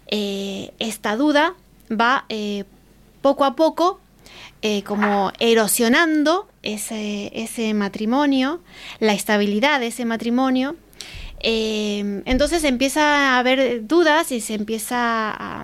Eh, 0.07 0.71
esta 0.79 1.15
duda 1.15 1.53
va 1.91 2.25
poco 3.21 3.45
a 3.45 3.55
poco 3.55 3.99
como 4.85 5.31
erosionando 5.39 6.47
ese, 6.63 7.31
ese 7.33 7.73
matrimonio, 7.73 8.61
la 8.99 9.13
estabilidad 9.13 9.79
de 9.79 9.87
ese 9.87 10.05
matrimonio. 10.05 10.75
Entonces 11.41 12.63
empieza 12.63 13.35
a 13.35 13.39
haber 13.39 13.87
dudas 13.87 14.31
y 14.31 14.41
se 14.41 14.55
empieza 14.55 15.31
a, 15.31 15.63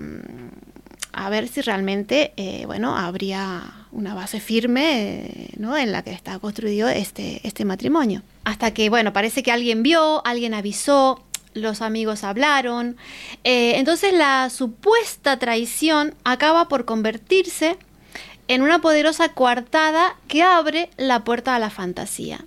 a 1.18 1.30
ver 1.30 1.47
si 1.47 1.61
realmente, 1.61 2.34
eh, 2.36 2.66
bueno, 2.66 2.97
habría 2.97 3.63
una 3.93 4.13
base 4.13 4.41
firme 4.41 5.28
eh, 5.28 5.49
¿no? 5.57 5.78
en 5.78 5.93
la 5.93 6.03
que 6.03 6.11
está 6.11 6.38
construido 6.39 6.89
este, 6.89 7.39
este 7.47 7.63
matrimonio. 7.63 8.22
Hasta 8.43 8.74
que, 8.74 8.89
bueno, 8.89 9.13
parece 9.13 9.41
que 9.41 9.53
alguien 9.53 9.82
vio, 9.82 10.26
alguien 10.28 10.53
avisó, 10.53 11.24
los 11.53 11.82
amigos 11.82 12.26
hablaron. 12.26 12.97
Eh, 13.45 13.78
entonces 13.78 14.13
la 14.13 14.49
supuesta 14.49 15.39
traición 15.39 16.16
acaba 16.26 16.68
por 16.68 16.84
convertirse 16.84 17.78
en 18.49 18.61
una 18.61 18.82
poderosa 18.82 19.30
coartada 19.30 20.18
que 20.28 20.43
abre 20.43 20.89
la 20.97 21.24
puerta 21.24 21.55
a 21.55 21.59
la 21.59 21.70
fantasía. 21.70 22.43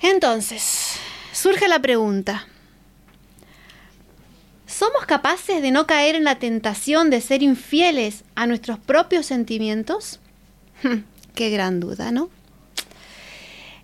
Entonces, 0.00 0.96
surge 1.32 1.68
la 1.68 1.80
pregunta. 1.80 2.46
¿Somos 4.72 5.04
capaces 5.04 5.60
de 5.60 5.70
no 5.70 5.86
caer 5.86 6.14
en 6.14 6.24
la 6.24 6.38
tentación 6.38 7.10
de 7.10 7.20
ser 7.20 7.42
infieles 7.42 8.24
a 8.34 8.46
nuestros 8.46 8.78
propios 8.78 9.26
sentimientos? 9.26 10.18
Qué 11.34 11.50
gran 11.50 11.78
duda, 11.78 12.10
¿no? 12.10 12.30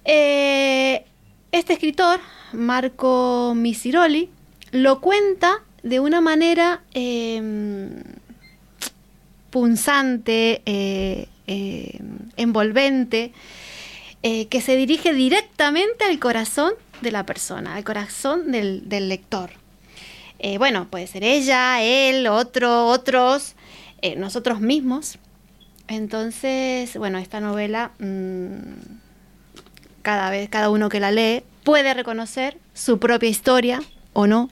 Eh, 0.07 1.05
este 1.53 1.75
escritor, 1.75 2.21
Marco 2.53 3.53
Misiroli, 3.55 4.31
lo 4.73 5.03
cuenta 5.03 5.63
de 5.83 6.01
una 6.01 6.23
manera 6.23 6.81
eh, 6.95 7.93
punzante, 9.51 10.63
eh, 10.65 11.29
eh, 11.47 12.01
envolvente, 12.39 13.33
eh, 14.23 14.47
que 14.47 14.63
se 14.63 14.75
dirige 14.75 15.13
directamente 15.13 16.07
al 16.07 16.19
corazón 16.19 16.73
de 17.03 17.11
la 17.13 17.27
persona, 17.27 17.77
al 17.77 17.85
corazón 17.85 18.51
del 18.51 19.09
lector. 19.09 19.51
Eh, 20.39 20.59
bueno, 20.59 20.87
puede 20.89 21.07
ser 21.07 21.25
ella, 21.25 21.83
él, 21.83 22.27
otro, 22.29 22.87
otros, 22.87 23.55
eh, 24.03 24.17
nosotros 24.17 24.61
mismos. 24.61 25.19
Entonces, 25.89 26.97
bueno, 26.97 27.19
esta 27.19 27.41
novela, 27.41 27.93
mmm, 27.99 28.59
cada 30.03 30.31
vez, 30.31 30.49
cada 30.49 30.71
uno 30.71 30.89
que 30.89 31.01
la 31.01 31.11
lee 31.11 31.43
puede 31.65 31.93
reconocer 31.95 32.57
su 32.75 32.99
propia 32.99 33.29
historia 33.29 33.81
o 34.13 34.27
no. 34.27 34.51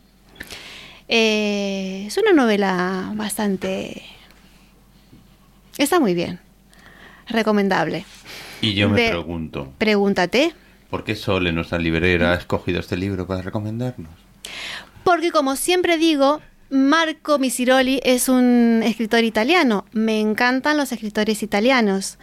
Eh, 1.09 2.05
es 2.07 2.17
una 2.19 2.33
novela 2.33 3.13
bastante... 3.15 4.03
Está 5.79 6.01
muy 6.01 6.15
bien. 6.15 6.41
Recomendable. 7.29 8.05
Y 8.61 8.75
yo 8.75 8.89
me 8.89 9.01
de- 9.03 9.09
pregunto, 9.11 9.73
Pregúntate. 9.79 10.53
¿por 10.91 11.05
qué 11.05 11.15
Sole, 11.15 11.53
nuestra 11.53 11.79
librera, 11.79 12.33
ha 12.33 12.37
escogido 12.37 12.81
este 12.81 12.97
libro 12.97 13.27
para 13.27 13.43
recomendarnos? 13.43 14.11
Porque 15.07 15.31
como 15.31 15.55
siempre 15.55 15.99
digo, 15.99 16.41
Marco 16.69 17.39
Misiroli 17.39 18.01
es 18.03 18.29
un 18.29 18.83
escritor 18.85 19.23
italiano. 19.23 19.85
Me 19.93 20.21
encantan 20.21 20.77
los 20.77 20.91
escritores 20.91 21.45
italianos. 21.45 22.19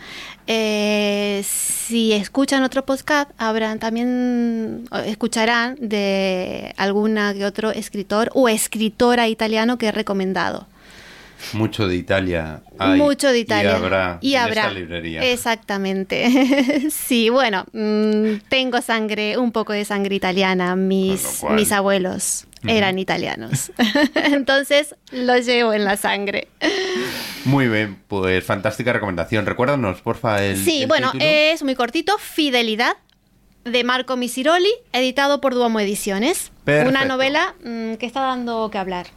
Eh, 0.48 1.42
si 1.46 2.12
escuchan 2.12 2.62
otro 2.62 2.86
podcast, 2.86 3.32
habrán 3.38 3.80
también 3.80 4.84
escucharán 5.06 5.78
de 5.80 6.74
alguna 6.76 7.34
que 7.34 7.46
otro 7.46 7.72
escritor 7.72 8.30
o 8.34 8.50
escritora 8.50 9.30
italiano 9.30 9.78
que 9.78 9.88
he 9.88 9.92
recomendado. 9.94 10.68
Mucho 11.54 11.88
de 11.88 11.96
Italia 11.96 12.64
hay. 12.78 12.98
Mucho 13.00 13.30
de 13.30 13.40
Italia. 13.40 13.72
Y 13.72 13.74
habrá, 13.76 14.18
Y 14.20 14.34
en 14.36 14.42
habrá. 14.42 14.72
librería. 14.74 15.24
Exactamente. 15.24 16.90
sí, 16.92 17.30
bueno, 17.30 17.64
mm, 17.72 18.42
tengo 18.50 18.82
sangre, 18.82 19.38
un 19.38 19.54
poco 19.54 19.72
de 19.72 19.86
sangre 19.86 20.16
italiana. 20.16 20.76
Mis, 20.76 21.22
cual- 21.40 21.56
mis 21.56 21.72
abuelos 21.72 22.46
eran 22.68 23.00
italianos. 23.00 23.72
Entonces 24.16 24.96
lo 25.12 25.38
llevo 25.38 25.74
en 25.74 25.86
la 25.86 25.98
sangre. 25.98 26.48
Muy 27.46 27.68
bien, 27.68 27.98
pues 28.08 28.44
fantástica 28.44 28.94
recomendación. 28.94 29.46
Recuérdanos, 29.46 30.02
porfa, 30.02 30.44
el. 30.44 30.58
Sí, 30.58 30.84
el 30.84 30.88
bueno, 30.88 31.12
título. 31.12 31.30
es 31.30 31.64
muy 31.64 31.76
cortito, 31.76 32.18
Fidelidad, 32.18 32.98
de 33.66 33.84
Marco 33.84 34.18
Misiroli, 34.18 34.72
editado 34.92 35.42
por 35.42 35.54
Duomo 35.54 35.80
Ediciones. 35.80 36.52
Perfecto. 36.64 36.90
Una 36.90 37.06
novela 37.06 37.56
mm, 37.64 37.96
que 37.96 38.06
está 38.06 38.22
dando 38.22 38.70
que 38.72 38.78
hablar. 38.78 39.08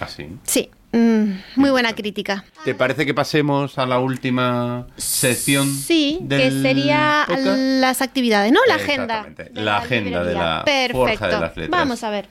Así. 0.00 0.28
Sí, 0.42 0.70
mm, 0.92 1.30
muy 1.56 1.70
buena 1.70 1.94
crítica. 1.94 2.44
¿Te 2.64 2.74
parece 2.74 3.06
que 3.06 3.14
pasemos 3.14 3.78
a 3.78 3.86
la 3.86 3.98
última 3.98 4.86
sección? 4.96 5.72
Sí, 5.72 6.20
que 6.28 6.50
sería 6.50 7.24
podcast? 7.28 7.56
las 7.56 8.02
actividades, 8.02 8.52
¿no? 8.52 8.60
La 8.66 8.74
agenda. 8.76 9.26
De 9.36 9.50
la 9.54 9.78
agenda 9.78 10.24
de 10.24 10.34
la 10.34 10.62
Perfecto. 10.64 10.98
Forja 10.98 11.28
de 11.28 11.40
las 11.40 11.56
Letras. 11.56 11.70
Vamos 11.70 12.02
a 12.02 12.10
ver. 12.10 12.28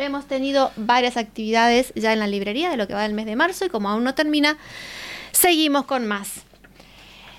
Hemos 0.00 0.26
tenido 0.26 0.72
varias 0.76 1.16
actividades 1.16 1.92
ya 1.94 2.12
en 2.12 2.18
la 2.18 2.26
librería 2.26 2.70
de 2.70 2.76
lo 2.76 2.86
que 2.86 2.94
va 2.94 3.02
del 3.02 3.14
mes 3.14 3.26
de 3.26 3.36
marzo 3.36 3.64
y 3.64 3.68
como 3.68 3.88
aún 3.88 4.04
no 4.04 4.14
termina, 4.14 4.56
seguimos 5.32 5.84
con 5.84 6.06
más. 6.06 6.42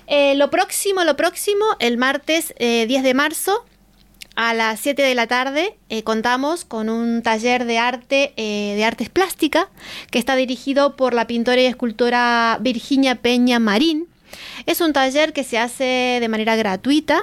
Eh, 0.06 0.34
lo 0.36 0.50
próximo, 0.50 1.04
lo 1.04 1.16
próximo, 1.16 1.64
el 1.78 1.96
martes 1.96 2.54
eh, 2.58 2.86
10 2.86 3.02
de 3.02 3.14
marzo 3.14 3.64
a 4.34 4.54
las 4.54 4.80
7 4.80 5.02
de 5.02 5.14
la 5.14 5.26
tarde 5.26 5.76
eh, 5.88 6.02
contamos 6.02 6.64
con 6.64 6.88
un 6.88 7.22
taller 7.22 7.64
de 7.66 7.78
arte 7.78 8.32
eh, 8.36 8.74
de 8.76 8.84
artes 8.84 9.10
plásticas 9.10 9.66
que 10.10 10.18
está 10.18 10.36
dirigido 10.36 10.96
por 10.96 11.12
la 11.12 11.26
pintora 11.26 11.60
y 11.60 11.66
escultora 11.66 12.58
Virginia 12.60 13.16
Peña 13.16 13.58
Marín. 13.58 14.08
Es 14.64 14.80
un 14.80 14.92
taller 14.92 15.32
que 15.32 15.44
se 15.44 15.58
hace 15.58 16.18
de 16.20 16.28
manera 16.28 16.56
gratuita, 16.56 17.20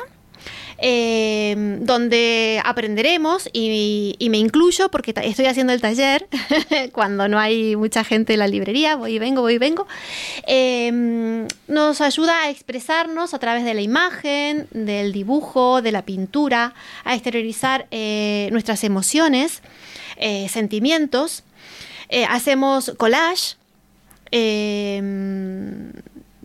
eh, 0.82 1.56
donde 1.82 2.62
aprenderemos 2.64 3.50
y, 3.54 4.16
me 4.30 4.38
incluyo 4.38 4.90
porque 4.90 5.14
estoy 5.24 5.46
haciendo 5.48 5.74
el 5.74 5.82
taller 5.82 6.28
cuando 6.92 7.28
no 7.28 7.40
hay 7.40 7.76
mucha 7.76 8.04
gente 8.04 8.34
en 8.34 8.40
la 8.40 8.48
librería, 8.48 8.96
voy 8.96 9.16
y 9.16 9.20
vengo, 9.20 9.42
voy 9.42 9.56
y 9.56 9.58
vengo. 9.58 9.88
Eh, 10.46 11.48
nos 11.68 12.02
ayuda 12.02 12.44
a 12.44 12.50
expresarnos 12.50 13.34
a 13.34 13.40
través 13.40 13.64
de 13.66 13.74
la 13.74 13.82
imagen, 13.82 14.68
del 14.72 15.12
dibujo, 15.12 15.82
de 15.82 15.92
la 15.92 16.04
pintura, 16.04 16.74
a 17.04 17.16
exteriorizar 17.16 17.88
eh, 17.92 18.50
nuestras 18.52 18.84
emociones, 18.84 19.62
eh, 20.18 20.48
sentimientos. 20.50 21.44
Eh, 22.10 22.26
hacemos 22.26 22.94
collage. 22.98 23.56
eh, 24.32 25.02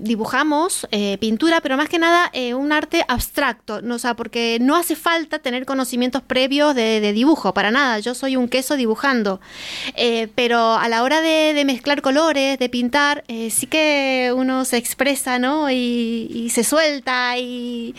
dibujamos 0.05 0.87
eh, 0.91 1.19
pintura, 1.19 1.61
pero 1.61 1.77
más 1.77 1.89
que 1.89 1.99
nada 1.99 2.31
eh, 2.33 2.55
un 2.55 2.73
arte 2.73 3.05
abstracto, 3.09 3.83
no, 3.83 3.97
o 3.97 3.99
sea, 3.99 4.15
porque 4.15 4.59
no 4.61 4.77
hace 4.77 4.97
falta 4.97 5.39
tener 5.39 5.65
conocimientos 5.65 6.23
previos 6.23 6.75
de, 6.75 7.13
dibujo, 7.13 7.55
para 7.55 7.71
nada, 7.71 7.99
yo 7.99 8.15
soy 8.15 8.37
un 8.37 8.49
queso 8.49 8.77
dibujando, 8.77 9.41
Eh, 9.97 10.29
pero 10.35 10.75
a 10.75 10.89
la 10.89 11.03
hora 11.03 11.21
de, 11.21 11.63
mezclar 11.65 12.03
colores, 12.03 12.59
de 12.59 12.69
pintar, 12.69 13.25
sí 13.51 13.67
que 13.67 14.33
uno 14.37 14.65
se 14.65 14.77
expresa, 14.77 15.39
¿no? 15.39 15.71
Y, 15.71 16.51
se 16.51 16.63
suelta 16.65 17.39
y, 17.39 17.95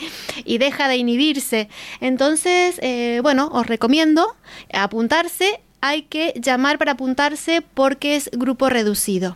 deja 0.46 0.88
de 0.88 0.98
inhibirse. 0.98 1.68
Entonces, 2.00 2.80
bueno, 3.24 3.50
os 3.52 3.66
recomiendo 3.66 4.36
apuntarse, 4.74 5.62
hay 5.82 6.04
que 6.04 6.34
llamar 6.36 6.78
para 6.78 6.94
apuntarse 6.94 7.62
porque 7.62 8.16
es 8.16 8.30
grupo 8.32 8.70
reducido. 8.70 9.36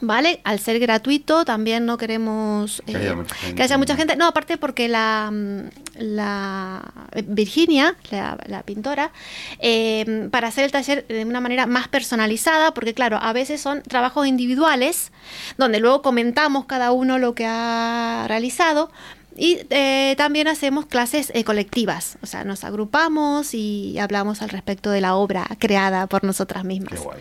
¿Vale? 0.00 0.40
Al 0.44 0.58
ser 0.58 0.78
gratuito 0.78 1.44
también 1.44 1.86
no 1.86 1.96
queremos 1.96 2.82
Que 2.86 2.96
haya 2.96 3.14
mucha 3.14 3.34
gente. 3.34 3.54
que 3.56 3.62
haya 3.62 3.78
mucha 3.78 3.96
gente. 3.96 4.16
No, 4.16 4.26
aparte 4.26 4.56
porque 4.58 4.88
la, 4.88 5.30
mm, 5.32 5.58
la 5.98 6.92
Virginia, 7.26 7.96
la, 8.10 8.38
la 8.46 8.62
pintora, 8.62 9.12
eh, 9.60 10.28
para 10.30 10.48
hacer 10.48 10.64
el 10.64 10.72
taller 10.72 11.06
de 11.06 11.24
una 11.24 11.40
manera 11.40 11.66
más 11.66 11.88
personalizada, 11.88 12.74
porque 12.74 12.94
claro, 12.94 13.18
a 13.20 13.32
veces 13.32 13.60
son 13.60 13.82
trabajos 13.82 14.26
individuales, 14.26 15.12
donde 15.56 15.80
luego 15.80 16.02
comentamos 16.02 16.66
cada 16.66 16.92
uno 16.92 17.18
lo 17.18 17.34
que 17.34 17.46
ha 17.46 18.24
realizado. 18.28 18.90
Y 19.36 19.60
eh, 19.70 20.14
también 20.16 20.46
hacemos 20.46 20.86
clases 20.86 21.32
eh, 21.34 21.42
colectivas, 21.42 22.18
o 22.22 22.26
sea, 22.26 22.44
nos 22.44 22.62
agrupamos 22.62 23.52
y 23.52 23.98
hablamos 23.98 24.42
al 24.42 24.50
respecto 24.50 24.90
de 24.90 25.00
la 25.00 25.16
obra 25.16 25.44
creada 25.58 26.06
por 26.06 26.22
nosotras 26.22 26.64
mismas. 26.64 27.00
Qué 27.00 27.04
guay. 27.04 27.20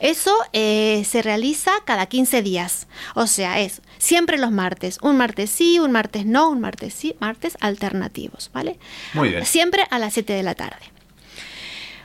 Eso 0.00 0.36
eh, 0.52 1.04
se 1.08 1.22
realiza 1.22 1.72
cada 1.86 2.06
15 2.06 2.42
días. 2.42 2.86
O 3.14 3.26
sea, 3.26 3.60
es 3.60 3.80
siempre 3.98 4.36
los 4.36 4.50
martes. 4.50 4.98
Un 5.00 5.16
martes 5.16 5.48
sí, 5.48 5.78
un 5.78 5.90
martes 5.90 6.26
no, 6.26 6.50
un 6.50 6.60
martes 6.60 6.92
sí, 6.92 7.16
martes 7.18 7.56
alternativos, 7.60 8.50
¿vale? 8.52 8.78
Muy 9.14 9.30
bien. 9.30 9.46
Siempre 9.46 9.86
a 9.90 9.98
las 9.98 10.12
7 10.12 10.34
de 10.34 10.42
la 10.42 10.54
tarde. 10.54 10.84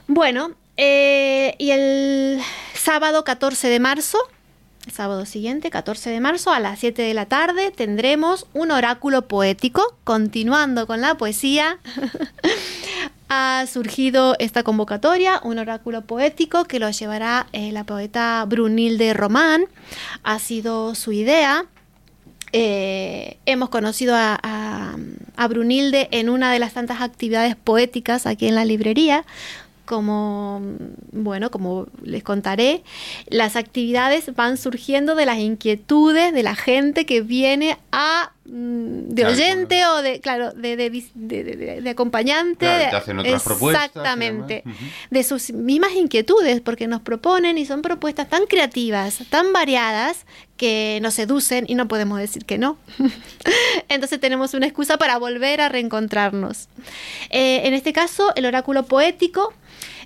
Bueno, 0.07 0.55
y 0.78 1.72
el 1.72 2.41
sábado 2.74 3.26
14 3.26 3.68
de 3.68 3.80
marzo, 3.82 4.18
el 4.90 4.96
sábado 4.96 5.28
siguiente, 5.28 5.70
14 5.70 6.10
de 6.10 6.20
marzo, 6.20 6.52
a 6.52 6.60
las 6.60 6.80
7 6.80 7.04
de 7.04 7.14
la 7.14 7.28
tarde, 7.28 7.70
tendremos 7.70 8.48
un 8.54 8.72
oráculo 8.72 9.28
poético, 9.28 9.84
continuando 10.04 10.88
con 10.88 11.00
la 11.00 11.16
poesía. 11.16 11.78
ha 13.30 13.66
surgido 13.72 14.36
esta 14.40 14.64
convocatoria, 14.64 15.42
un 15.44 15.60
oráculo 15.60 16.02
poético 16.02 16.66
que 16.66 16.80
lo 16.80 16.90
llevará 16.90 17.46
eh, 17.54 17.72
la 17.72 17.84
poeta 17.84 18.44
Brunilde 18.48 19.14
Román. 19.14 19.66
Ha 20.24 20.40
sido 20.40 20.96
su 20.96 21.12
idea. 21.12 21.66
Eh, 22.52 23.38
hemos 23.46 23.70
conocido 23.70 24.16
a, 24.18 24.96
Brunilde 25.48 26.10
en 26.12 26.30
una 26.30 26.52
de 26.52 26.60
las 26.60 26.74
tantas 26.74 27.02
actividades 27.02 27.56
poéticas 27.56 28.26
aquí 28.26 28.48
en 28.48 28.56
la 28.56 28.66
librería. 28.66 29.24
Como, 29.90 30.62
bueno, 31.12 31.50
como 31.50 31.88
les 32.04 32.22
contaré, 32.22 32.84
las 33.26 33.56
actividades 33.56 34.36
van 34.36 34.58
surgiendo 34.58 35.16
de 35.16 35.26
las 35.26 35.40
inquietudes 35.40 36.32
de 36.32 36.44
la 36.44 36.54
gente 36.54 37.08
que 37.08 37.22
viene 37.22 37.76
a 37.92 38.32
mm, 38.50 39.10
de 39.10 39.22
Claro, 39.22 39.36
oyente 39.36 39.86
o 39.86 40.02
de, 40.02 40.20
claro, 40.20 40.52
de, 40.54 40.76
de 40.76 40.89
de- 40.89 41.89
acompañante. 41.89 42.66
Claro, 42.66 42.89
te 42.89 42.95
hacen 42.95 43.20
otras 43.20 43.43
propuestas 43.43 43.86
Exactamente. 43.86 44.64
demás. 44.66 44.80
Ujú. 44.82 44.89
De 45.12 45.24
sus 45.24 45.52
mismas 45.52 45.93
inquietudes, 45.93 46.62
porque 46.62 46.88
nos 46.88 47.02
proponen 47.02 47.58
y 47.58 47.66
son 47.66 47.82
propuestas 47.82 48.30
tan 48.30 48.45
creativas, 48.47 49.20
tan 49.30 49.54
variadas, 49.54 50.26
que 50.58 51.00
nos 51.02 51.14
seducen 51.14 51.66
y 51.70 51.76
no 51.76 51.88
podemos 51.88 52.20
decir 52.20 52.43
que 52.45 52.58
no. 52.58 52.78
Entonces 53.89 54.20
tenemos 54.20 54.54
una 54.54 54.66
excusa 54.66 54.97
para 54.97 55.18
volver 55.18 55.62
a 55.62 55.70
reencontrarnos. 55.70 56.68
Eh, 57.30 57.62
en 57.66 57.74
este 57.74 57.93
caso, 57.93 58.34
el 58.36 58.45
oráculo 58.45 58.84
poético, 58.84 59.54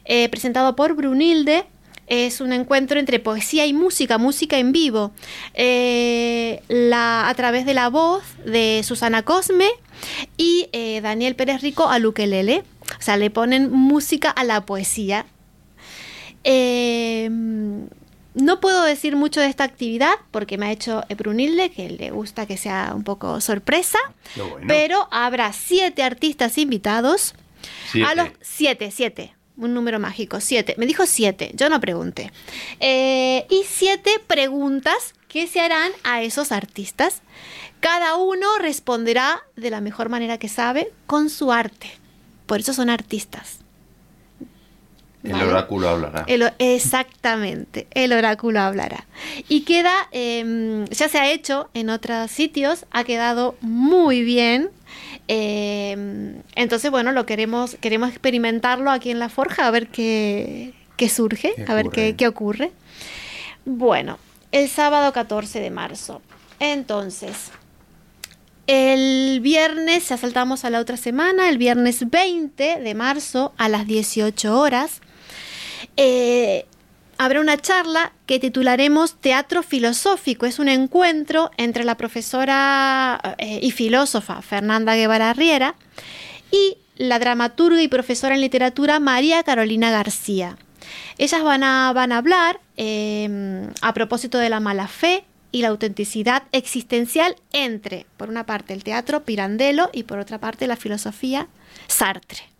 eh, 0.06 0.30
presentado 0.30 0.76
por 0.76 0.94
Brunilde, 0.94 1.66
es 2.08 2.42
un 2.42 2.54
encuentro 2.54 3.00
entre 3.00 3.20
poesía 3.20 3.66
y 3.66 3.74
música, 3.74 4.18
música 4.18 4.58
en 4.58 4.72
vivo, 4.72 5.12
eh, 5.54 6.62
la, 6.68 7.30
a 7.30 7.34
través 7.36 7.66
de 7.66 7.74
la 7.74 7.90
voz 7.90 8.24
de 8.46 8.82
Susana 8.84 9.24
Cosme 9.24 9.70
y 10.38 10.70
eh, 10.74 11.02
Daniel 11.02 11.36
Pérez 11.36 11.62
Rico 11.62 11.88
a 11.90 12.00
Luquelele. 12.00 12.64
O 13.00 13.02
sea, 13.02 13.18
le 13.18 13.30
ponen 13.30 13.72
música 13.72 14.30
a 14.30 14.44
la 14.44 14.66
poesía. 14.66 15.26
Eh, 16.44 17.30
no 18.36 18.60
puedo 18.60 18.84
decir 18.84 19.16
mucho 19.16 19.40
de 19.40 19.48
esta 19.48 19.64
actividad 19.64 20.14
porque 20.32 20.58
me 20.58 20.68
ha 20.68 20.72
hecho 20.72 21.04
Brunilde, 21.18 21.72
que 21.72 21.90
le 21.90 22.12
gusta 22.12 22.46
que 22.46 22.58
sea 22.58 22.94
un 22.96 23.04
poco 23.04 23.40
sorpresa, 23.42 24.00
bueno. 24.36 24.66
pero 24.68 25.08
habrá 25.12 25.54
siete 25.54 26.04
artistas 26.04 26.58
invitados. 26.58 27.36
Siete. 27.92 28.10
A 28.10 28.16
los 28.16 28.30
siete, 28.42 28.92
siete. 28.92 29.34
Un 29.56 29.74
número 29.74 30.00
mágico, 30.00 30.40
siete. 30.40 30.76
Me 30.78 30.86
dijo 30.86 31.06
siete, 31.06 31.52
yo 31.54 31.70
no 31.70 31.80
pregunté. 31.80 32.32
Eh, 32.80 33.46
y 33.50 33.64
siete 33.68 34.12
preguntas 34.26 35.14
que 35.28 35.48
se 35.48 35.62
harán 35.62 35.92
a 36.04 36.22
esos 36.24 36.52
artistas. 36.52 37.22
Cada 37.80 38.16
uno 38.16 38.48
responderá 38.60 39.44
de 39.56 39.70
la 39.70 39.82
mejor 39.82 40.10
manera 40.10 40.38
que 40.38 40.48
sabe 40.48 40.92
con 41.06 41.30
su 41.30 41.52
arte. 41.52 41.92
Por 42.46 42.60
eso 42.60 42.74
son 42.74 42.90
artistas. 42.90 43.60
El 45.24 45.36
oráculo 45.36 45.88
hablará. 45.88 46.26
El 46.28 46.52
exactamente, 46.60 47.88
el 47.92 48.12
oráculo 48.12 48.60
hablará. 48.60 49.06
Y 49.48 49.62
queda, 49.62 49.94
eh, 50.12 50.86
ya 50.92 51.08
se 51.08 51.18
ha 51.18 51.32
hecho 51.32 51.70
en 51.74 51.90
otros 51.90 52.30
sitios, 52.30 52.86
ha 52.92 53.06
quedado 53.06 53.56
muy 53.62 54.24
bien. 54.24 54.70
Eh, 55.28 56.42
entonces, 56.56 56.92
bueno, 56.92 57.12
lo 57.12 57.26
queremos, 57.26 57.76
queremos 57.80 58.10
experimentarlo 58.10 58.92
aquí 58.92 59.12
en 59.12 59.20
la 59.20 59.30
forja, 59.30 59.68
a 59.68 59.72
ver 59.72 59.88
qué, 59.88 60.74
qué 60.98 61.10
surge, 61.10 61.54
¿Qué 61.56 61.66
a 61.68 61.74
ver 61.76 61.90
qué, 61.90 62.16
qué 62.16 62.28
ocurre. 62.28 62.72
Bueno, 63.66 64.20
el 64.52 64.70
sábado 64.70 65.14
14 65.14 65.60
de 65.60 65.70
marzo. 65.70 66.22
Entonces, 66.60 67.52
el 68.68 69.40
viernes, 69.42 70.08
ya 70.10 70.18
saltamos 70.18 70.64
a 70.64 70.70
la 70.70 70.80
otra 70.80 70.98
semana, 70.98 71.50
el 71.50 71.58
viernes 71.58 72.10
20 72.10 72.80
de 72.80 72.96
marzo 72.96 73.54
a 73.58 73.68
las 73.68 73.88
18 73.88 74.58
horas, 74.58 75.02
eh, 75.98 76.66
habrá 77.18 77.42
una 77.42 77.58
charla 77.58 78.12
que 78.26 78.40
titularemos 78.40 79.16
Teatro 79.16 79.64
Filosófico. 79.64 80.46
Es 80.46 80.60
un 80.60 80.70
encuentro 80.70 81.52
entre 81.58 81.84
la 81.84 81.96
profesora 81.96 83.36
eh, 83.38 83.60
y 83.62 83.72
filósofa 83.72 84.42
Fernanda 84.42 84.96
Guevara 84.96 85.34
Riera 85.34 85.76
y 86.52 86.78
la 86.98 87.20
dramaturga 87.20 87.82
y 87.82 87.88
profesora 87.88 88.36
en 88.36 88.42
literatura 88.42 89.00
María 89.00 89.44
Carolina 89.44 89.92
García. 89.92 90.58
Ellas 91.18 91.44
van 91.44 91.64
a, 91.64 91.92
van 91.94 92.12
a 92.12 92.18
hablar 92.18 92.60
eh, 92.78 93.70
a 93.82 93.94
propósito 93.94 94.38
de 94.38 94.50
la 94.50 94.60
mala 94.60 94.88
fe 94.88 95.26
y 95.52 95.62
la 95.62 95.70
autenticidad 95.70 96.44
existencial 96.52 97.36
entre, 97.52 98.06
por 98.18 98.30
una 98.30 98.46
parte, 98.46 98.74
el 98.74 98.84
teatro 98.84 99.24
Pirandello 99.24 99.90
y 99.94 100.04
por 100.04 100.20
otra 100.20 100.40
parte, 100.40 100.68
la 100.68 100.76
filosofía 100.76 101.48
Sartre. 101.88 102.53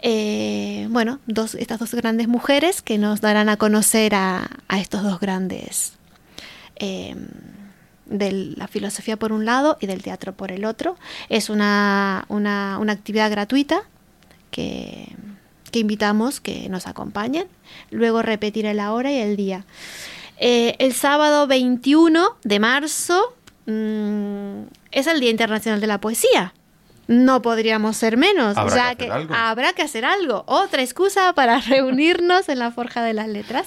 Eh, 0.00 0.86
bueno, 0.90 1.18
dos, 1.26 1.54
estas 1.54 1.78
dos 1.80 1.94
grandes 1.94 2.28
mujeres 2.28 2.82
que 2.82 2.98
nos 2.98 3.20
darán 3.20 3.48
a 3.48 3.56
conocer 3.56 4.14
a, 4.14 4.48
estos 4.76 5.02
dos 5.02 5.18
grandes 5.18 5.94
eh, 6.76 7.16
de 8.06 8.32
la 8.56 8.68
filosofía 8.68 9.16
por 9.16 9.32
un 9.32 9.44
lado 9.44 9.76
y 9.80 9.86
del 9.86 10.02
teatro 10.02 10.34
por 10.34 10.52
el 10.52 10.64
otro. 10.64 10.96
Es 11.28 11.50
una, 11.50 12.24
una, 12.28 12.78
actividad 12.88 13.30
gratuita 13.30 13.82
que, 14.50 15.14
que, 15.72 15.80
invitamos 15.80 16.40
que 16.40 16.68
nos 16.68 16.86
acompañen. 16.86 17.48
Luego 17.90 18.22
repetiré 18.22 18.74
la 18.74 18.92
hora 18.92 19.10
y 19.10 19.18
el 19.18 19.36
día. 19.36 19.64
Eh, 20.38 20.76
el 20.78 20.92
sábado 20.94 21.48
21 21.48 22.36
de 22.44 22.60
marzo 22.60 23.34
mmm, 23.66 24.62
es 24.92 25.08
el 25.08 25.18
Día 25.18 25.30
Internacional 25.30 25.80
de 25.80 25.88
la 25.88 26.00
Poesía 26.00 26.54
no 27.08 27.42
podríamos 27.42 27.96
ser 27.96 28.16
menos, 28.16 28.56
Habrá 28.56 28.92
ya 28.92 28.94
que 28.94 29.10
habrá 29.10 29.72
que 29.72 29.82
hacer 29.82 30.04
algo. 30.04 30.44
Otra 30.46 30.82
excusa 30.82 31.32
para 31.32 31.58
reunirnos 31.68 32.48
en 32.48 32.60
la 32.60 32.70
Forja 32.70 33.02
de 33.02 33.14
las 33.14 33.28
Letras. 33.28 33.66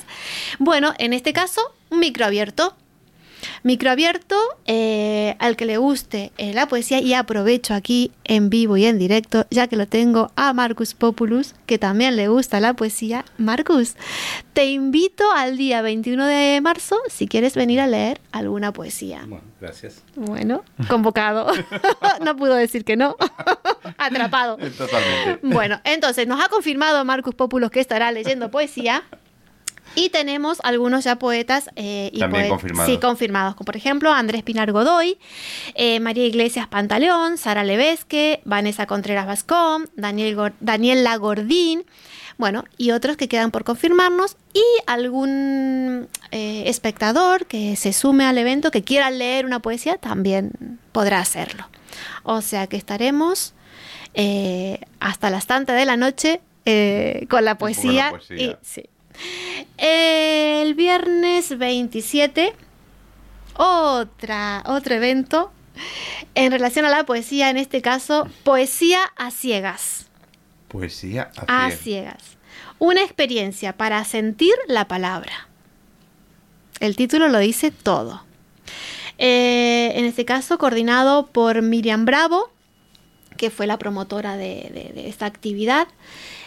Bueno, 0.59 0.93
en 0.99 1.11
este 1.11 1.33
caso, 1.33 1.61
un 1.89 1.99
micro 1.99 2.25
abierto. 2.25 2.75
Micro 3.63 3.91
abierto 3.91 4.35
eh, 4.65 5.35
al 5.37 5.55
que 5.55 5.65
le 5.65 5.77
guste 5.77 6.31
eh, 6.37 6.53
la 6.53 6.67
poesía 6.67 6.99
y 6.99 7.13
aprovecho 7.13 7.75
aquí 7.75 8.11
en 8.23 8.49
vivo 8.49 8.75
y 8.75 8.85
en 8.85 8.97
directo, 8.97 9.45
ya 9.51 9.67
que 9.67 9.75
lo 9.75 9.87
tengo 9.87 10.31
a 10.35 10.51
Marcus 10.53 10.95
Populus, 10.95 11.53
que 11.67 11.77
también 11.77 12.15
le 12.15 12.27
gusta 12.27 12.59
la 12.59 12.73
poesía. 12.73 13.23
Marcus, 13.37 13.95
te 14.53 14.65
invito 14.65 15.31
al 15.31 15.57
día 15.57 15.83
21 15.83 16.25
de 16.25 16.59
marzo 16.61 16.97
si 17.07 17.27
quieres 17.27 17.55
venir 17.55 17.79
a 17.79 17.87
leer 17.87 18.19
alguna 18.31 18.73
poesía. 18.73 19.25
Bueno, 19.27 19.45
gracias. 19.59 20.01
Bueno, 20.15 20.63
convocado. 20.89 21.51
no 22.21 22.35
pudo 22.35 22.55
decir 22.55 22.83
que 22.83 22.95
no. 22.95 23.15
Atrapado. 23.97 24.57
Totalmente. 24.57 25.39
Bueno, 25.43 25.79
entonces 25.83 26.27
nos 26.27 26.43
ha 26.43 26.49
confirmado 26.49 27.05
Marcus 27.05 27.35
Populos 27.35 27.69
que 27.69 27.79
estará 27.79 28.11
leyendo 28.11 28.49
poesía. 28.49 29.03
Y 29.95 30.09
tenemos 30.09 30.59
algunos 30.63 31.03
ya 31.03 31.17
poetas 31.17 31.69
eh, 31.75 32.09
y 32.13 32.19
También 32.19 32.43
poet- 32.43 32.49
confirmados. 32.49 32.89
Sí, 32.91 32.97
confirmados. 32.99 33.55
Como 33.55 33.65
por 33.65 33.75
ejemplo 33.77 34.11
Andrés 34.13 34.41
Pinar 34.43 34.71
Godoy, 34.71 35.17
eh, 35.75 35.99
María 35.99 36.25
Iglesias 36.25 36.67
Pantaleón, 36.67 37.37
Sara 37.37 37.63
Levesque, 37.63 38.41
Vanessa 38.45 38.85
Contreras 38.85 39.27
Vascón, 39.27 39.89
Daniel 39.95 40.35
Gor- 40.37 40.53
Daniela 40.61 41.15
Gordín, 41.17 41.83
bueno, 42.37 42.63
y 42.77 42.91
otros 42.91 43.17
que 43.17 43.27
quedan 43.27 43.51
por 43.51 43.63
confirmarnos. 43.63 44.37
Y 44.53 44.63
algún 44.87 46.07
eh, 46.31 46.63
espectador 46.67 47.45
que 47.45 47.75
se 47.75 47.93
sume 47.93 48.25
al 48.25 48.37
evento, 48.37 48.71
que 48.71 48.83
quiera 48.83 49.11
leer 49.11 49.45
una 49.45 49.59
poesía, 49.59 49.97
también 49.97 50.79
podrá 50.91 51.19
hacerlo. 51.19 51.67
O 52.23 52.41
sea 52.41 52.67
que 52.67 52.77
estaremos 52.77 53.53
eh, 54.13 54.79
hasta 54.99 55.29
las 55.29 55.47
tantas 55.47 55.75
de 55.77 55.85
la 55.85 55.97
noche 55.97 56.41
eh, 56.65 57.25
con 57.29 57.43
la 57.45 57.55
Con 57.55 57.69
la 57.71 57.75
poesía. 57.75 58.09
poesía. 58.11 58.37
y- 58.37 58.57
sí. 58.61 58.83
El 59.77 60.73
viernes 60.75 61.57
27, 61.57 62.53
otra, 63.55 64.63
otro 64.67 64.95
evento 64.95 65.51
en 66.35 66.51
relación 66.51 66.85
a 66.85 66.89
la 66.89 67.05
poesía, 67.05 67.49
en 67.49 67.57
este 67.57 67.81
caso, 67.81 68.27
poesía 68.43 68.99
a 69.17 69.31
ciegas. 69.31 70.07
Poesía 70.67 71.31
A 71.47 71.65
a 71.65 71.71
ciegas. 71.71 72.37
Una 72.79 73.01
experiencia 73.03 73.73
para 73.77 74.03
sentir 74.05 74.53
la 74.67 74.87
palabra. 74.87 75.47
El 76.79 76.95
título 76.95 77.27
lo 77.29 77.39
dice 77.39 77.71
todo. 77.71 78.23
Eh, 79.17 79.91
en 79.95 80.05
este 80.05 80.25
caso, 80.25 80.57
coordinado 80.57 81.27
por 81.27 81.61
Miriam 81.61 82.05
Bravo, 82.05 82.51
que 83.37 83.49
fue 83.51 83.67
la 83.67 83.77
promotora 83.77 84.35
de, 84.37 84.71
de- 84.73 84.91
de 84.93 85.09
esta 85.09 85.25
actividad. 85.25 85.87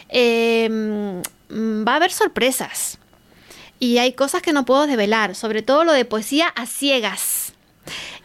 Eh, 0.09 0.67
mm, 0.69 1.21
va 1.51 1.93
a 1.93 1.95
haber 1.97 2.11
sorpresas. 2.11 2.97
Y 3.79 3.97
hay 3.97 4.13
cosas 4.13 4.41
que 4.41 4.53
no 4.53 4.65
puedo 4.65 4.87
develar, 4.87 5.35
sobre 5.35 5.61
todo 5.61 5.83
lo 5.83 5.91
de 5.91 6.05
poesía 6.05 6.47
a 6.47 6.65
ciegas. 6.65 7.53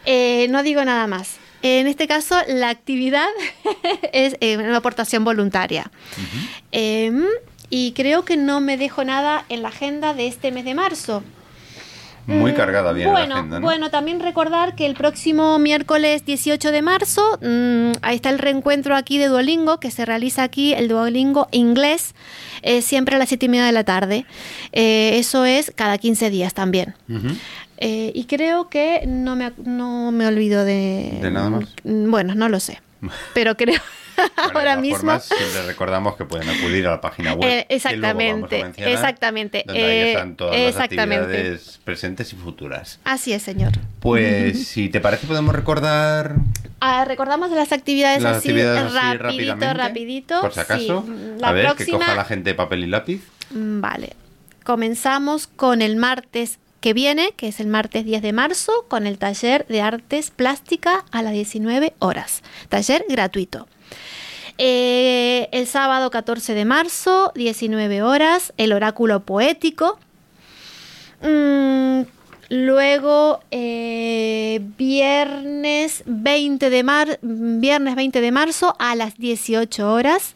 Eh, 0.05 0.47
no 0.49 0.63
digo 0.63 0.83
nada 0.85 1.07
más. 1.07 1.37
En 1.61 1.87
este 1.87 2.07
caso, 2.07 2.37
la 2.47 2.69
actividad 2.69 3.27
es 4.13 4.35
eh, 4.39 4.57
una 4.57 4.77
aportación 4.77 5.23
voluntaria. 5.23 5.91
Eh, 6.71 7.11
y 7.69 7.93
creo 7.93 8.25
que 8.25 8.37
no 8.37 8.59
me 8.59 8.77
dejo 8.77 9.03
nada 9.03 9.45
en 9.49 9.61
la 9.61 9.69
agenda 9.69 10.13
de 10.13 10.27
este 10.27 10.51
mes 10.51 10.65
de 10.65 10.73
marzo. 10.73 11.23
Muy 12.27 12.51
Mm, 12.51 12.55
cargada 12.55 12.93
bien 12.93 13.09
bueno, 13.09 13.27
la 13.29 13.35
agenda, 13.35 13.59
¿no? 13.59 13.65
Bueno, 13.65 13.89
también 13.89 14.19
recordar 14.19 14.75
que 14.75 14.85
el 14.85 14.93
próximo 14.95 15.57
miércoles 15.59 16.25
18 16.25 16.71
de 16.71 16.81
marzo, 16.81 17.39
mm, 17.41 17.91
ahí 18.01 18.15
está 18.15 18.29
el 18.29 18.39
reencuentro 18.39 18.95
aquí 18.95 19.17
de 19.17 19.27
Duolingo, 19.27 19.79
que 19.79 19.91
se 19.91 20.05
realiza 20.05 20.43
aquí, 20.43 20.73
el 20.73 20.87
Duolingo 20.87 21.47
inglés, 21.51 22.13
eh, 22.61 22.81
siempre 22.81 23.15
a 23.15 23.19
las 23.19 23.29
7 23.29 23.47
y 23.47 23.49
media 23.49 23.65
de 23.65 23.71
la 23.71 23.83
tarde. 23.83 24.25
Eh, 24.71 25.13
eso 25.15 25.45
es 25.45 25.71
cada 25.75 25.97
15 25.97 26.29
días 26.29 26.53
también. 26.53 26.93
Eh, 27.77 28.11
y 28.13 28.25
creo 28.25 28.69
que 28.69 29.03
no 29.07 29.35
me, 29.35 29.51
no 29.65 30.11
me 30.11 30.27
olvido 30.27 30.63
de... 30.63 31.17
¿De 31.21 31.31
nada 31.31 31.49
más? 31.49 31.63
Mm, 31.83 32.11
Bueno, 32.11 32.35
no 32.35 32.47
lo 32.49 32.59
sé. 32.59 32.79
Pero 33.33 33.57
creo 33.57 33.81
Bueno, 34.15 34.59
ahora 34.59 34.75
mismo... 34.77 34.97
formas, 34.97 35.25
siempre 35.25 35.63
recordamos 35.63 36.15
que 36.15 36.25
pueden 36.25 36.49
acudir 36.49 36.87
a 36.87 36.91
la 36.91 37.01
página 37.01 37.33
web. 37.33 37.49
Eh, 37.49 37.67
a 37.69 37.73
exactamente, 37.73 38.63
mencionar, 38.63 38.93
exactamente, 38.93 39.63
Donde 39.65 39.83
ahí 39.83 39.89
eh, 39.89 40.11
están 40.11 40.35
todas 40.35 40.55
exactamente. 40.55 41.15
las 41.15 41.27
actividades 41.27 41.79
presentes 41.83 42.33
y 42.33 42.35
futuras. 42.35 42.99
Así 43.03 43.33
es, 43.33 43.41
señor. 43.41 43.71
Pues, 43.99 44.67
si 44.67 44.89
te 44.89 44.99
parece, 44.99 45.27
podemos 45.27 45.55
recordar 45.55 46.35
Ah, 46.83 47.05
recordamos 47.05 47.51
las 47.51 47.71
actividades 47.71 48.23
las 48.23 48.37
así, 48.37 48.49
actividades 48.49 48.91
así 48.91 49.17
rapidito, 49.17 49.73
rapidito. 49.73 50.41
Por 50.41 50.51
si 50.51 50.59
acaso. 50.59 51.03
Sí, 51.05 51.13
La 51.37 51.49
a 51.49 51.51
ver, 51.51 51.75
que 51.75 51.85
coja 51.85 52.15
la 52.15 52.25
gente 52.25 52.55
papel 52.55 52.83
y 52.83 52.87
lápiz. 52.87 53.21
Mm, 53.51 53.81
Vale. 53.81 54.13
Comenzamos 54.63 55.45
con 55.45 55.83
el 55.83 55.95
martes 55.95 56.57
que 56.79 56.93
viene, 56.93 57.33
que 57.37 57.47
es 57.47 57.59
el 57.59 57.67
martes 57.67 58.03
10 58.03 58.23
de 58.23 58.33
marzo, 58.33 58.85
con 58.87 59.05
el 59.05 59.19
taller 59.19 59.67
de 59.67 59.81
artes 59.81 60.31
plástica 60.31 61.05
a 61.11 61.21
las 61.21 61.33
19 61.33 61.93
horas. 61.99 62.41
Taller 62.69 63.05
gratuito. 63.07 63.67
Eh, 64.57 65.49
el 65.51 65.65
sábado 65.67 66.09
14 66.11 66.53
de 66.53 66.65
marzo, 66.65 67.31
19 67.35 68.01
horas, 68.03 68.53
el 68.57 68.73
oráculo 68.73 69.21
poético. 69.21 69.97
Mm, 71.21 72.01
luego, 72.49 73.39
eh, 73.51 74.59
viernes, 74.77 76.03
20 76.05 76.69
de 76.69 76.83
mar- 76.83 77.19
viernes 77.21 77.95
20 77.95 78.21
de 78.21 78.31
marzo 78.31 78.75
a 78.79 78.95
las 78.95 79.17
18 79.17 79.91
horas, 79.91 80.35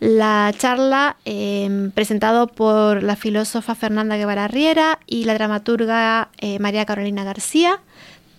la 0.00 0.52
charla 0.56 1.16
eh, 1.24 1.90
presentado 1.94 2.48
por 2.48 3.02
la 3.02 3.16
filósofa 3.16 3.74
Fernanda 3.74 4.16
Guevara 4.16 4.48
Riera 4.48 4.98
y 5.06 5.24
la 5.24 5.34
dramaturga 5.34 6.28
eh, 6.38 6.58
María 6.58 6.84
Carolina 6.84 7.24
García, 7.24 7.80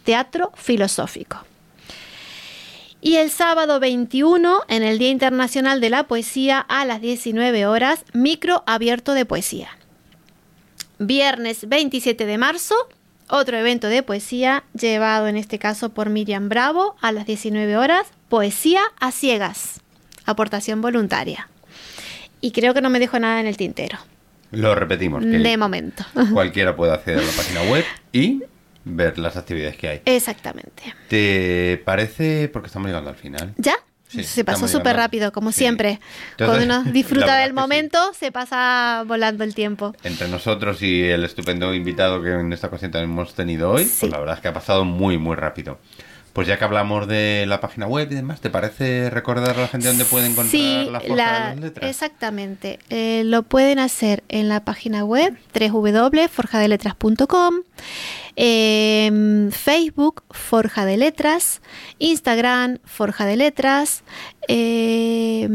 Teatro 0.04 0.52
Filosófico. 0.56 1.38
Y 3.06 3.18
el 3.18 3.30
sábado 3.30 3.80
21, 3.80 4.64
en 4.68 4.82
el 4.82 4.98
Día 4.98 5.12
Internacional 5.12 5.80
de 5.80 5.92
la 5.92 6.08
Poesía, 6.08 6.58
a 6.58 6.86
las 6.86 7.02
19 7.02 7.68
horas, 7.68 8.04
micro 8.14 8.64
abierto 8.66 9.14
de 9.14 9.26
poesía. 9.26 9.70
Viernes 10.98 11.70
27 11.70 12.26
de 12.26 12.38
marzo, 12.40 12.74
otro 13.30 13.58
evento 13.58 13.90
de 13.90 14.02
poesía, 14.02 14.64
llevado 14.74 15.28
en 15.28 15.38
este 15.38 15.60
caso 15.60 15.90
por 15.90 16.10
Miriam 16.10 16.50
Bravo, 16.50 16.96
a 17.00 17.12
las 17.12 17.28
19 17.28 17.78
horas, 17.78 18.08
poesía 18.28 18.82
a 19.00 19.12
ciegas, 19.12 19.82
aportación 20.26 20.82
voluntaria. 20.82 21.48
Y 22.42 22.54
creo 22.54 22.74
que 22.74 22.82
no 22.82 22.90
me 22.90 22.98
dejo 22.98 23.20
nada 23.20 23.40
en 23.40 23.46
el 23.46 23.56
tintero, 23.56 24.00
Lo 24.50 24.74
repetimos. 24.74 25.22
Que 25.22 25.38
de 25.38 25.58
momento. 25.58 26.04
cualquiera 26.34 26.76
puede 26.76 26.94
acceder 26.94 27.20
a 27.20 27.24
la 27.24 27.32
página 27.34 27.62
web 27.70 27.86
y 28.12 28.42
ver 28.86 29.18
las 29.18 29.36
actividades 29.36 29.76
que 29.78 29.90
hay. 29.90 30.02
Exactamente. 30.06 30.84
¿Te 31.10 31.82
parece? 31.84 32.50
Porque 32.54 32.68
estamos 32.68 32.88
llegando 32.88 33.10
al 33.10 33.16
final. 33.18 33.54
¿Ya? 33.58 33.74
Sí, 34.08 34.24
se 34.24 34.46
pasó 34.46 34.68
súper 34.68 34.96
rápido, 34.96 35.32
como 35.34 35.52
Sí. 35.52 35.58
siempre. 35.60 36.00
Entonces, 36.38 36.66
Cuando 36.68 36.82
uno 36.84 36.92
disfruta 36.94 37.38
del 37.40 37.50
sí. 37.50 37.54
momento, 37.56 38.14
se 38.18 38.32
pasa 38.32 39.04
volando 39.06 39.44
el 39.44 39.54
tiempo. 39.56 39.94
Entre 40.04 40.28
nosotros 40.30 40.82
y 40.84 41.04
el 41.04 41.26
estupendo 41.26 41.74
invitado 41.74 42.22
que 42.22 42.32
en 42.32 42.54
esta 42.54 42.68
ocasión 42.68 42.96
hemos 42.96 43.34
tenido 43.34 43.72
hoy, 43.72 43.84
pues 44.00 44.10
la 44.12 44.20
verdad 44.20 44.36
es 44.36 44.42
que 44.42 44.48
ha 44.48 44.54
pasado 44.54 44.86
muy, 44.86 45.18
muy 45.18 45.36
rápido. 45.36 45.80
Pues 46.36 46.48
ya 46.50 46.58
que 46.60 46.66
hablamos 46.66 47.08
de 47.08 47.46
la 47.48 47.62
página 47.62 47.88
web 47.88 48.12
y 48.12 48.16
demás, 48.16 48.42
¿te 48.42 48.50
parece 48.50 49.10
recordar 49.10 49.58
a 49.58 49.62
la 49.62 49.68
gente 49.70 49.88
dónde 49.88 50.04
puede 50.04 50.26
encontrar 50.26 50.52
Sí, 50.52 50.90
la 50.92 51.00
forja 51.00 51.16
la- 51.16 51.34
de 51.34 51.40
las 51.56 51.60
letras? 51.62 51.90
exactamente. 51.90 52.78
Eh, 52.90 53.22
lo 53.24 53.44
pueden 53.44 53.80
hacer 53.80 54.22
en 54.28 54.50
la 54.50 54.60
página 54.66 55.06
web 55.06 55.38
www.forjadeletras.com, 55.58 57.56
en 58.36 59.50
Facebook 59.54 60.24
Forja 60.30 60.84
de 60.86 60.98
Letras, 60.98 61.62
Instagram 62.00 62.80
Forja 62.84 63.26
de 63.26 63.38
Letras 63.38 64.04
eh, 64.50 65.48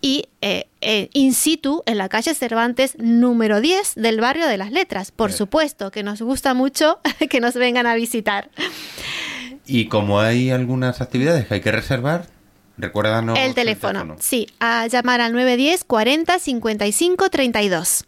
y 0.00 0.24
eh, 0.42 0.66
eh, 0.80 1.08
in 1.12 1.32
situ 1.32 1.82
en 1.86 1.96
la 1.98 2.08
calle 2.08 2.34
Cervantes 2.34 2.96
número 2.98 3.60
10 3.60 3.94
del 3.94 4.20
barrio 4.20 4.46
de 4.48 4.58
las 4.58 4.72
Letras. 4.72 5.12
Por 5.12 5.32
supuesto, 5.32 5.92
que 5.92 6.02
nos 6.02 6.20
gusta 6.22 6.54
mucho 6.54 6.98
que 7.30 7.38
nos 7.40 7.54
vengan 7.54 7.86
a 7.86 7.94
visitar. 7.94 8.50
Y 9.66 9.86
como 9.88 10.20
hay 10.20 10.50
algunas 10.50 11.00
actividades 11.00 11.46
que 11.46 11.54
hay 11.54 11.60
que 11.60 11.72
reservar, 11.72 12.26
recuérdanos 12.76 13.38
el 13.38 13.54
teléfono. 13.54 14.16
Sí, 14.20 14.48
a 14.60 14.86
llamar 14.86 15.20
al 15.20 15.32
910 15.32 15.84
40 15.84 16.38
55 16.38 17.30
32. 17.30 18.04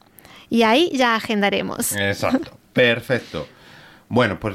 Y 0.51 0.63
ahí 0.63 0.91
ya 0.95 1.15
agendaremos. 1.17 1.93
Exacto. 1.93 2.59
Perfecto. 2.73 3.47
Bueno, 4.09 4.39
pues 4.39 4.55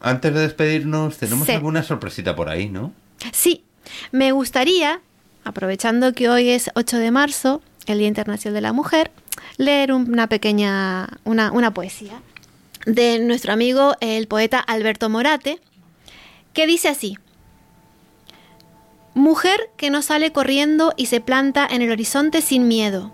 antes 0.00 0.32
de 0.32 0.40
despedirnos, 0.40 1.18
tenemos 1.18 1.46
Sí. 1.46 1.52
alguna 1.52 1.82
sorpresita 1.82 2.34
por 2.36 2.48
ahí, 2.48 2.68
¿no? 2.68 2.92
Sí, 3.32 3.64
me 4.12 4.32
gustaría, 4.32 5.00
aprovechando 5.44 6.12
que 6.14 6.28
hoy 6.28 6.48
es 6.50 6.70
8 6.74 6.98
de 6.98 7.10
marzo, 7.10 7.60
el 7.86 7.98
Día 7.98 8.08
Internacional 8.08 8.54
de 8.54 8.60
la 8.60 8.72
Mujer, 8.72 9.10
leer 9.56 9.92
un- 9.92 10.10
una 10.10 10.28
pequeña, 10.28 11.08
una, 11.24 11.50
una 11.52 11.74
poesía 11.74 12.22
de 12.86 13.18
nuestro 13.18 13.52
amigo 13.52 13.94
el 14.00 14.26
poeta 14.26 14.58
Alberto 14.60 15.10
Morate, 15.10 15.60
que 16.52 16.66
dice 16.66 16.88
así. 16.88 17.16
Mujer 19.14 19.70
que 19.76 19.90
no 19.90 20.02
sale 20.02 20.32
corriendo 20.32 20.92
y 20.96 21.06
se 21.06 21.20
planta 21.20 21.66
en 21.68 21.82
el 21.82 21.90
horizonte 21.90 22.42
sin 22.42 22.68
miedo. 22.68 23.10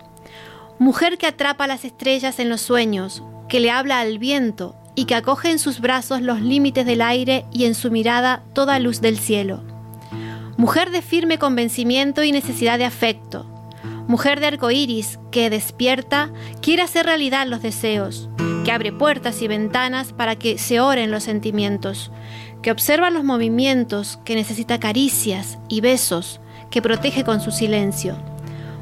Mujer 0.79 1.17
que 1.17 1.27
atrapa 1.27 1.67
las 1.67 1.85
estrellas 1.85 2.39
en 2.39 2.51
los 2.51 2.61
sueños, 2.61 3.23
que 3.49 3.61
le 3.61 3.71
habla 3.71 4.01
al 4.01 4.19
viento 4.19 4.77
y 4.95 5.07
que 5.07 5.15
acoge 5.15 5.51
en 5.51 5.59
sus 5.59 5.81
brazos 5.81 6.21
los 6.21 6.41
límites 6.41 6.85
del 6.85 7.01
aire 7.01 7.45
y 7.53 7.65
en 7.65 7.75
su 7.75 7.91
mirada 7.91 8.43
toda 8.55 8.79
luz 8.79 9.01
del 9.01 9.19
cielo. 9.19 9.63
Mujer 10.57 10.91
de 10.91 11.03
firme 11.03 11.39
convencimiento 11.39 12.25
y 12.25 12.33
necesidad 12.33 12.79
de 12.79 12.85
afecto. 12.85 13.47
Mujer 14.07 14.41
de 14.41 14.47
arco 14.47 14.71
iris 14.71 15.19
que 15.31 15.51
despierta, 15.51 16.31
quiere 16.63 16.83
hacer 16.83 17.07
realidad 17.07 17.47
los 17.47 17.61
deseos, 17.61 18.29
que 18.65 18.73
abre 18.73 18.93
puertas 18.93 19.43
y 19.43 19.49
ventanas 19.49 20.13
para 20.13 20.37
que 20.37 20.59
se 20.59 20.81
oren 20.81 21.11
los 21.11 21.25
sentimientos, 21.25 22.11
que 22.63 22.71
observa 22.71 23.11
los 23.11 23.25
movimientos, 23.25 24.19
que 24.25 24.35
necesita 24.35 24.81
caricias 24.81 25.59
y 25.69 25.81
besos, 25.81 26.41
que 26.71 26.83
protege 26.83 27.25
con 27.25 27.41
su 27.41 27.51
silencio. 27.51 28.17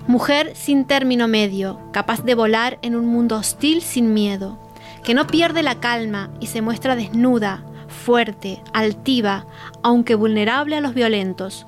Mujer 0.06 0.52
sin 0.54 0.84
término 0.84 1.28
medio, 1.28 1.80
capaz 1.92 2.22
de 2.24 2.34
volar 2.34 2.78
en 2.82 2.96
un 2.96 3.06
mundo 3.06 3.36
hostil 3.36 3.82
sin 3.82 4.12
miedo, 4.12 4.58
que 5.02 5.14
no 5.14 5.26
pierde 5.26 5.62
la 5.62 5.80
calma 5.80 6.30
y 6.40 6.48
se 6.48 6.62
muestra 6.62 6.96
desnuda, 6.96 7.64
fuerte, 7.88 8.62
altiva, 8.72 9.46
aunque 9.82 10.14
vulnerable 10.14 10.76
a 10.76 10.80
los 10.80 10.94
violentos. 10.94 11.66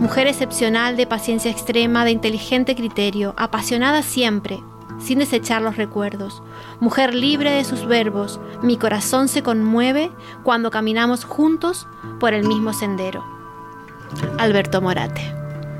Mujer 0.00 0.26
excepcional 0.26 0.96
de 0.96 1.06
paciencia 1.06 1.50
extrema, 1.50 2.04
de 2.04 2.12
inteligente 2.12 2.74
criterio, 2.74 3.34
apasionada 3.36 4.02
siempre, 4.02 4.58
sin 5.02 5.18
desechar 5.18 5.62
los 5.62 5.76
recuerdos. 5.76 6.42
Mujer 6.80 7.14
libre 7.14 7.50
de 7.50 7.64
sus 7.64 7.86
verbos, 7.86 8.40
mi 8.62 8.76
corazón 8.76 9.28
se 9.28 9.42
conmueve 9.42 10.10
cuando 10.42 10.70
caminamos 10.70 11.24
juntos 11.24 11.86
por 12.20 12.34
el 12.34 12.46
mismo 12.46 12.72
sendero. 12.72 13.24
Alberto 14.38 14.80
Morate. 14.80 15.20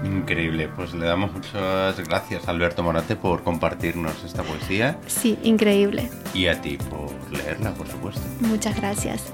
Increíble, 0.04 0.68
pues 0.74 0.92
le 0.94 1.06
damos 1.06 1.32
muchas 1.32 1.98
gracias 2.08 2.48
a 2.48 2.50
Alberto 2.50 2.82
Morate 2.82 3.14
por 3.14 3.42
compartirnos 3.44 4.24
esta 4.24 4.42
poesía 4.42 4.98
Sí, 5.06 5.38
increíble. 5.44 6.10
y 6.34 6.46
a 6.48 6.60
ti 6.60 6.76
por 6.90 7.10
leerla, 7.30 7.72
por 7.74 7.86
supuesto. 7.86 8.20
Muchas 8.40 8.74
gracias. 8.76 9.32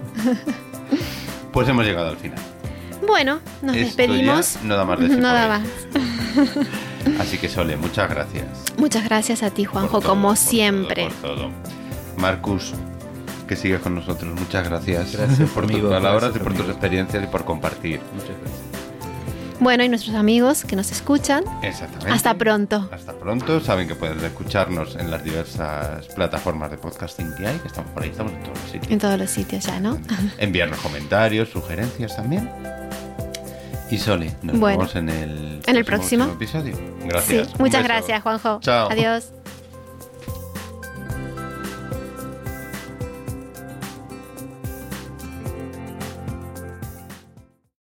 Pues 1.53 1.67
hemos 1.69 1.87
llegado 1.87 2.11
al 2.11 2.17
final. 2.19 2.39
Bueno, 3.07 3.41
nos 3.63 3.77
Esto 3.77 3.87
despedimos. 3.87 4.55
ya 4.55 4.61
no 4.65 4.77
da 4.77 4.85
más 4.85 4.99
de 5.01 5.09
No 5.17 5.29
da 5.33 5.49
más. 5.49 5.63
Así 7.21 7.39
que 7.39 7.49
Sole, 7.49 7.77
muchas 7.77 8.09
gracias. 8.11 8.45
Muchas 8.77 9.05
gracias 9.05 9.43
a 9.43 9.51
ti, 9.51 9.65
Juanjo, 9.65 9.93
por 9.93 10.01
todo, 10.03 10.11
como 10.11 10.29
por 10.29 10.37
siempre. 10.37 11.09
todo, 11.23 11.35
por 11.35 11.37
todo. 11.37 11.51
Marcus, 12.17 12.75
que 13.47 13.57
sigues 13.57 13.81
con 13.81 13.95
nosotros, 13.95 14.39
muchas 14.39 14.69
gracias, 14.69 15.13
Gracias, 15.17 15.49
por 15.51 15.65
amigo, 15.65 15.89
tus 15.89 15.91
palabras 15.91 16.23
gracias, 16.33 16.41
y 16.41 16.45
por 16.45 16.55
tus 16.55 16.69
experiencias 16.69 17.23
y 17.25 17.27
por 17.29 17.45
compartir. 17.45 18.01
Muchas 18.13 18.31
gracias. 18.31 18.59
Bueno, 19.61 19.83
y 19.83 19.89
nuestros 19.89 20.15
amigos 20.15 20.65
que 20.65 20.77
nos 20.77 20.93
escuchan, 20.93 21.43
Exactamente. 21.63 22.13
hasta 22.13 22.35
pronto. 22.35 22.89
Hasta 22.93 23.13
pronto. 23.15 23.61
Saben 23.61 23.89
que 23.89 23.97
pueden 23.97 24.23
escucharnos 24.25 24.95
en 24.95 25.11
las 25.11 25.25
diversas 25.25 26.07
plataformas 26.15 26.71
de 26.71 26.79
podcasting 26.79 27.35
que 27.37 27.45
hay, 27.47 27.59
que 27.59 27.67
estamos 27.67 27.91
por 27.91 28.05
ahí, 28.05 28.11
estamos 28.11 28.35
en 28.35 28.43
todos 28.45 28.57
los 28.61 28.71
sitios. 28.71 28.93
En 28.93 28.99
todos 29.01 29.19
los 29.19 29.31
sitios 29.31 29.65
ya, 29.65 29.81
¿no? 29.81 29.99
Enviarnos 30.39 30.79
comentarios, 30.79 31.49
sugerencias 31.49 32.15
también. 32.15 32.49
Y 33.91 33.99
Sole, 33.99 34.35
nos 34.43 34.59
Bueno. 34.59 34.79
vemos 34.81 34.97
en 34.97 35.09
el, 35.09 35.61
En 35.67 35.77
el 35.77 35.85
próximo. 35.85 36.25
episodio. 36.27 36.77
Gracias. 37.05 37.49
Sí, 37.49 37.55
muchas 37.59 37.83
gracias, 37.85 38.23
Juanjo. 38.23 38.59
Chao. 38.61 38.89
Adiós. 38.91 39.33